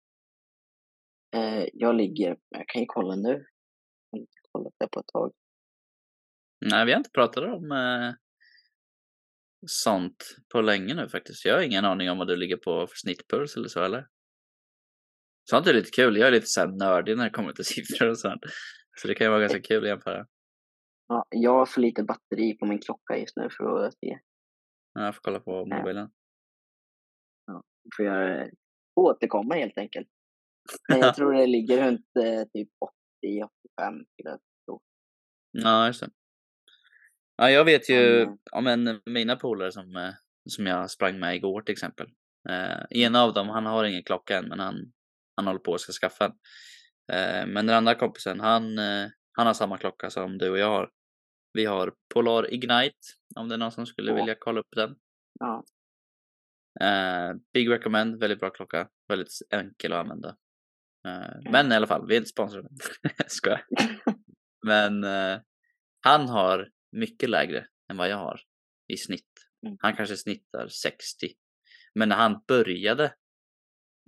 Eh, 1.35 1.65
jag 1.73 1.95
ligger, 1.95 2.37
jag 2.49 2.67
kan 2.67 2.81
ju 2.81 2.85
kolla 2.85 3.15
nu. 3.15 3.45
Jag 4.09 4.17
har 4.17 4.19
inte 4.19 4.31
kollat 4.51 4.73
det 4.77 4.87
på 4.91 4.99
ett 4.99 5.07
tag. 5.07 5.31
Nej, 6.65 6.85
vi 6.85 6.91
har 6.91 6.97
inte 6.97 7.09
pratat 7.09 7.43
om 7.43 7.71
eh, 7.71 8.13
sånt 9.67 10.37
på 10.53 10.61
länge 10.61 10.93
nu 10.93 11.09
faktiskt. 11.09 11.45
Jag 11.45 11.55
har 11.55 11.61
ingen 11.61 11.85
aning 11.85 12.09
om 12.09 12.17
vad 12.17 12.27
du 12.27 12.35
ligger 12.35 12.57
på 12.57 12.87
för 12.87 12.95
snittpuls 12.95 13.55
eller 13.55 13.67
så 13.67 13.83
eller? 13.83 14.07
Sånt 15.49 15.67
är 15.67 15.73
lite 15.73 15.89
kul. 15.91 16.17
Jag 16.17 16.27
är 16.27 16.31
lite 16.31 16.45
såhär 16.47 16.67
nördig 16.67 17.17
när 17.17 17.23
det 17.23 17.29
kommer 17.29 17.51
till 17.53 17.65
siffror 17.75 18.09
och 18.09 18.19
sånt. 18.19 18.41
Så 19.01 19.07
det 19.07 19.15
kan 19.15 19.25
ju 19.25 19.31
vara 19.31 19.39
ganska 19.41 19.61
kul 19.61 19.83
att 19.83 19.89
jämföra. 19.89 20.25
Ja, 21.07 21.25
jag 21.29 21.51
har 21.51 21.65
för 21.65 21.81
lite 21.81 22.03
batteri 22.03 22.57
på 22.57 22.65
min 22.65 22.79
klocka 22.79 23.17
just 23.17 23.35
nu 23.37 23.49
för 23.57 23.83
att 23.85 23.93
se. 23.93 24.19
Ja, 24.93 25.05
Jag 25.05 25.15
får 25.15 25.21
kolla 25.21 25.39
på 25.39 25.67
Ja. 25.69 25.77
mobilen. 25.77 26.09
Får 27.97 28.05
jag 28.05 28.41
eh, 28.41 28.47
återkomma 28.95 29.55
helt 29.55 29.77
enkelt. 29.77 30.07
Men 30.89 30.99
jag 30.99 31.15
tror 31.15 31.33
det 31.33 31.45
ligger 31.47 31.83
runt 31.87 32.05
eh, 32.19 32.43
typ 32.53 32.69
80-85 33.25 33.49
skulle 34.13 34.29
jag 34.29 34.39
tro. 34.65 34.81
Ja, 35.51 35.87
just 35.87 35.99
det. 36.01 36.09
Ja, 37.37 37.49
jag 37.49 37.65
vet 37.65 37.89
ju 37.89 38.25
Men, 38.25 38.37
om 38.51 38.67
en 38.67 39.01
mina 39.05 39.35
polare 39.35 39.71
som, 39.71 39.95
eh, 39.95 40.13
som 40.49 40.65
jag 40.67 40.91
sprang 40.91 41.19
med 41.19 41.35
igår 41.35 41.61
till 41.61 41.73
exempel. 41.73 42.07
Eh, 42.49 42.85
ena 42.89 43.21
av 43.23 43.33
dem, 43.33 43.49
han 43.49 43.65
har 43.65 43.83
ingen 43.83 44.03
klocka 44.03 44.37
än, 44.37 44.47
men 44.47 44.59
han, 44.59 44.75
han 45.35 45.47
håller 45.47 45.59
på 45.59 45.73
att 45.73 45.81
ska 45.81 45.91
skaffa 45.91 46.25
en. 46.25 46.31
Eh, 47.11 47.47
men 47.47 47.65
den 47.65 47.75
andra 47.75 47.95
kompisen, 47.95 48.39
han, 48.39 48.79
eh, 48.79 49.07
han 49.31 49.47
har 49.47 49.53
samma 49.53 49.77
klocka 49.77 50.09
som 50.09 50.37
du 50.37 50.49
och 50.49 50.57
jag 50.57 50.69
har. 50.69 50.89
Vi 51.53 51.65
har 51.65 51.93
Polar 52.13 52.53
Ignite, 52.53 52.97
om 53.35 53.49
det 53.49 53.55
är 53.55 53.59
någon 53.59 53.71
som 53.71 53.85
skulle 53.85 54.11
Åh. 54.11 54.17
vilja 54.17 54.35
kolla 54.39 54.59
upp 54.59 54.75
den. 54.75 54.95
Ja. 55.39 55.63
Eh, 56.81 57.35
big 57.53 57.69
recommend, 57.69 58.19
väldigt 58.19 58.39
bra 58.39 58.49
klocka. 58.49 58.89
Väldigt 59.07 59.29
enkel 59.49 59.93
att 59.93 59.99
använda. 59.99 60.37
Men 61.51 61.71
i 61.71 61.75
alla 61.75 61.87
fall, 61.87 62.07
vi 62.07 62.15
är 62.15 62.17
inte 62.17 62.29
sponsrade. 62.29 62.69
Skojar. 63.27 63.65
Men 64.65 65.05
han 66.01 66.29
har 66.29 66.69
mycket 66.91 67.29
lägre 67.29 67.67
än 67.91 67.97
vad 67.97 68.09
jag 68.09 68.17
har 68.17 68.41
i 68.87 68.97
snitt. 68.97 69.31
Mm. 69.65 69.77
Han 69.79 69.95
kanske 69.95 70.17
snittar 70.17 70.67
60. 70.67 71.27
Men 71.95 72.09
när 72.09 72.15
han 72.15 72.43
började 72.47 73.13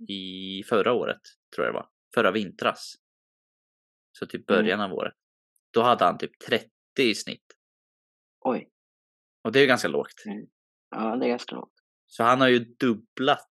i 0.08 0.62
förra 0.68 0.92
året, 0.92 1.20
tror 1.54 1.66
jag 1.66 1.74
det 1.74 1.78
var, 1.78 1.88
förra 2.14 2.30
vintras. 2.30 2.94
Så 4.12 4.26
typ 4.26 4.46
början 4.46 4.80
av 4.80 4.92
året. 4.92 5.14
Då 5.70 5.82
hade 5.82 6.04
han 6.04 6.18
typ 6.18 6.38
30 6.38 6.68
i 7.00 7.14
snitt. 7.14 7.44
Oj. 8.40 8.70
Och 9.44 9.52
det 9.52 9.58
är 9.58 9.60
ju 9.60 9.66
ganska 9.66 9.88
lågt. 9.88 10.22
Ja, 10.90 11.16
det 11.16 11.26
är 11.26 11.28
ganska 11.28 11.54
lågt. 11.54 11.72
Så 12.06 12.22
han 12.22 12.40
har 12.40 12.48
ju 12.48 12.58
dubblat 12.58 13.48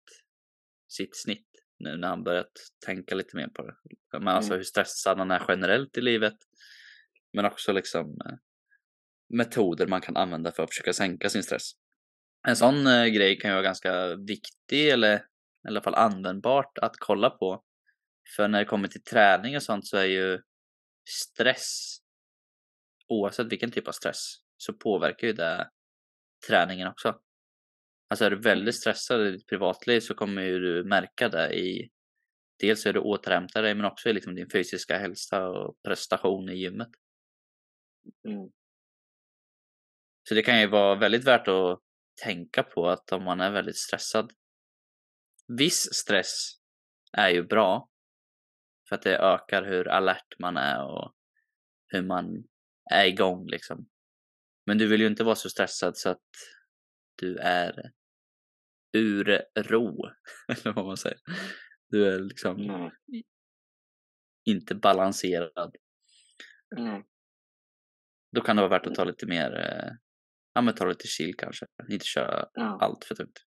sitt 0.89 1.17
snitt 1.17 1.49
nu 1.79 1.97
när 1.97 2.09
han 2.09 2.25
börjat 2.25 2.53
tänka 2.87 3.15
lite 3.15 3.37
mer 3.37 3.49
på 3.49 3.63
det. 3.67 3.77
Men 4.13 4.29
alltså 4.29 4.51
Mm. 4.51 4.59
hur 4.59 4.65
stressad 4.65 5.19
han 5.19 5.31
är 5.31 5.45
generellt 5.49 5.99
i 5.99 6.01
livet. 6.01 6.37
Men 7.33 7.45
också 7.45 7.73
liksom 7.73 8.07
eh, 8.27 8.35
metoder 9.29 9.87
man 9.87 10.01
kan 10.01 10.17
använda 10.17 10.53
för 10.53 10.63
att 10.63 10.71
försöka 10.71 10.93
sänka 10.93 11.29
sin 11.29 11.43
stress. 11.43 11.71
En 12.49 12.57
sån 12.57 12.87
eh, 12.87 13.07
grej 13.07 13.39
kan 13.39 13.51
ju 13.51 13.55
vara 13.55 13.63
ganska 13.65 14.15
viktig 14.17 14.89
eller 14.91 15.27
i 15.65 15.69
alla 15.69 15.83
fall 15.83 15.95
användbart 15.95 16.79
att 16.79 16.97
kolla 16.99 17.31
på. 17.31 17.65
För 18.37 18.49
när 18.49 18.59
det 18.59 18.65
kommer 18.65 18.89
till 18.89 19.05
träning 19.05 19.57
och 19.57 19.63
sånt 19.63 19.87
så 19.87 19.97
är 19.97 20.05
ju 20.05 20.43
stress, 21.09 21.99
oavsett 23.09 23.53
vilken 23.53 23.71
typ 23.71 23.89
av 23.89 23.93
stress, 23.93 24.35
så 24.57 24.73
påverkar 24.73 25.27
ju 25.27 25.33
det 25.33 25.71
träningen 26.49 26.89
också. 26.89 27.21
Alltså 28.09 28.25
är 28.25 28.31
du 28.31 28.41
väldigt 28.41 28.81
stressad 28.81 29.27
i 29.27 29.31
ditt 29.31 29.47
privatliv 29.47 30.01
så 30.01 30.15
kommer 30.15 30.43
ju 30.43 30.59
du 30.59 30.85
märka 30.85 31.29
det 31.29 31.55
i 31.55 31.91
dels 32.61 32.87
hur 32.87 32.93
du 32.93 33.01
återhämtar 33.01 33.63
dig 33.63 33.75
men 33.75 33.85
också 33.85 34.09
i 34.09 34.13
liksom 34.13 34.35
din 34.35 34.51
fysiska 34.51 34.99
hälsa 34.99 35.49
och 35.49 35.83
prestation 35.83 36.49
i 36.49 36.55
gymmet. 36.55 36.89
Mm. 38.29 38.51
Så 40.29 40.35
det 40.35 40.43
kan 40.43 40.61
ju 40.61 40.67
vara 40.67 40.95
väldigt 40.95 41.25
värt 41.25 41.49
att 41.49 41.81
tänka 42.25 42.63
på 42.63 42.89
att 42.89 43.13
om 43.13 43.25
man 43.25 43.41
är 43.41 43.51
väldigt 43.51 43.79
stressad. 43.79 44.33
Viss 45.47 45.95
stress 45.95 46.51
är 47.13 47.29
ju 47.29 47.43
bra 47.43 47.89
för 48.89 48.97
att 48.97 49.03
det 49.03 49.19
ökar 49.19 49.63
hur 49.65 49.89
alert 49.89 50.39
man 50.39 50.57
är 50.57 50.85
och 50.85 51.15
hur 51.89 52.03
man 52.03 52.45
är 52.91 53.05
igång 53.07 53.47
liksom. 53.47 53.89
Men 54.67 54.79
du 54.79 54.89
vill 54.89 55.01
ju 55.01 55.07
inte 55.07 55.25
vara 55.25 55.35
så 55.35 55.51
stressad 55.51 55.97
så 55.97 56.09
att 56.11 56.29
du 57.17 57.37
är 57.39 57.93
ur 58.93 59.43
ro, 59.57 60.05
eller 60.49 60.73
vad 60.73 60.87
man 60.87 60.97
säger. 60.97 61.19
Du 61.89 62.09
är 62.15 62.19
liksom 62.21 62.57
Nej. 63.07 63.25
inte 64.45 64.75
balanserad. 64.75 65.77
Nej. 66.77 67.05
Då 68.33 68.41
kan 68.41 68.57
det 68.57 68.63
vara 68.63 68.79
värt 68.79 68.87
att 68.87 68.95
ta 68.95 69.05
lite 69.05 69.27
mer, 69.27 69.57
eh, 69.57 69.93
ja 70.53 70.61
men 70.61 70.75
ta 70.75 70.85
lite 70.87 71.07
chill 71.09 71.35
kanske. 71.37 71.67
Inte 71.91 72.05
köra 72.07 72.49
Ja. 72.53 72.79
allt 72.81 73.05
för 73.05 73.15
tungt. 73.15 73.39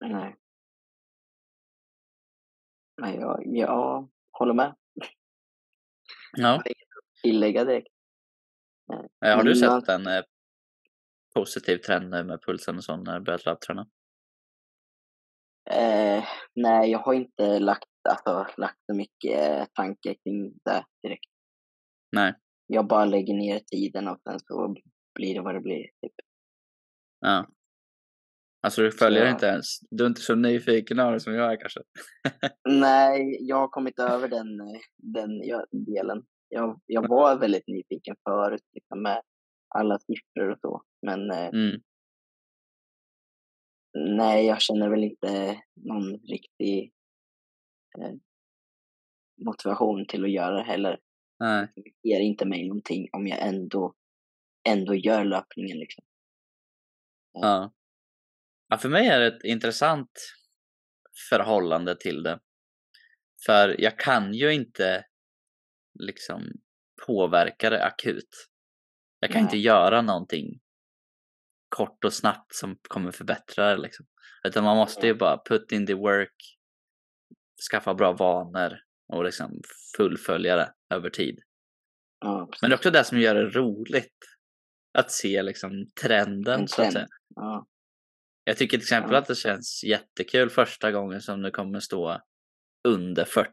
Nej. 0.00 0.36
Nej, 3.02 3.16
jag, 3.16 3.42
jag 3.46 4.08
håller 4.38 4.54
med. 4.54 4.74
Ja. 6.32 6.62
Tillägga 7.22 7.64
direkt. 7.64 7.88
Eh, 9.24 9.36
Har 9.36 9.42
du 9.42 9.54
sett 9.54 9.88
en 9.88 10.06
eh, 10.06 10.22
positiv 11.34 11.78
trend 11.78 12.10
nu 12.10 12.24
med 12.24 12.42
pulsen 12.42 12.76
och 12.76 12.84
sånt 12.84 13.06
när 13.06 13.18
du 13.18 13.24
börjat 13.24 13.46
löpträna? 13.46 13.86
Eh, 15.70 16.24
nej, 16.54 16.90
jag 16.90 16.98
har 16.98 17.14
inte 17.14 17.58
lagt, 17.58 17.88
alltså, 18.08 18.46
lagt 18.60 18.78
så 18.86 18.94
mycket 18.94 19.50
eh, 19.50 19.64
tanke 19.72 20.14
kring 20.14 20.52
det 20.64 20.84
direkt. 21.02 21.30
Nej. 22.12 22.34
Jag 22.66 22.86
bara 22.86 23.04
lägger 23.04 23.34
ner 23.34 23.58
tiden 23.58 24.08
och 24.08 24.20
sen 24.22 24.40
så 24.40 24.76
blir 25.14 25.34
det 25.34 25.40
vad 25.40 25.54
det 25.54 25.60
blir. 25.60 25.82
Typ. 25.82 26.14
Ja. 27.20 27.46
Alltså 28.62 28.82
du 28.82 28.92
följer 28.92 29.24
Så- 29.26 29.30
inte 29.30 29.46
ens. 29.46 29.66
Du 29.90 30.04
är 30.04 30.08
inte 30.08 30.20
så 30.20 30.34
nyfiken 30.34 31.00
av 31.00 31.12
det 31.12 31.20
som 31.20 31.34
jag 31.34 31.52
är 31.52 31.56
kanske. 31.60 31.80
Nej, 32.68 33.36
jag 33.40 33.56
har 33.56 33.68
kommit 33.68 33.98
över 33.98 34.28
den, 34.28 34.60
eh, 34.60 34.80
den 34.96 35.38
delen. 35.86 36.24
Jag, 36.48 36.80
jag 36.86 37.08
var 37.08 37.38
väldigt 37.38 37.66
nyfiken 37.66 38.16
förut 38.28 38.64
liksom, 38.72 39.02
med 39.02 39.22
alla 39.68 39.98
siffror 39.98 40.50
och 40.50 40.58
så. 40.60 40.82
Men 41.06 41.30
eh, 41.30 41.46
Mm. 41.48 41.80
nej, 44.16 44.46
jag 44.46 44.60
känner 44.60 44.88
väl 44.88 45.04
inte 45.04 45.62
någon 45.74 46.18
riktig 46.18 46.92
eh, 47.98 48.12
motivation 49.44 50.06
till 50.06 50.24
att 50.24 50.30
göra 50.30 50.56
det 50.56 50.62
heller. 50.64 50.98
Nej. 51.40 51.68
Det 51.74 52.08
ger 52.08 52.20
inte 52.20 52.46
mig 52.46 52.68
någonting 52.68 53.08
om 53.12 53.26
jag 53.26 53.38
ändå, 53.48 53.94
ändå 54.68 54.94
gör 54.94 55.24
löpningen. 55.24 55.78
Liksom. 55.78 56.04
Ja. 57.32 57.72
Ja. 58.72 58.78
För 58.78 58.88
mig 58.88 59.08
är 59.08 59.20
det 59.20 59.26
ett 59.26 59.44
intressant 59.44 60.34
förhållande 61.30 61.96
till 61.96 62.22
det. 62.22 62.40
För 63.46 63.80
jag 63.80 63.98
kan 63.98 64.34
ju 64.34 64.52
inte 64.52 65.04
liksom 66.00 66.52
påverka 67.06 67.70
det 67.70 67.84
akut. 67.84 68.48
Jag 69.20 69.30
kan 69.30 69.42
Nej. 69.42 69.46
inte 69.46 69.58
göra 69.58 70.02
någonting 70.02 70.60
kort 71.68 72.04
och 72.04 72.12
snabbt 72.12 72.54
som 72.54 72.78
kommer 72.88 73.10
förbättra 73.10 73.70
det 73.70 73.82
liksom. 73.82 74.06
Utan 74.44 74.64
man 74.64 74.76
måste 74.76 75.06
ju 75.06 75.14
bara 75.14 75.42
put 75.48 75.72
in 75.72 75.86
the 75.86 75.94
work, 75.94 76.58
skaffa 77.70 77.94
bra 77.94 78.12
vanor 78.12 78.78
och 79.08 79.24
liksom 79.24 79.60
fullfölja 79.96 80.56
det 80.56 80.72
över 80.94 81.10
tid. 81.10 81.38
Ja. 82.20 82.48
Men 82.60 82.70
det 82.70 82.74
är 82.74 82.78
också 82.78 82.90
det 82.90 83.04
som 83.04 83.20
gör 83.20 83.34
det 83.34 83.48
roligt. 83.48 84.18
Att 84.98 85.10
se 85.12 85.42
liksom 85.42 85.86
trenden 86.02 86.60
En 86.60 86.68
så 86.68 86.82
att 86.82 86.90
trend. 86.90 86.92
säga. 86.92 87.06
ja. 87.34 87.66
Jag 88.44 88.56
tycker 88.56 88.76
till 88.78 88.84
exempel 88.84 89.12
Ja. 89.12 89.18
att 89.18 89.26
det 89.26 89.34
känns 89.34 89.84
jättekul 89.84 90.50
första 90.50 90.92
gången 90.92 91.20
som 91.20 91.42
det 91.42 91.50
kommer 91.50 91.80
stå 91.80 92.20
under 92.88 93.24
40 93.24 93.52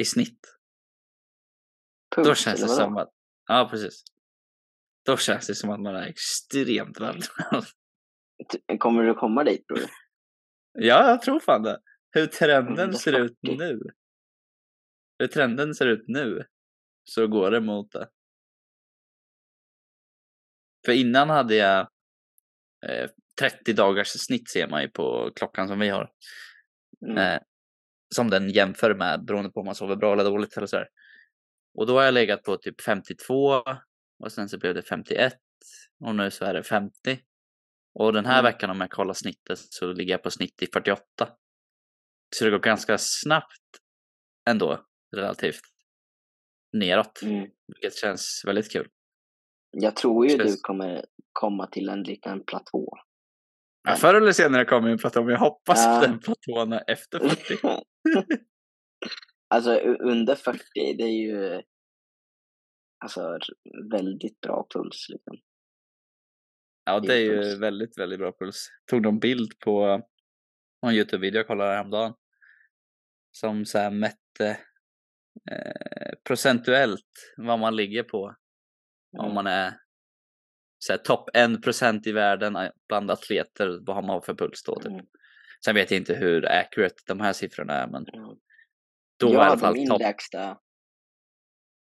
i 0.00 0.04
snitt. 0.04 0.40
Då 2.16 2.24
Puls, 2.24 2.38
känns 2.38 2.60
det 2.60 2.68
som 2.68 2.96
att, 2.96 3.10
ja 3.48 3.68
precis. 3.70 4.04
Då 5.04 5.16
känns 5.16 5.46
det 5.46 5.54
som 5.54 5.70
att 5.70 5.80
man 5.80 5.96
är 5.96 6.06
extremt 6.06 7.00
väl. 7.00 7.22
T- 8.52 8.78
Kommer 8.78 9.02
du 9.02 9.14
komma 9.14 9.44
dit 9.44 9.66
tror 9.66 9.76
du? 9.78 9.86
ja, 10.72 11.08
jag 11.10 11.22
tror 11.22 11.40
fan 11.40 11.62
det. 11.62 11.80
Hur 12.10 12.26
trenden 12.26 12.94
ser 12.94 13.12
ut 13.12 13.38
40. 13.46 13.56
nu. 13.58 13.80
Hur 15.18 15.26
trenden 15.26 15.74
ser 15.74 15.86
ut 15.86 16.04
nu. 16.08 16.46
Så 17.04 17.26
går 17.26 17.50
det 17.50 17.60
mot 17.60 17.92
det. 17.92 18.08
För 20.86 20.92
innan 20.92 21.30
hade 21.30 21.54
jag 21.54 21.80
eh, 22.86 23.10
30 23.40 23.72
dagars 23.72 24.08
snitt 24.08 24.50
ser 24.50 24.68
man 24.68 24.82
ju 24.82 24.88
på 24.88 25.30
klockan 25.36 25.68
som 25.68 25.78
vi 25.78 25.88
har. 25.88 26.10
Mm. 27.06 27.18
Eh, 27.18 27.40
som 28.14 28.30
den 28.30 28.50
jämför 28.50 28.94
med 28.94 29.24
beroende 29.24 29.50
på 29.50 29.60
om 29.60 29.66
man 29.66 29.74
sover 29.74 29.96
bra 29.96 30.12
eller 30.12 30.24
dåligt 30.24 30.56
eller 30.56 30.66
sådär. 30.66 30.88
Och 31.78 31.86
då 31.86 31.94
har 31.98 32.02
jag 32.04 32.14
legat 32.14 32.42
på 32.42 32.56
typ 32.56 32.80
52 32.80 33.62
och 34.24 34.32
sen 34.32 34.48
så 34.48 34.58
blev 34.58 34.74
det 34.74 34.82
51 34.82 35.34
och 36.04 36.14
nu 36.14 36.30
så 36.30 36.44
är 36.44 36.54
det 36.54 36.62
50. 36.62 36.92
Och 37.94 38.12
den 38.12 38.26
här 38.26 38.38
Mm. 38.40 38.52
veckan 38.52 38.70
om 38.70 38.80
jag 38.80 38.90
kollar 38.90 39.14
snittet 39.14 39.58
så 39.58 39.92
ligger 39.92 40.14
jag 40.14 40.22
på 40.22 40.30
snitt 40.30 40.62
i 40.62 40.66
48. 40.72 41.02
Så 42.36 42.44
det 42.44 42.50
går 42.50 42.58
ganska 42.58 42.98
snabbt 42.98 43.60
ändå 44.50 44.84
relativt 45.16 45.60
neråt, 46.72 47.22
Mm. 47.22 47.50
vilket 47.66 47.96
känns 47.96 48.42
väldigt 48.46 48.72
kul. 48.72 48.88
Jag 49.70 49.96
tror 49.96 50.26
ju 50.26 50.36
Känns- 50.38 50.52
du 50.56 50.60
kommer 50.60 51.04
komma 51.32 51.66
till 51.66 51.88
en 51.88 52.02
liten 52.02 52.44
platå. 52.44 52.98
Ja, 53.88 53.96
förr 53.96 54.14
eller 54.14 54.32
senare 54.32 54.64
kommer 54.64 54.88
en 54.90 54.98
platå, 54.98 55.22
men 55.22 55.32
jag 55.32 55.38
hoppas 55.40 55.84
Ja. 55.84 55.96
att 55.96 56.02
den 56.02 56.18
platån 56.18 56.72
är 56.72 56.84
efter 56.86 57.18
40. 57.28 57.58
alltså 59.48 59.74
under 60.00 60.34
40, 60.34 60.58
det 60.74 61.02
är 61.04 61.22
ju 61.26 61.62
alltså 63.04 63.38
väldigt 63.90 64.40
bra 64.40 64.66
puls. 64.74 65.06
Liksom. 65.08 65.36
Ja, 66.84 67.00
det 67.00 67.14
är 67.14 67.18
ju 67.18 67.58
väldigt, 67.58 67.98
väldigt 67.98 68.18
bra 68.18 68.32
puls. 68.32 68.66
Tog 68.90 69.02
de 69.02 69.18
bild 69.18 69.58
på 69.58 70.02
en 70.86 70.92
Youtube-video 70.94 71.38
jag 71.38 71.46
kollade 71.46 71.74
häromdagen. 71.74 72.14
Som 73.32 73.64
så 73.66 73.78
här 73.78 73.90
mätte 73.90 74.58
eh, 75.50 76.12
procentuellt 76.24 77.34
vad 77.36 77.58
man 77.58 77.76
ligger 77.76 78.02
på. 78.02 78.34
Om 79.18 79.24
Mm. 79.24 79.34
man 79.34 79.46
är 79.46 79.72
så 80.86 80.98
topp 80.98 81.28
1% 81.34 82.00
i 82.08 82.12
världen 82.12 82.56
bland 82.88 83.10
atleter, 83.10 83.78
vad 83.86 83.96
har 83.96 84.02
man 84.02 84.22
för 84.22 84.34
puls 84.34 84.62
då? 84.62 84.80
Typ. 84.80 84.92
Mm. 84.92 85.06
Sen 85.64 85.74
vet 85.74 85.90
jag 85.90 86.00
inte 86.00 86.14
hur 86.14 86.46
accurate 86.52 86.94
de 87.06 87.20
här 87.20 87.32
siffrorna 87.32 87.72
är, 87.72 87.86
men 87.86 88.06
Mm. 88.08 88.28
då 89.20 89.26
jag 89.26 89.32
i 89.32 89.36
alla 89.36 89.58
fall 89.58 89.86
topp. 89.86 90.00
lägsta 90.00 90.58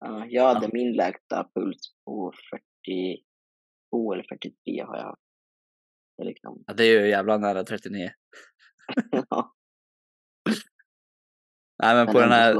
ja, 0.00 0.26
jag 0.28 0.54
hade 0.54 0.66
Ja. 0.66 0.70
min 0.72 0.92
lägsta 0.96 1.50
puls 1.54 1.78
på 2.04 2.32
42 3.90 4.12
eller 4.12 4.22
43 4.28 4.82
har 4.86 4.96
jag. 4.96 5.16
Det 6.16 6.22
är 6.22 6.26
liksom, 6.26 6.64
Ja, 6.66 6.74
det 6.74 6.84
är 6.84 7.00
ju 7.00 7.08
jävla 7.08 7.38
nära 7.38 7.64
39. 7.64 8.10
ja, 9.30 9.54
Nej, 11.82 11.94
men 11.94 12.04
men 12.04 12.14
på 12.14 12.20
den 12.20 12.30
här 12.30 12.54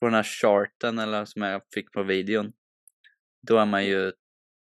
på 0.00 0.06
den 0.06 0.14
här 0.14 0.22
charten 0.22 0.98
eller 0.98 1.24
som 1.24 1.42
jag 1.42 1.62
fick 1.74 1.92
på 1.92 2.02
videon. 2.02 2.52
Då 3.46 3.56
är 3.58 3.66
man 3.66 3.84
ju 3.86 4.12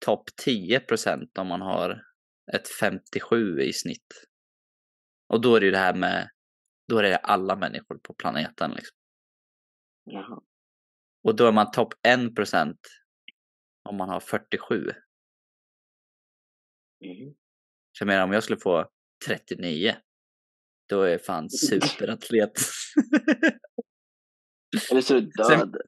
topp 0.06 0.24
10% 0.46 1.40
om 1.40 1.48
man 1.48 1.62
har 1.62 2.02
ett 2.54 2.68
57 2.68 3.60
i 3.62 3.74
snitt. 3.74 4.28
Och 5.34 5.42
då 5.42 5.56
är 5.56 5.60
det 5.60 5.66
ju 5.66 5.72
det 5.72 5.78
här 5.78 5.96
med, 5.96 6.30
då 6.88 6.98
är 6.98 7.04
det 7.04 7.18
alla 7.18 7.56
människor 7.56 7.98
på 8.04 8.14
planeten 8.14 8.72
liksom. 8.72 8.98
Jaha. 10.04 10.42
Och 11.24 11.36
då 11.36 11.48
är 11.48 11.52
man 11.52 11.72
topp 11.72 11.94
1 12.08 12.20
om 13.90 13.98
man 13.98 14.10
har 14.10 14.20
47. 14.20 14.76
Mm. 14.76 14.94
Så 17.92 18.02
jag 18.02 18.08
menar 18.08 18.24
om 18.24 18.32
jag 18.32 18.44
skulle 18.44 18.60
få 18.60 18.90
39, 19.28 19.96
då 20.90 21.02
är 21.02 21.12
jag 21.12 21.26
fan 21.26 21.50
superatlet. 21.50 22.52
Eller 24.92 25.02
så 25.02 25.16
är 25.16 25.22
du 25.22 25.32
Sen- 25.50 25.72
död. 25.72 25.82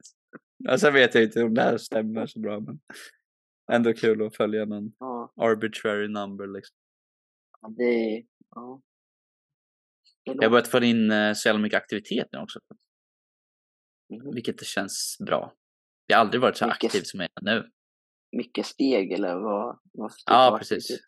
ja, 0.57 0.77
sen 0.77 0.93
vet 0.93 1.15
jag 1.15 1.23
inte 1.23 1.43
om 1.43 1.53
det 1.53 1.61
här 1.61 1.77
stämmer 1.77 2.27
så 2.27 2.39
bra, 2.39 2.59
men 2.59 2.79
ändå 3.71 3.93
kul 3.93 4.25
att 4.27 4.35
följa 4.35 4.65
någon 4.65 4.91
Ja, 4.99 5.33
arbitrary 5.35 6.07
number 6.07 6.47
liksom. 6.47 6.75
ja, 7.61 7.67
det, 7.77 8.23
ja. 8.55 8.81
Det 10.25 10.31
Jag 10.33 10.43
har 10.43 10.49
börjat 10.49 10.67
få 10.67 10.83
in 10.83 11.11
eh, 11.11 11.33
så 11.33 11.47
jävla 11.49 11.61
mycket 11.61 11.77
aktivitet 11.77 12.27
nu 12.31 12.39
också, 12.39 12.59
Mhm. 14.09 14.33
vilket 14.33 14.65
känns 14.65 15.17
bra. 15.25 15.53
Jag 16.05 16.17
har 16.17 16.21
aldrig 16.25 16.41
varit 16.41 16.57
så 16.57 16.65
Mycket- 16.65 16.83
aktiv 16.85 17.01
som 17.03 17.19
jag 17.19 17.29
är 17.35 17.41
nu. 17.55 17.71
mycket 18.31 18.65
steg 18.65 19.11
eller 19.11 19.35
vad? 19.35 19.79
vad 19.93 20.11
Ja, 20.25 20.55
precis. 20.59 20.83
aktivitet? 20.83 21.05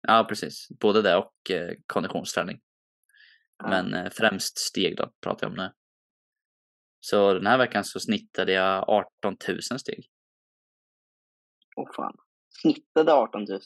Ja, 0.00 0.26
precis. 0.28 0.68
Både 0.80 1.02
det 1.02 1.16
och 1.16 1.50
eh, 1.50 1.74
konditionsträning. 1.86 2.60
Ja. 3.58 3.68
Men 3.68 3.94
eh, 3.94 4.10
främst 4.10 4.58
steg 4.58 4.96
då, 4.96 5.12
pratar 5.20 5.46
jag 5.46 5.50
om 5.50 5.56
nu. 5.56 5.72
Så 7.00 7.34
den 7.34 7.46
här 7.46 7.58
veckan 7.58 7.84
så 7.84 8.00
snittade 8.00 8.52
jag 8.52 8.88
18 8.88 9.36
000 9.48 9.62
steg. 9.62 10.06
Åh 11.74 11.88
fan. 11.96 12.16
Snittade 12.62 13.12
18 13.12 13.44
000. 13.44 13.60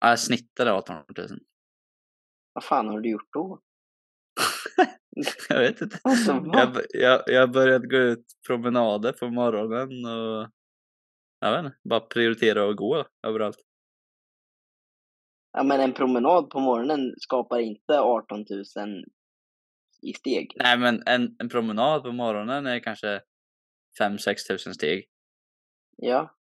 Ja, 0.00 0.08
jag 0.08 0.20
snittade 0.20 0.72
18 0.72 0.96
000. 1.18 1.28
Vad 2.52 2.64
fan 2.64 2.88
har 2.88 3.00
du 3.00 3.10
gjort 3.10 3.32
då? 3.32 3.60
jag 5.48 5.60
vet 5.60 5.80
inte. 5.80 5.98
Alltså, 6.02 6.42
Jag, 6.52 6.76
jag, 6.88 7.22
jag 7.26 7.52
börjat 7.52 7.82
gå 7.90 7.96
ut 7.96 8.24
promenader 8.46 9.12
på 9.12 9.30
morgonen 9.30 10.04
och 10.06 10.50
jag 11.40 11.52
vet 11.52 11.64
inte, 11.64 11.78
bara 11.84 12.00
prioritera 12.00 12.70
att 12.70 12.76
gå 12.76 13.04
överallt. 13.26 13.58
Ja, 15.52 15.62
men 15.62 15.80
en 15.80 15.92
promenad 15.92 16.50
på 16.50 16.60
morgonen 16.60 17.14
skapar 17.18 17.58
inte 17.58 18.00
18 18.00 18.44
000 18.50 19.04
i 20.02 20.12
steg. 20.14 20.52
Nej, 20.56 20.78
men 20.78 21.02
en, 21.06 21.36
en 21.38 21.48
promenad 21.48 22.02
på 22.02 22.12
morgonen 22.12 22.66
är 22.66 22.78
kanske 22.78 23.20
5-6 24.00 24.34
tusen 24.48 24.74
steg. 24.74 25.08
Ja. 25.96 26.36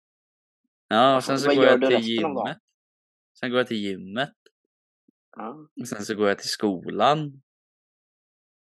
Ja, 0.89 1.15
och 1.15 1.23
sen 1.23 1.39
så 1.39 1.47
vad 1.47 1.55
går 1.55 1.65
jag 1.65 1.81
till 1.81 1.99
gymmet. 1.99 2.57
Sen 3.39 3.49
går 3.49 3.59
jag 3.59 3.67
till 3.67 3.77
gymmet. 3.77 4.33
ja. 5.37 5.67
Och 5.81 5.87
sen 5.87 6.01
så 6.05 6.15
går 6.15 6.27
jag 6.27 6.37
till 6.39 6.49
skolan. 6.49 7.41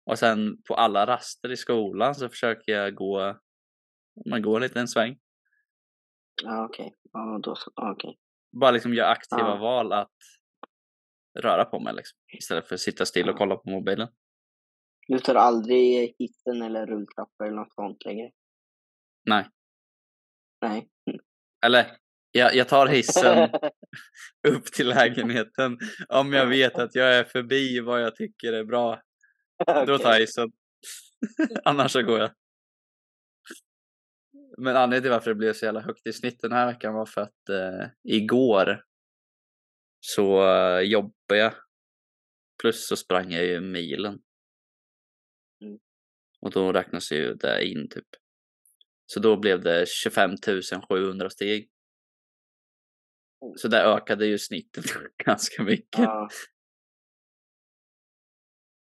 Och 0.05 0.19
sen 0.19 0.61
på 0.67 0.75
alla 0.75 1.07
raster 1.07 1.51
i 1.51 1.57
skolan 1.57 2.15
så 2.15 2.29
försöker 2.29 2.71
jag 2.71 2.95
gå, 2.95 3.39
man 4.29 4.41
går 4.41 4.55
en 4.55 4.61
liten 4.61 4.87
sväng. 4.87 5.19
Ja, 6.43 6.65
okej. 6.65 6.95
Ja, 7.11 7.39
då 7.43 7.55
så. 7.55 7.71
Okej. 7.75 8.17
Bara 8.51 8.71
liksom 8.71 8.93
göra 8.93 9.07
aktiva 9.09 9.47
Ja. 9.49 9.57
val 9.57 9.91
att 9.93 10.11
röra 11.39 11.65
på 11.65 11.79
mig 11.79 11.93
liksom. 11.95 12.17
Istället 12.37 12.67
för 12.67 12.75
att 12.75 12.81
sitta 12.81 13.05
still 13.05 13.29
och 13.29 13.37
kolla 13.37 13.55
på 13.55 13.69
mobilen. 13.69 14.07
Du 15.07 15.19
tar 15.19 15.35
aldrig 15.35 16.15
hissen 16.19 16.61
eller 16.61 16.87
rulltrappor 16.87 17.45
eller 17.47 17.55
något 17.55 17.73
sånt 17.73 18.05
längre? 18.05 18.31
Nej. 19.25 19.49
Nej. 20.61 20.89
Eller 21.65 21.97
Jag, 22.31 22.55
jag 22.55 22.67
tar 22.67 22.87
hissen 22.87 23.49
upp 24.47 24.65
till 24.65 24.87
lägenheten 24.87 25.77
om 26.09 26.33
jag 26.33 26.45
vet 26.45 26.75
att 26.75 26.95
jag 26.95 27.15
är 27.15 27.23
förbi 27.23 27.79
vad 27.79 28.01
jag 28.01 28.15
tycker 28.15 28.53
är 28.53 28.63
bra. 28.63 29.01
Då 29.87 29.97
tar 29.97 30.11
jag 30.11 30.19
hissen. 30.19 30.51
Annars 31.63 31.91
så 31.91 32.01
går 32.01 32.19
jag. 32.19 32.31
Men 34.57 34.75
anledningen 34.77 35.03
till 35.03 35.11
varför 35.11 35.31
det 35.31 35.35
blev 35.35 35.53
så 35.53 35.65
jävla 35.65 35.81
högt 35.81 36.07
i 36.07 36.13
snitt 36.13 36.41
den 36.41 36.51
här 36.51 36.67
veckan 36.67 36.93
var 36.93 37.05
för 37.05 37.21
att 37.21 37.49
eh, 37.49 37.87
igår 38.03 38.83
så 39.99 40.47
eh, 40.47 40.79
jobbade 40.79 41.37
jag. 41.37 41.53
Plus 42.61 42.87
så 42.87 42.95
sprang 42.95 43.31
jag 43.31 43.45
ju 43.45 43.61
milen. 43.61 44.19
Mm. 45.61 45.79
Och 46.41 46.51
då 46.51 46.71
räknas 46.71 47.11
ju 47.11 47.33
det 47.33 47.65
in 47.65 47.89
typ. 47.89 48.07
Så 49.05 49.19
då 49.19 49.37
blev 49.37 49.61
det 49.61 49.89
25 49.89 50.35
700 50.89 51.29
steg. 51.29 51.69
Så 53.57 53.67
det 53.67 53.81
ökade 53.81 54.25
ju 54.25 54.37
snittet 54.37 54.85
ganska 55.25 55.63
mycket. 55.63 55.99
Ja, 55.99 56.29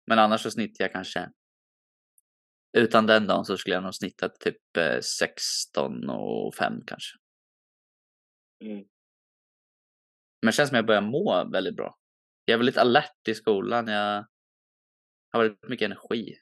Men 0.07 0.18
annars 0.18 0.42
så 0.42 0.51
snittar 0.51 0.84
jag 0.84 0.92
kanske. 0.92 1.30
Utan 2.78 3.07
den 3.07 3.26
dagen 3.26 3.44
så 3.44 3.57
skulle 3.57 3.74
jag 3.74 3.82
nog 3.82 3.94
snittat 3.94 4.40
typ 4.40 4.76
eh, 4.76 5.01
16 5.01 6.11
och 6.11 6.55
5 6.55 6.72
kanske. 6.86 7.18
mm. 8.64 8.84
Men 10.42 10.46
det 10.46 10.53
känns 10.53 10.68
som 10.68 10.76
jag 10.76 10.86
börjar 10.86 11.03
må 11.03 11.51
väldigt 11.53 11.76
bra. 11.76 11.98
Jag 12.44 12.55
är 12.55 12.59
väldigt 12.59 12.76
alert 12.76 13.28
i 13.28 13.34
skolan. 13.34 13.86
Jag 13.86 14.26
har 15.32 15.42
väldigt 15.42 15.68
mycket 15.68 15.86
energi. 15.86 16.34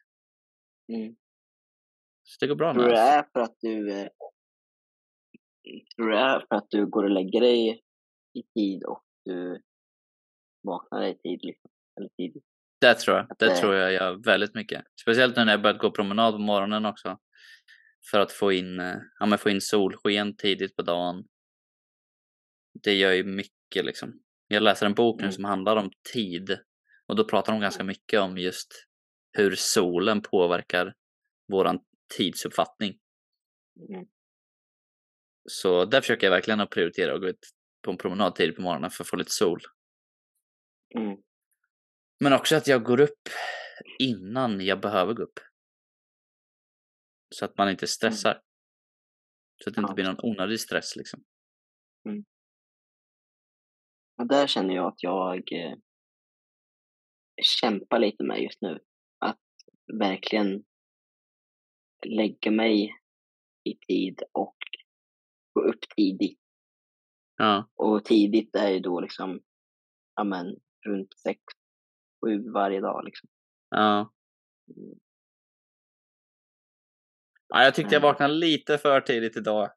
Mm. 0.93 1.17
Så 2.23 2.37
det 2.41 2.47
går 2.47 2.55
bra 2.57 2.73
Tror 2.73 2.83
du 2.83 2.89
nu. 2.89 2.95
det 2.95 3.01
är 3.01 3.29
för 3.33 3.41
att 3.41 3.57
du 3.61 3.93
eh, 3.93 4.09
Tror 5.97 6.07
du 6.07 6.13
det 6.13 6.19
är 6.19 6.47
för 6.49 6.55
att 6.55 6.71
du 6.71 6.87
går 6.87 7.05
och 7.05 7.11
lägger 7.11 7.41
dig 7.41 7.83
i 8.35 8.43
tid 8.43 8.85
och 8.85 9.05
du 9.25 9.63
vaknar 10.63 11.07
i 11.07 11.19
tid 11.19 11.41
liksom? 11.43 11.71
Eller 12.01 12.09
tidigt? 12.09 12.45
Det 12.81 12.95
tror 12.95 13.17
jag. 13.17 13.33
Att 13.33 13.39
Det 13.39 13.47
det- 13.47 13.57
tror 13.57 13.75
jag 13.75 13.93
gör 13.93 14.25
väldigt 14.25 14.55
mycket. 14.55 14.85
Speciellt 15.03 15.37
nu 15.37 15.45
när 15.45 15.53
jag 15.53 15.63
börjat 15.63 15.79
gå 15.81 15.91
promenad 15.91 16.35
på 16.35 16.39
morgonen 16.39 16.85
också. 16.87 17.19
För 18.11 18.21
att 18.21 18.33
få 18.33 18.53
in, 18.53 18.81
eh, 18.81 18.97
ja, 19.19 19.27
men 19.27 19.39
få 19.39 19.51
in 19.51 19.61
solsken 19.61 20.37
tidigt 20.37 20.77
på 20.77 20.83
dagen. 20.83 21.25
Det 22.83 22.95
gör 22.95 23.13
ju 23.13 23.25
mycket 23.25 23.85
liksom. 23.85 24.23
Jag 24.49 24.63
läser 24.63 24.87
en 24.87 24.95
bok 24.95 25.17
nu 25.21 25.25
Mm. 25.25 25.33
som 25.33 25.45
handlar 25.45 25.77
om 25.77 25.91
tid. 26.13 26.59
Och 27.07 27.17
då 27.17 27.25
pratar 27.25 27.53
de 27.53 27.61
ganska 27.61 27.85
mycket 27.85 28.21
om 28.21 28.39
just 28.39 28.69
hur 29.33 29.55
solen 29.57 30.23
påverkar 30.23 30.95
våran 31.53 31.81
tidsuppfattning. 32.17 32.99
Mm. 33.89 34.07
Så 35.51 35.85
där 35.85 36.01
försöker 36.01 36.27
jag 36.27 36.33
verkligen 36.33 36.61
att 36.61 36.71
prioritera 36.71 37.15
och 37.15 37.21
gå 37.21 37.29
ut 37.29 37.47
på 37.83 37.91
en 37.91 37.99
promenad 37.99 38.35
tidigt 38.35 38.57
på 38.57 38.63
morgonen 38.63 38.91
för 38.91 39.05
att 39.05 39.09
få 39.09 39.17
lite 39.17 39.31
sol. 39.31 39.61
Mm. 40.95 41.17
Men 42.21 42.33
också 42.33 42.57
att 42.57 42.67
jag 42.67 42.85
går 42.85 43.01
upp 43.01 43.29
innan 43.99 44.61
jag 44.61 44.81
behöver 44.81 45.15
gå 45.15 45.23
upp. 45.23 45.39
Så 47.35 47.45
att 47.45 47.59
man 47.59 47.71
inte 47.71 47.87
stressar. 47.87 48.43
Så 49.65 49.71
att 49.71 49.75
det 49.75 49.81
inte 49.81 49.95
blir 49.95 50.05
någon 50.05 50.31
onödig 50.31 50.61
stress 50.61 50.97
liksom. 50.97 51.25
Och 54.19 54.27
där 54.27 54.47
känner 54.47 54.75
jag 54.75 54.87
att 54.87 55.03
jag 55.03 55.53
eh, 55.53 55.77
kämpar 57.43 57.99
lite 57.99 58.25
med 58.25 58.43
just 58.43 58.61
nu. 58.61 58.79
Att 59.19 59.41
verkligen 59.99 60.65
lägga 62.07 62.51
mig 62.51 62.91
i 63.65 63.75
tid 63.75 64.23
och 64.33 64.57
gå 65.53 65.61
upp 65.61 65.81
tidigt. 65.97 66.41
Ja, 67.41 67.69
Och 67.75 68.05
tidigt 68.05 68.57
är 68.57 68.69
ju 68.69 68.81
då 68.81 69.01
liksom, 69.01 69.41
ja 70.15 70.25
men, 70.25 70.47
runt 70.87 71.19
sex, 71.19 71.41
sju 72.25 72.51
varje 72.51 72.81
dag 72.81 73.05
liksom. 73.05 73.29
ja. 73.71 74.13
Mm. 74.77 74.99
ja 77.49 77.65
jag 77.65 77.75
tyckte 77.75 77.95
jag 77.95 78.01
Mm. 78.03 78.09
vaknade 78.13 78.35
lite 78.35 78.79
för 78.79 79.01
tidigt 79.01 79.37
idag. 79.37 79.71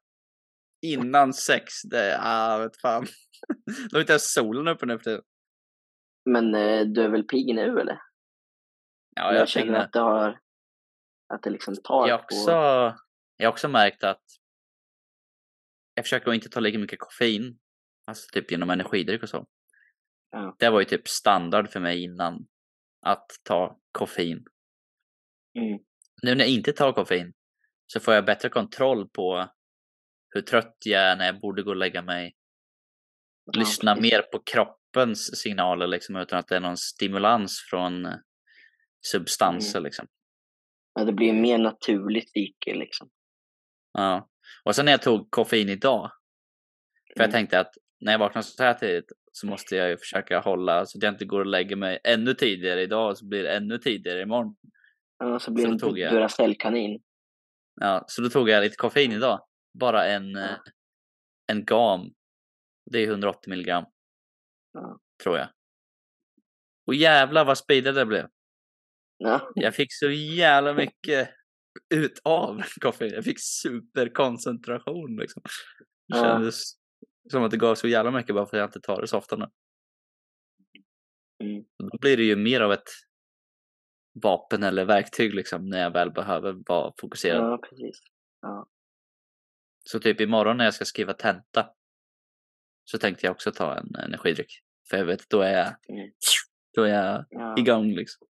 Innan 0.86 1.32
sex. 1.32 1.82
Det, 1.82 2.18
ah, 2.20 2.58
vet 2.58 2.80
fan. 2.80 3.06
Då 3.90 3.96
är 3.96 4.00
inte 4.00 4.12
ens 4.12 4.32
solen 4.32 4.68
uppe 4.68 4.86
nu 4.86 4.98
för 4.98 5.04
tiden. 5.04 5.22
Men 6.24 6.54
eh, 6.54 6.80
du 6.86 7.02
är 7.02 7.08
väl 7.08 7.22
pigg 7.24 7.54
nu 7.54 7.80
eller? 7.80 7.98
Ja, 9.16 9.32
jag, 9.32 9.34
jag 9.34 9.48
känner 9.48 9.78
att 9.78 9.92
det 9.92 10.00
har, 10.00 10.40
att 11.34 11.42
det 11.42 11.50
liksom 11.50 11.74
tar 11.84 12.08
jag 12.08 12.18
på... 12.20 12.24
också, 12.24 12.50
jag 13.36 13.46
har 13.46 13.52
också 13.52 13.68
märkt 13.68 14.04
att 14.04 14.22
jag 15.94 16.04
försöker 16.04 16.28
att 16.28 16.34
inte 16.34 16.48
ta 16.48 16.60
lika 16.60 16.78
mycket 16.78 16.98
koffein. 16.98 17.58
Alltså 18.06 18.28
typ 18.32 18.50
genom 18.50 18.70
energidryck 18.70 19.22
och 19.22 19.28
så. 19.28 19.46
Ja. 20.30 20.56
Det 20.58 20.70
var 20.70 20.80
ju 20.80 20.84
typ 20.84 21.08
standard 21.08 21.70
för 21.70 21.80
mig 21.80 22.02
innan 22.02 22.46
att 23.06 23.26
ta 23.42 23.80
koffein. 23.92 24.44
Mm. 25.58 25.78
Nu 26.22 26.34
när 26.34 26.44
jag 26.44 26.48
inte 26.48 26.72
tar 26.72 26.92
koffein 26.92 27.32
så 27.86 28.00
får 28.00 28.14
jag 28.14 28.24
bättre 28.24 28.48
kontroll 28.48 29.08
på 29.08 29.48
hur 30.28 30.42
trött 30.42 30.76
jag 30.84 31.02
är 31.02 31.16
när 31.16 31.26
jag 31.26 31.40
borde 31.40 31.62
gå 31.62 31.70
och 31.70 31.76
lägga 31.76 32.02
mig. 32.02 32.34
Ja, 33.44 33.60
Lyssna 33.60 33.94
precis. 33.94 34.12
mer 34.12 34.22
på 34.22 34.42
kroppens 34.42 35.40
signaler 35.40 35.86
liksom 35.86 36.16
utan 36.16 36.38
att 36.38 36.48
det 36.48 36.56
är 36.56 36.60
någon 36.60 36.76
stimulans 36.76 37.66
från 37.70 38.08
substanser 39.06 39.80
liksom. 39.80 40.06
Ja, 40.94 41.04
det 41.04 41.12
blir 41.12 41.28
en 41.28 41.42
mer 41.42 41.58
naturlig 41.58 42.28
cykel 42.28 42.78
liksom. 42.78 43.10
Ja. 43.92 44.28
Och 44.64 44.74
sen 44.76 44.84
när 44.84 44.92
jag 44.92 45.02
tog 45.02 45.30
koffein 45.30 45.68
idag. 45.68 46.10
För 47.16 47.20
jag 47.20 47.28
Mm. 47.28 47.32
tänkte 47.32 47.60
att 47.60 47.74
när 48.00 48.12
jag 48.12 48.18
vaknar 48.18 48.42
så 48.42 48.62
här 48.62 48.74
tidigt 48.74 49.12
så 49.32 49.46
måste 49.46 49.76
jag 49.76 49.88
ju 49.88 49.96
försöka 49.96 50.40
hålla 50.40 50.86
så 50.86 50.98
att 50.98 51.02
jag 51.02 51.14
inte 51.14 51.24
går 51.24 51.40
och 51.40 51.46
lägger 51.46 51.76
mig 51.76 51.98
ännu 52.04 52.34
tidigare 52.34 52.82
idag 52.82 53.10
och 53.10 53.18
så 53.18 53.26
blir 53.26 53.42
det 53.42 53.56
ännu 53.56 53.78
tidigare 53.78 54.22
imorgon. 54.22 54.56
Ja, 55.18 55.38
så 55.38 55.50
blir 55.52 55.64
Så 55.78 55.86
det 55.88 56.02
en 56.04 56.12
Duracell-kanin. 56.14 57.02
Ja, 57.80 58.04
så 58.06 58.22
då 58.22 58.28
tog 58.28 58.48
jag 58.48 58.62
lite 58.62 58.76
koffein 58.76 59.12
idag. 59.12 59.46
Bara 59.78 60.06
en, 60.06 60.30
Ja. 60.30 60.40
eh, 60.44 60.56
en 61.46 61.64
gam. 61.64 62.12
Det 62.90 62.98
är 62.98 63.06
180 63.06 63.50
milligram. 63.50 63.84
Ja. 64.72 64.98
Tror 65.22 65.38
jag. 65.38 65.48
Och 66.86 66.94
jävlar 66.94 67.44
vad 67.44 67.58
speedad 67.58 67.94
det 67.94 68.06
blev. 68.06 68.28
Ja. 69.16 69.52
Jag 69.54 69.74
fick 69.74 69.92
så 69.92 70.10
jävla 70.10 70.72
mycket 70.74 71.28
ut 71.94 72.20
av 72.24 72.62
koffein. 72.80 73.12
Jag 73.14 73.24
fick 73.24 73.40
superkoncentration 73.40 75.16
liksom. 75.16 75.42
Det 76.08 76.16
Ja. 76.18 76.22
kändes 76.24 76.62
som 77.30 77.42
att 77.44 77.50
det 77.50 77.56
gav 77.56 77.74
så 77.74 77.88
jävla 77.88 78.10
mycket 78.10 78.34
bara 78.34 78.46
för 78.46 78.56
att 78.56 78.60
jag 78.60 78.68
inte 78.68 78.80
tar 78.80 79.00
det 79.00 79.06
så 79.08 79.18
ofta 79.18 79.36
nu. 79.36 79.46
Mm. 81.44 81.64
Då 81.92 81.98
blir 82.00 82.16
det 82.16 82.22
ju 82.24 82.36
mer 82.36 82.60
av 82.60 82.72
ett 82.72 82.88
vapen 84.22 84.62
eller 84.62 84.84
verktyg 84.84 85.34
liksom 85.34 85.68
när 85.68 85.80
jag 85.80 85.90
väl 85.90 86.10
behöver 86.10 86.52
vara 86.66 86.92
fokuserad. 87.00 87.44
ja, 87.44 87.58
precis. 87.70 88.00
Så 89.84 90.00
typ 90.00 90.20
imorgon 90.20 90.56
när 90.56 90.64
jag 90.64 90.74
ska 90.74 90.84
skriva 90.84 91.12
tenta 91.12 91.70
så 92.84 92.98
tänkte 92.98 93.26
jag 93.26 93.32
också 93.32 93.52
ta 93.52 93.78
en 93.78 93.94
energidryck. 93.94 94.52
För 94.90 94.96
jag 94.96 95.04
vet, 95.04 95.28
då 95.30 95.40
är 95.40 95.52
jag, 95.52 95.66
Mm. 95.96 96.10
då 96.74 96.82
är 96.82 96.88
jag 97.04 97.24
Ja. 97.30 97.58
igång 97.58 97.92
liksom. 97.94 98.26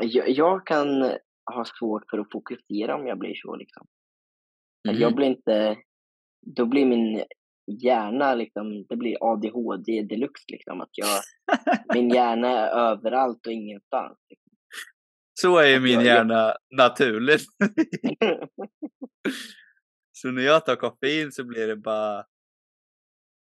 Jag, 0.00 0.28
jag 0.30 0.66
kan 0.66 1.12
ha 1.54 1.64
svårt 1.64 2.04
för 2.10 2.18
att 2.18 2.32
fokusera 2.32 2.94
om 2.94 3.06
jag 3.06 3.18
blir 3.18 3.34
så 3.34 3.56
liksom. 3.56 3.86
Mhm. 4.88 4.96
Jag 4.96 5.14
blir 5.14 5.26
inte, 5.26 5.76
då 6.56 6.66
blir 6.66 6.86
min 6.86 7.24
hjärna 7.82 8.34
liksom, 8.34 8.86
det 8.88 8.96
blir 8.96 9.16
ADHD 9.20 10.02
deluxe 10.02 10.44
liksom. 10.48 10.80
Att 10.80 10.90
jag, 10.92 11.22
min 11.94 12.08
hjärna 12.14 12.48
är 12.48 12.68
överallt 12.68 13.46
och 13.46 13.52
ingenstans. 13.52 14.18
Liksom. 14.30 14.52
Så 15.40 15.56
är 15.58 15.66
ju 15.66 15.80
min 15.80 15.92
jag- 15.92 16.04
hjärna 16.04 16.54
naturligt. 16.76 17.42
så 20.12 20.30
när 20.30 20.42
jag 20.42 20.66
tar 20.66 20.76
koffein 20.76 21.32
så 21.32 21.44
blir 21.44 21.66
det 21.66 21.76
bara... 21.76 22.24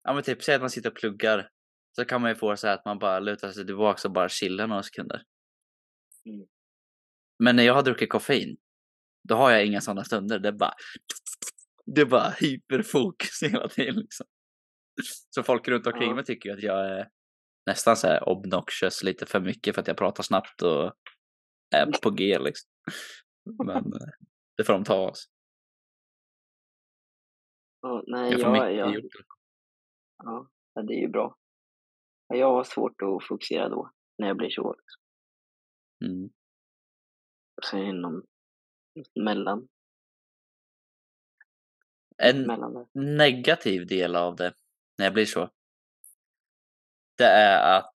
Ja 0.03 0.15
men 0.15 0.23
typ, 0.23 0.43
säg 0.43 0.55
att 0.55 0.61
man 0.61 0.71
sitter 0.71 0.91
och 0.91 0.97
pluggar. 0.97 1.49
Så 1.97 2.05
kan 2.05 2.21
man 2.23 2.31
ju 2.31 2.35
få 2.35 2.57
så 2.57 2.67
här 2.67 2.75
att 2.75 2.85
man 2.85 2.99
bara 2.99 3.21
lutar 3.21 3.51
sig 3.51 3.67
tillbaka 3.67 4.09
och 4.09 4.15
bara 4.15 4.29
chillar 4.29 4.67
några 4.67 4.83
sekunder. 4.83 5.23
Mm. 6.27 6.47
Men 7.39 7.57
när 7.57 7.63
jag 7.63 7.75
har 7.75 7.83
druckit 7.83 8.11
koffein, 8.11 8.57
då 9.29 9.35
har 9.35 9.51
jag 9.51 9.67
inga 9.67 9.81
sådana 9.81 10.05
stunder. 10.05 10.39
Det 10.39 10.49
är 10.49 10.53
bara... 10.53 10.75
Det 11.87 12.01
är 12.01 12.07
bara 12.07 12.31
hyperfokus 12.31 13.43
hela 13.43 13.69
tiden 13.69 13.95
liksom. 13.95 14.27
Så 15.35 15.43
folk 15.43 15.69
runt 15.69 15.87
omkring 15.87 16.09
Ja. 16.09 16.15
mig 16.15 16.25
tycker 16.25 16.53
att 16.53 16.63
jag 16.63 16.91
är 16.91 17.09
nästan 17.67 17.97
så 17.97 18.07
här 18.07 18.29
obnoxious 18.29 19.03
lite 19.03 19.27
för 19.27 19.41
mycket 19.41 19.75
för 19.75 19.83
att 19.83 19.89
jag 19.89 19.97
pratar 19.97 20.23
snabbt 20.23 20.63
och 20.63 20.93
är 21.77 22.01
på 22.03 22.11
G 22.11 22.39
liksom. 22.39 22.71
Men 23.65 23.77
eh, 23.77 24.09
det 24.57 24.65
får 24.65 24.73
de 24.73 24.85
ta 24.85 25.09
oss. 25.11 25.29
Ja, 27.81 28.05
nej, 28.07 28.33
Jag 28.33 28.41
får 28.41 28.57
jag, 28.57 28.91
mycket 28.91 29.11
jag, 29.15 30.47
ja, 30.75 30.83
det 30.83 30.95
är 30.95 31.01
ju 31.01 31.09
bra. 31.09 31.37
Ja, 32.29 32.37
Jag 32.37 32.53
har 32.53 32.65
svårt 32.65 33.03
att 33.03 33.27
fokusera 33.29 33.69
då, 33.69 33.91
när 34.19 34.29
jag 34.29 34.37
blir 34.37 34.51
så. 34.51 34.75
Mm. 36.05 36.31
Någon 37.73 38.23
mellan. 39.21 39.69
En 42.17 42.47
Mellan 42.47 42.75
det. 42.75 42.87
negativ 43.01 43.87
del 43.87 44.17
av 44.17 44.37
det, 44.37 44.55
när 44.99 45.07
jag 45.07 45.15
blir 45.15 45.27
så, 45.27 45.51
det 47.19 47.25
är 47.25 47.79
att 47.79 47.95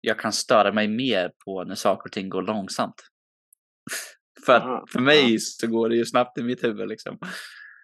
jag 0.00 0.18
kan 0.18 0.32
störa 0.32 0.72
mig 0.72 0.88
mer 0.88 1.32
på 1.44 1.64
när 1.64 1.74
saker 1.74 2.08
och 2.08 2.12
ting 2.12 2.28
går 2.28 2.42
långsamt. 2.42 2.94
för 4.46 4.60
Aha, 4.60 4.86
för 4.92 5.00
mig 5.00 5.38
så 5.38 5.66
går 5.66 5.88
det 5.88 5.96
ju 5.96 6.04
snabbt 6.04 6.38
i 6.38 6.42
mitt 6.42 6.64
huvud 6.64 6.88
liksom. 6.88 7.18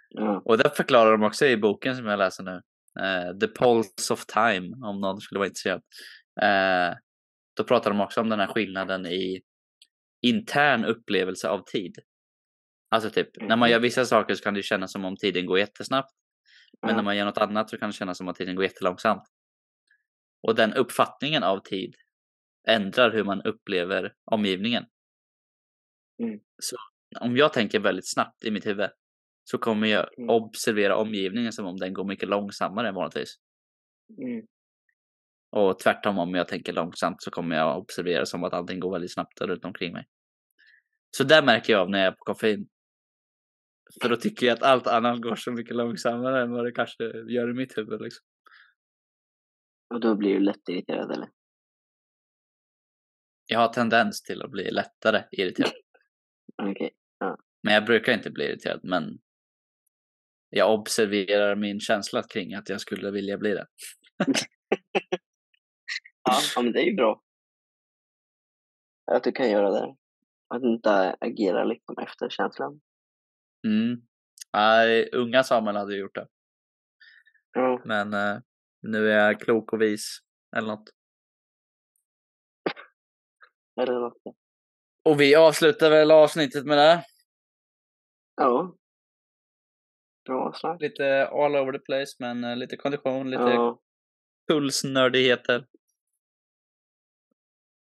Ja. 0.09 0.43
Och 0.45 0.59
det 0.59 0.77
förklarar 0.77 1.13
de 1.13 1.23
också 1.23 1.47
i 1.47 1.57
boken 1.57 1.97
som 1.97 2.07
jag 2.07 2.19
läser 2.19 2.45
nu. 2.45 2.63
Eh, 3.01 3.39
The 3.39 3.49
Pulse 3.49 4.13
of 4.13 4.27
Time, 4.27 4.77
om 4.87 5.01
någon 5.01 5.21
skulle 5.21 5.39
vara 5.39 5.49
intresserad. 5.49 5.83
Eh, 6.43 6.97
då 7.57 7.65
pratar 7.65 7.91
de 7.91 8.01
också 8.01 8.21
om 8.21 8.29
den 8.29 8.41
här 8.41 8.47
skillnaden 8.47 9.07
i 9.07 9.43
intern 10.23 10.85
upplevelse 10.85 11.49
av 11.49 11.65
tid. 11.65 11.97
Alltså 12.91 13.11
typ, 13.11 13.29
när 13.41 13.49
man 13.49 13.59
Mhm. 13.59 13.71
gör 13.71 13.81
vissa 13.81 14.05
saker 14.05 14.35
så 14.35 14.43
kan 14.45 14.55
det 14.55 14.63
kännas 14.63 14.93
som 14.93 15.05
om 15.05 15.17
tiden 15.17 15.47
går 15.47 15.59
jättesnabbt. 15.59 16.11
Men 16.83 16.91
Ja. 16.91 16.97
när 16.97 17.03
man 17.03 17.17
gör 17.17 17.25
något 17.25 17.39
annat 17.39 17.71
så 17.71 17.79
kan 17.79 17.89
det 17.91 17.95
kännas 17.97 18.19
som 18.19 18.29
att 18.29 18.37
tiden 18.37 18.55
går 18.57 18.65
jättelångsamt. 18.65 19.23
Och 20.43 20.55
den 20.55 20.75
uppfattningen 20.75 21.43
av 21.43 21.61
tid 21.61 21.95
ändrar 22.69 23.11
hur 23.13 23.25
man 23.25 23.43
upplever 23.43 24.15
omgivningen. 24.25 24.85
Mm. 26.23 26.41
Så 26.63 26.77
om 27.21 27.37
jag 27.37 27.53
tänker 27.53 27.81
väldigt 27.81 28.13
snabbt 28.13 28.45
i 28.45 28.51
mitt 28.51 28.67
huvud 28.67 28.91
så 29.45 29.59
kommer 29.59 29.87
jag 29.89 30.19
Mm. 30.19 30.29
observera 30.31 30.97
omgivningen 30.97 31.53
som 31.53 31.67
om 31.67 31.77
den 31.77 31.93
går 31.95 32.05
mycket 32.05 32.29
långsammare 32.29 32.89
än 32.89 32.95
vanligtvis. 32.95 33.35
Mm. 34.19 34.47
Och 35.51 35.79
tvärtom 35.79 36.19
om 36.19 36.35
jag 36.35 36.49
tänker 36.49 36.73
långsamt 36.73 37.23
så 37.23 37.31
kommer 37.31 37.57
jag 37.57 37.79
observera 37.79 38.27
som 38.27 38.45
att 38.45 38.53
allting 38.53 38.81
går 38.81 38.93
väldigt 38.93 39.13
snabbt 39.13 39.41
runt 39.41 39.65
omkring 39.65 39.93
mig. 39.93 40.07
Så 41.17 41.25
där 41.25 41.43
märker 41.43 41.73
jag 41.73 41.83
av 41.83 41.91
när 41.91 41.99
jag 41.99 42.07
är 42.07 42.13
på 42.13 42.25
koffein. 42.25 42.69
För 44.03 44.09
då 44.09 44.17
tycker 44.17 44.47
jag 44.47 44.55
att 44.55 44.63
allt 44.63 44.87
annat 44.87 45.23
går 45.23 45.37
så 45.37 45.53
mycket 45.53 45.77
långsammare 45.77 46.43
än 46.43 46.51
vad 46.51 46.65
det 46.65 46.73
kanske 46.73 47.05
gör 47.05 47.51
i 47.51 47.55
mitt 47.55 47.79
huvud. 47.79 48.01
Liksom. 48.03 48.27
Och 49.95 50.01
då 50.01 50.15
blir 50.15 50.35
du 50.35 50.41
lätt 50.41 50.69
irriterad 50.69 51.11
eller? 51.11 51.29
Jag 53.47 53.59
har 53.59 53.69
tendens 53.69 54.23
till 54.23 54.43
att 54.43 54.51
bli 54.51 54.71
lättare 54.71 55.25
irriterad. 55.31 55.73
Okej. 56.63 56.91
Men 57.63 57.75
jag 57.75 57.85
brukar 57.85 58.13
inte 58.13 58.31
bli 58.31 58.45
irriterad. 58.45 58.81
Men 58.83 59.19
jag 60.51 60.75
observerar 60.75 61.57
min 61.57 61.81
känsla 61.81 62.23
kring 62.23 62.55
att 62.55 62.69
jag 62.69 62.81
skulle 62.81 63.11
vilja 63.11 63.39
bli 63.39 63.55
det. 63.55 63.67
Ja, 66.55 66.63
men 66.63 66.73
det 66.73 66.81
är 66.81 66.85
ju 66.85 66.95
bra. 66.95 67.23
Att 69.11 69.25
du 69.25 69.33
kan 69.33 69.51
göra 69.51 69.71
det. 69.71 69.97
Att 70.55 70.63
inte 70.63 71.17
agerar 71.21 71.65
liksom 71.65 71.99
efter 71.99 72.29
känslan. 72.29 72.81
Mm. 73.67 74.03
Nej, 74.53 75.11
unga 75.13 75.45
Samuel 75.45 75.77
hade 75.77 75.97
gjort 75.97 76.15
det. 76.15 76.29
Ja, 77.53 77.83
Men 77.85 78.15
eh, 78.15 78.39
nu 78.83 79.11
är 79.11 79.27
jag 79.27 79.41
klok 79.41 79.73
och 79.73 79.83
vis. 79.83 80.19
Eller 80.57 80.69
något. 80.69 80.91
eller 83.81 84.01
något. 84.01 84.37
Och 85.05 85.21
vi 85.21 85.35
avslutar 85.35 85.91
väl 85.91 86.11
avsnittet 86.11 86.65
med 86.67 86.79
det. 86.79 87.05
Ja. 88.37 88.75
Bra 90.25 90.53
snack. 90.55 90.81
Lite 90.81 91.29
all 91.29 91.57
over 91.57 91.73
the 91.73 91.79
place, 91.79 92.17
men 92.19 92.45
eh, 92.45 92.57
lite 92.57 92.77
kondition, 92.77 93.31
lite 93.31 93.43
Ja, 93.43 93.81
pulsnördigheter. 94.49 95.67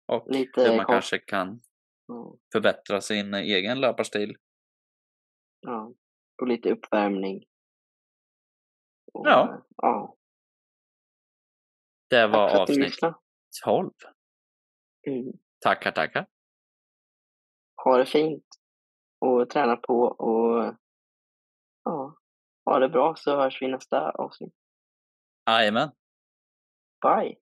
Och 0.07 0.31
Lite 0.31 0.61
hur 0.61 0.77
man 0.77 0.85
kon- 0.85 0.93
kanske 0.93 1.19
kan 1.19 1.61
ja, 2.07 2.35
förbättra 2.51 3.01
sin 3.01 3.33
egen 3.33 3.79
löparstil. 3.81 4.37
ja. 5.61 5.93
Och 6.41 6.47
lite 6.47 6.71
uppvärmning. 6.71 7.43
Och, 9.13 9.27
Ja. 9.27 9.65
ja. 9.77 10.17
Det 12.09 12.27
var 12.27 12.49
Tack 12.49 12.59
avsnitt 12.59 12.77
lyssnade. 12.79 13.15
12. 13.65 13.91
Mm. 15.07 15.33
Tackar, 15.59 15.91
tackar. 15.91 16.27
Ha 17.83 17.97
det 17.97 18.05
fint. 18.05 18.45
Och 19.19 19.49
träna 19.49 19.75
på 19.75 19.93
och 20.03 20.75
ja, 21.83 22.15
ha 22.65 22.79
det 22.79 22.89
bra 22.89 23.15
så 23.15 23.35
hörs 23.35 23.61
vi 23.61 23.67
nästa 23.67 24.11
avsnitt. 24.11 24.53
Jajamän. 25.49 25.89
Bye! 27.01 27.35